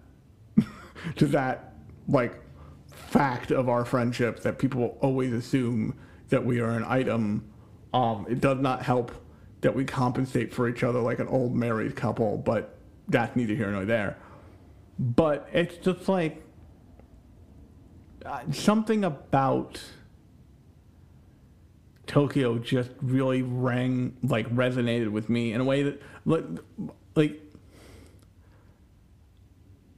to 1.16 1.26
that 1.26 1.74
like 2.08 2.40
fact 2.86 3.50
of 3.50 3.68
our 3.68 3.84
friendship 3.84 4.40
that 4.40 4.58
people 4.58 4.96
always 5.00 5.32
assume 5.32 5.98
that 6.28 6.44
we 6.44 6.60
are 6.60 6.70
an 6.70 6.84
item. 6.86 7.48
Um 7.92 8.26
it 8.28 8.40
does 8.40 8.58
not 8.58 8.82
help 8.82 9.12
that 9.60 9.74
we 9.74 9.84
compensate 9.84 10.52
for 10.52 10.68
each 10.68 10.82
other 10.82 11.00
like 11.00 11.18
an 11.18 11.28
old 11.28 11.54
married 11.54 11.94
couple 11.94 12.38
but 12.38 12.78
that's 13.08 13.36
neither 13.36 13.54
here 13.54 13.70
nor 13.70 13.84
there. 13.84 14.16
But 14.98 15.48
it's 15.52 15.76
just 15.76 16.08
like 16.08 16.41
uh, 18.24 18.40
something 18.52 19.04
about 19.04 19.82
Tokyo 22.06 22.58
just 22.58 22.90
really 23.00 23.42
rang 23.42 24.16
like 24.22 24.48
resonated 24.54 25.10
with 25.10 25.28
me 25.28 25.52
in 25.52 25.60
a 25.60 25.64
way 25.64 25.82
that 25.84 26.02
like 26.24 26.44
like 27.14 27.40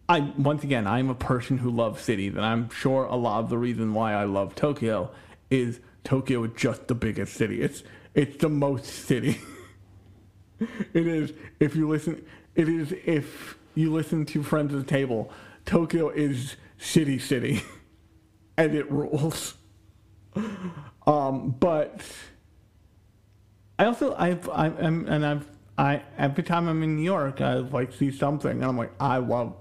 I 0.09 0.21
once 0.39 0.63
again 0.65 0.87
I'm 0.87 1.11
a 1.11 1.15
person 1.15 1.59
who 1.59 1.71
loves 1.71 2.03
cities 2.03 2.35
and 2.35 2.45
I'm 2.45 2.71
sure 2.71 3.05
a 3.05 3.17
lot 3.17 3.41
of 3.41 3.51
the 3.51 3.59
reason 3.59 3.95
why 3.95 4.15
I 4.15 4.25
love 4.25 4.55
Tokyo 4.55 5.11
is 5.51 5.81
Tokyo 6.05 6.45
is 6.45 6.53
just 6.57 6.89
the 6.89 6.95
biggest 6.95 7.35
city. 7.35 7.63
It's 7.63 7.83
it's 8.15 8.37
the 8.37 8.49
most 8.49 8.85
city. 8.85 9.41
it 10.61 11.07
is 11.07 11.33
if 11.59 11.75
you 11.75 11.89
listen 11.89 12.25
it 12.55 12.69
is 12.69 12.93
if 13.05 13.59
you 13.75 13.93
listen 13.93 14.25
to 14.27 14.43
Friends 14.43 14.73
at 14.73 14.79
the 14.79 14.87
Table, 14.87 15.33
Tokyo 15.65 16.11
is 16.11 16.57
city 16.79 17.19
city, 17.19 17.63
and 18.57 18.75
it 18.75 18.91
rules. 18.91 19.55
Um, 21.07 21.51
but 21.61 22.01
I 23.79 23.85
also 23.87 24.15
I've 24.17 24.49
I'm 24.49 25.07
and 25.07 25.25
I've 25.25 25.47
I 25.77 26.03
every 26.17 26.43
time 26.43 26.69
I'm 26.69 26.83
in 26.83 26.97
New 26.97 27.03
York 27.03 27.41
I 27.41 27.55
like 27.55 27.93
see 27.93 28.11
something 28.11 28.51
and 28.51 28.65
I'm 28.65 28.79
like 28.79 28.93
I 28.99 29.19
love 29.19 29.55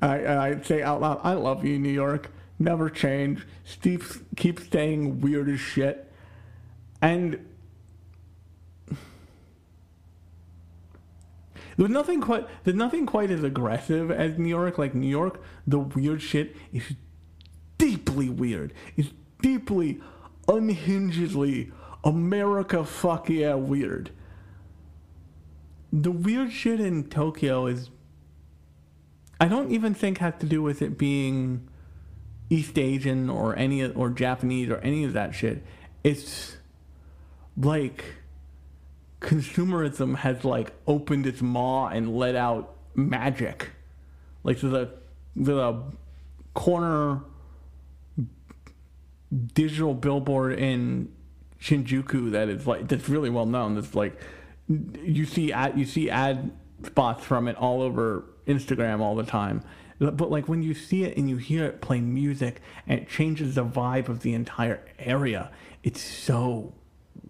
I 0.00 0.26
I 0.26 0.60
say 0.62 0.82
out 0.82 1.00
loud 1.00 1.20
I 1.22 1.34
love 1.34 1.64
you 1.64 1.78
New 1.78 1.90
York 1.90 2.30
never 2.58 2.88
change 2.88 3.46
Steve 3.64 4.24
keeps 4.36 4.64
staying 4.64 5.20
weird 5.20 5.48
as 5.48 5.60
shit 5.60 6.10
and 7.02 7.44
There's 11.76 11.90
nothing 11.90 12.20
quite 12.20 12.46
there's 12.64 12.76
nothing 12.76 13.06
quite 13.06 13.30
as 13.30 13.44
aggressive 13.44 14.10
as 14.10 14.36
New 14.36 14.48
York. 14.48 14.78
Like 14.78 14.96
New 14.96 15.06
York, 15.06 15.40
the 15.64 15.78
weird 15.78 16.20
shit 16.20 16.56
is 16.72 16.96
deeply 17.88 18.28
weird. 18.28 18.72
It's 18.96 19.12
deeply 19.40 20.00
unhingedly 20.46 21.72
America 22.04 22.84
fuck 22.84 23.28
yeah 23.28 23.54
weird. 23.54 24.10
The 25.92 26.10
weird 26.10 26.52
shit 26.52 26.80
in 26.80 27.04
Tokyo 27.08 27.66
is 27.66 27.90
I 29.40 29.48
don't 29.48 29.70
even 29.70 29.94
think 29.94 30.18
has 30.18 30.34
to 30.40 30.46
do 30.46 30.62
with 30.62 30.82
it 30.82 30.98
being 30.98 31.68
East 32.50 32.78
Asian 32.78 33.30
or 33.30 33.56
any 33.56 33.84
or 33.84 34.10
Japanese 34.10 34.68
or 34.68 34.78
any 34.78 35.04
of 35.04 35.12
that 35.14 35.34
shit. 35.34 35.64
It's 36.04 36.56
like 37.56 38.04
consumerism 39.20 40.16
has 40.16 40.44
like 40.44 40.72
opened 40.86 41.26
its 41.26 41.40
maw 41.40 41.88
and 41.88 42.16
let 42.16 42.34
out 42.34 42.76
magic. 42.94 43.70
Like 44.44 44.60
there's 44.60 44.74
a 44.74 44.90
there's 45.34 45.58
a 45.58 45.82
corner 46.54 47.22
digital 49.54 49.94
billboard 49.94 50.58
in 50.58 51.12
Shinjuku 51.60 52.32
that 52.32 52.48
is 52.48 52.66
like 52.66 52.88
that's 52.88 53.08
really 53.08 53.30
well 53.30 53.46
known. 53.46 53.74
That's 53.74 53.94
like 53.94 54.20
you 54.68 55.24
see 55.24 55.52
ad 55.52 55.78
you 55.78 55.84
see 55.84 56.10
ad 56.10 56.50
spots 56.84 57.24
from 57.24 57.48
it 57.48 57.56
all 57.56 57.82
over 57.82 58.24
Instagram 58.46 59.00
all 59.00 59.14
the 59.14 59.24
time. 59.24 59.62
But 59.98 60.30
like 60.30 60.48
when 60.48 60.62
you 60.62 60.74
see 60.74 61.02
it 61.02 61.16
and 61.16 61.28
you 61.28 61.38
hear 61.38 61.64
it 61.64 61.80
play 61.80 62.00
music 62.00 62.60
and 62.86 63.00
it 63.00 63.08
changes 63.08 63.56
the 63.56 63.64
vibe 63.64 64.08
of 64.08 64.20
the 64.20 64.32
entire 64.32 64.80
area, 64.98 65.50
it's 65.82 66.00
so 66.00 66.72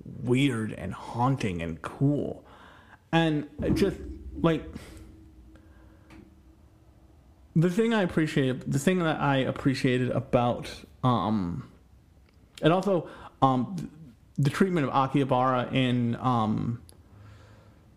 weird 0.05 0.72
and 0.72 0.92
haunting 0.92 1.62
and 1.62 1.80
cool. 1.80 2.44
And 3.11 3.49
just 3.72 3.96
like 4.42 4.62
the 7.57 7.70
thing 7.70 7.94
I 7.94 8.03
appreciated, 8.03 8.70
the 8.70 8.78
thing 8.78 8.99
that 8.99 9.18
I 9.18 9.38
appreciated 9.38 10.11
about, 10.11 10.70
um, 11.03 11.68
and 12.63 12.73
also 12.73 13.09
um, 13.43 13.91
the 14.37 14.51
treatment 14.51 14.89
of 14.89 14.93
Akihabara 14.93 15.73
in 15.73 16.17
um, 16.17 16.81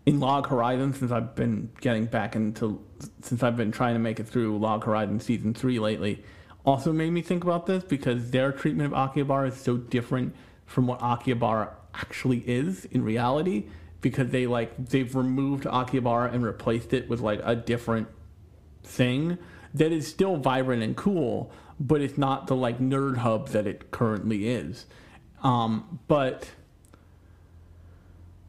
in 0.04 0.20
Log 0.20 0.48
Horizon 0.48 0.92
since 0.94 1.12
I've 1.12 1.34
been 1.34 1.70
getting 1.80 2.06
back 2.06 2.34
into 2.34 2.82
since 3.20 3.42
I've 3.42 3.56
been 3.56 3.72
trying 3.72 3.94
to 3.94 4.00
make 4.00 4.20
it 4.20 4.28
through 4.28 4.58
Log 4.58 4.84
Horizon 4.84 5.20
season 5.20 5.54
three 5.54 5.78
lately, 5.78 6.24
also 6.64 6.92
made 6.92 7.10
me 7.10 7.22
think 7.22 7.44
about 7.44 7.66
this 7.66 7.84
because 7.84 8.30
their 8.30 8.52
treatment 8.52 8.92
of 8.92 9.10
Akihabara 9.10 9.48
is 9.48 9.56
so 9.56 9.76
different 9.76 10.34
from 10.66 10.86
what 10.86 11.00
Akihabara 11.00 11.70
actually 11.94 12.38
is 12.38 12.84
in 12.86 13.04
reality 13.04 13.64
because 14.00 14.30
they 14.30 14.46
like 14.46 14.88
they've 14.88 15.14
removed 15.14 15.64
Akihabara 15.64 16.32
and 16.32 16.44
replaced 16.44 16.92
it 16.92 17.08
with 17.08 17.20
like 17.20 17.40
a 17.44 17.54
different 17.54 18.08
thing 18.82 19.38
that 19.74 19.92
is 19.92 20.06
still 20.06 20.36
vibrant 20.36 20.82
and 20.82 20.96
cool, 20.96 21.50
but 21.82 22.00
it's 22.00 22.16
not 22.16 22.46
the 22.46 22.54
like 22.54 22.78
nerd 22.78 23.16
hub 23.18 23.48
that 23.48 23.66
it 23.66 23.90
currently 23.90 24.48
is. 24.48 24.86
Um, 25.42 25.98
but 26.06 26.48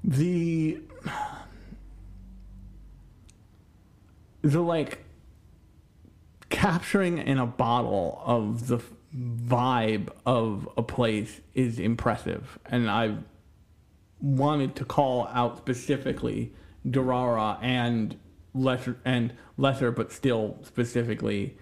the 0.04 0.80
the 4.44 4.62
like 4.62 5.04
capturing 6.50 7.18
in 7.18 7.40
a 7.40 7.48
bottle 7.48 8.22
of 8.24 8.68
the 8.68 8.80
vibe 9.16 10.10
of 10.26 10.70
a 10.78 10.84
place 10.84 11.42
is 11.56 11.80
impressive, 11.80 12.60
and 12.66 12.90
I 12.90 13.18
wanted 14.22 14.76
to 14.76 14.86
call 14.86 15.28
out 15.34 15.58
specifically 15.58 16.54
Durara 16.88 17.58
and 17.64 18.16
lesser 18.54 18.98
and 19.04 19.34
lesser, 19.58 19.92
but 19.92 20.12
still 20.12 20.60
specifically 20.62 21.58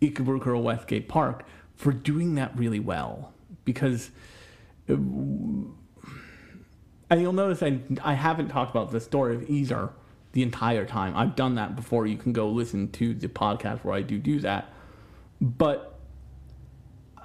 Ikebukuro 0.00 0.62
Westgate 0.62 1.08
Park 1.08 1.44
for 1.74 1.92
doing 1.92 2.34
that 2.36 2.56
really 2.56 2.80
well 2.80 3.32
because. 3.64 4.10
It, 4.88 4.98
and 7.08 7.20
you'll 7.20 7.32
notice 7.32 7.62
I, 7.62 7.78
I 8.02 8.14
haven't 8.14 8.48
talked 8.48 8.70
about 8.70 8.90
the 8.90 9.00
story 9.00 9.36
of 9.36 9.48
Ezer 9.48 9.90
the 10.32 10.42
entire 10.42 10.84
time. 10.84 11.16
I've 11.16 11.36
done 11.36 11.54
that 11.54 11.76
before. 11.76 12.06
You 12.06 12.16
can 12.16 12.32
go 12.32 12.48
listen 12.48 12.90
to 12.92 13.14
the 13.14 13.28
podcast 13.28 13.84
where 13.84 13.94
I 13.94 14.02
do 14.02 14.18
do 14.18 14.40
that. 14.40 14.72
But 15.40 15.98
uh, 17.16 17.22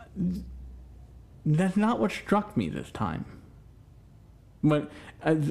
that's 1.46 1.76
not 1.76 2.00
what 2.00 2.12
struck 2.12 2.56
me 2.56 2.70
this 2.70 2.92
time. 2.92 3.26
When 4.62 4.88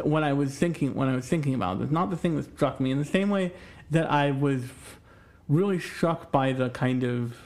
when 0.05 0.23
I 0.23 0.33
was 0.33 0.57
thinking 0.57 0.95
when 0.95 1.09
I 1.09 1.17
was 1.17 1.27
thinking 1.27 1.55
about 1.55 1.81
it's 1.81 1.91
not 1.91 2.11
the 2.11 2.17
thing 2.17 2.37
that 2.37 2.57
struck 2.57 2.81
me 2.81 2.93
in 2.93 2.99
the 2.99 3.05
same 3.05 3.29
way 3.29 3.53
that 3.91 4.11
I 4.11 4.31
was 4.31 4.63
really 5.51 5.81
struck 5.81 6.31
by 6.31 6.53
the 6.53 6.71
kind 6.71 7.03
of 7.03 7.37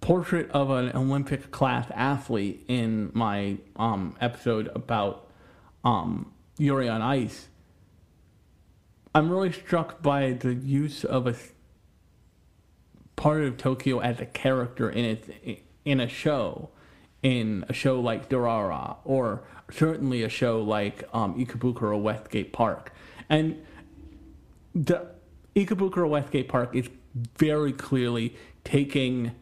portrait 0.00 0.48
of 0.52 0.70
an 0.70 0.92
Olympic 0.94 1.50
class 1.50 1.90
athlete 1.92 2.64
in 2.68 3.10
my 3.12 3.58
um, 3.74 4.16
episode 4.20 4.70
about 4.72 5.28
um, 5.84 6.32
Yuri 6.58 6.88
on 6.88 7.02
Ice, 7.02 7.48
I'm 9.12 9.28
really 9.30 9.50
struck 9.50 10.00
by 10.00 10.32
the 10.32 10.54
use 10.54 11.04
of 11.04 11.26
a 11.26 11.34
part 13.16 13.42
of 13.42 13.56
Tokyo 13.56 13.98
as 13.98 14.20
a 14.20 14.26
character 14.26 14.88
in 14.88 15.04
its 15.04 15.28
in 15.84 15.98
a 15.98 16.06
show, 16.06 16.70
in 17.20 17.64
a 17.68 17.72
show 17.72 17.98
like 17.98 18.28
Durara, 18.28 18.98
or 19.04 19.42
certainly 19.72 20.22
a 20.22 20.28
show 20.28 20.62
like 20.62 21.02
um, 21.12 21.34
Ikebukuro 21.34 22.00
Westgate 22.00 22.52
Park, 22.52 22.92
and 23.28 23.60
the 24.72 25.17
Ikebukuro 25.58 26.08
Westgate 26.08 26.48
Park 26.48 26.74
is 26.74 26.88
very 27.36 27.72
clearly 27.72 28.36
taking 28.64 29.32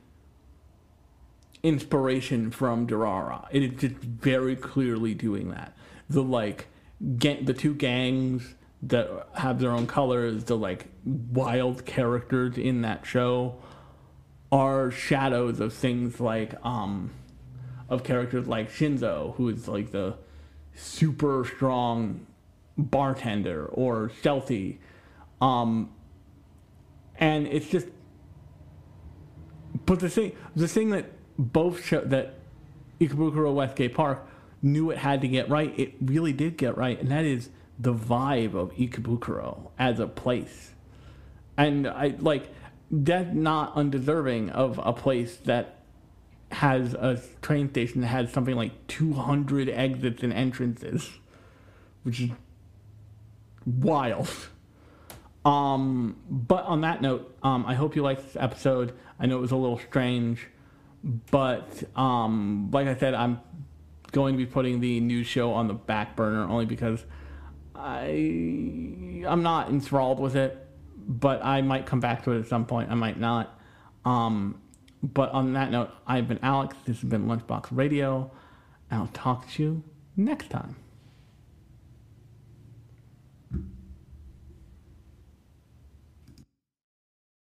inspiration 1.62 2.51
from 2.51 2.87
Durara. 2.87 3.47
It 3.51 3.62
is 3.62 3.81
just 3.81 3.95
very 3.97 4.57
clearly 4.57 5.14
doing 5.14 5.51
that. 5.51 5.77
The 6.09 6.23
like 6.23 6.69
ga- 7.19 7.43
the 7.43 7.53
two 7.53 7.75
gangs 7.75 8.55
that 8.83 9.29
have 9.35 9.59
their 9.59 9.73
own 9.73 9.87
colors, 9.87 10.45
the 10.45 10.57
like 10.57 10.87
wild 11.05 11.85
characters 11.85 12.57
in 12.57 12.83
that 12.83 13.05
show 13.05 13.57
are 14.53 14.91
shadows 14.91 15.61
of 15.61 15.73
things 15.73 16.21
like 16.21 16.55
um 16.64 17.11
of 17.89 18.05
characters 18.05 18.47
like 18.47 18.71
Shizuo, 18.71 19.35
who 19.35 19.49
is 19.49 19.69
like 19.69 19.91
the 19.91 20.17
super 20.75 21.45
strong 21.45 22.27
bartender 22.79 23.67
or 23.67 24.11
Celty. 24.23 24.79
Um 25.41 25.91
and 27.19 27.47
it's 27.47 27.69
just 27.69 27.87
but 29.85 30.01
the 30.01 30.09
thing 30.09 30.33
the 30.55 30.69
thing 30.69 30.91
that 30.91 31.12
both 31.39 31.85
show 31.85 32.01
that 32.01 32.35
Ikebukuro 33.01 33.55
Westgate 33.55 33.95
Park 33.95 34.27
knew 34.62 34.91
it 34.91 34.99
had 34.99 35.21
to 35.21 35.29
get 35.29 35.49
right, 35.49 35.79
it 35.79 35.95
really 36.01 36.33
did 36.33 36.57
get 36.57 36.77
right, 36.77 36.99
and 37.01 37.11
that 37.11 37.25
is 37.25 37.51
the 37.79 37.93
vibe 37.93 38.55
of 38.55 38.73
Ikebukuro 38.73 39.71
as 39.79 40.01
a 40.01 40.07
place. 40.07 40.73
And 41.57 41.87
I 41.87 42.14
like 42.19 42.49
that's 42.91 43.35
not 43.35 43.75
undeserving 43.75 44.51
of 44.51 44.81
a 44.83 44.93
place 44.93 45.37
that 45.45 45.77
has 46.53 46.95
a 46.95 47.21
train 47.43 47.69
station 47.71 48.01
that 48.03 48.07
has 48.09 48.33
something 48.33 48.55
like 48.55 48.87
200 48.87 49.69
exits 49.69 50.23
and 50.23 50.33
entrances, 50.33 51.11
which 52.03 52.21
is 52.21 52.31
wild. 53.64 54.31
Um, 55.47 56.17
but 56.29 56.65
on 56.65 56.81
that 56.81 57.01
note, 57.01 57.39
um, 57.45 57.65
I 57.67 57.75
hope 57.75 57.95
you 57.95 58.03
liked 58.03 58.25
this 58.25 58.37
episode. 58.37 58.93
I 59.21 59.27
know 59.27 59.39
it 59.39 59.43
was 59.43 59.53
a 59.53 59.57
little 59.57 59.79
strange, 59.79 60.45
but 61.31 61.85
um, 61.95 62.69
like 62.73 62.89
I 62.89 62.97
said, 62.97 63.15
I'm 63.15 63.41
going 64.11 64.35
to 64.35 64.39
be 64.39 64.45
putting 64.45 64.81
the 64.81 64.99
news 64.99 65.29
show 65.29 65.53
on 65.53 65.69
the 65.69 65.75
back 65.75 66.17
burner 66.17 66.49
only 66.49 66.67
because 66.67 67.05
I 67.77 69.23
I'm 69.29 69.45
not 69.45 69.69
enthralled 69.69 70.19
with 70.19 70.35
it. 70.35 70.65
But 71.09 71.45
I 71.45 71.63
might 71.63 71.87
come 71.87 72.01
back 72.01 72.25
to 72.25 72.33
it 72.33 72.41
at 72.41 72.49
some 72.49 72.67
point. 72.67 72.91
I 72.91 72.95
might 72.95 73.21
not. 73.21 73.57
Um, 74.05 74.61
but 75.05 75.31
on 75.31 75.53
that 75.53 75.71
note, 75.71 75.93
I've 76.05 76.27
been 76.27 76.41
Alex. 76.43 76.77
This 76.85 77.01
has 77.01 77.09
been 77.09 77.27
Lunchbox 77.27 77.69
Radio. 77.71 78.33
I'll 78.91 79.11
talk 79.13 79.49
to 79.53 79.63
you 79.63 79.85
next 80.17 80.51
time. 80.51 80.75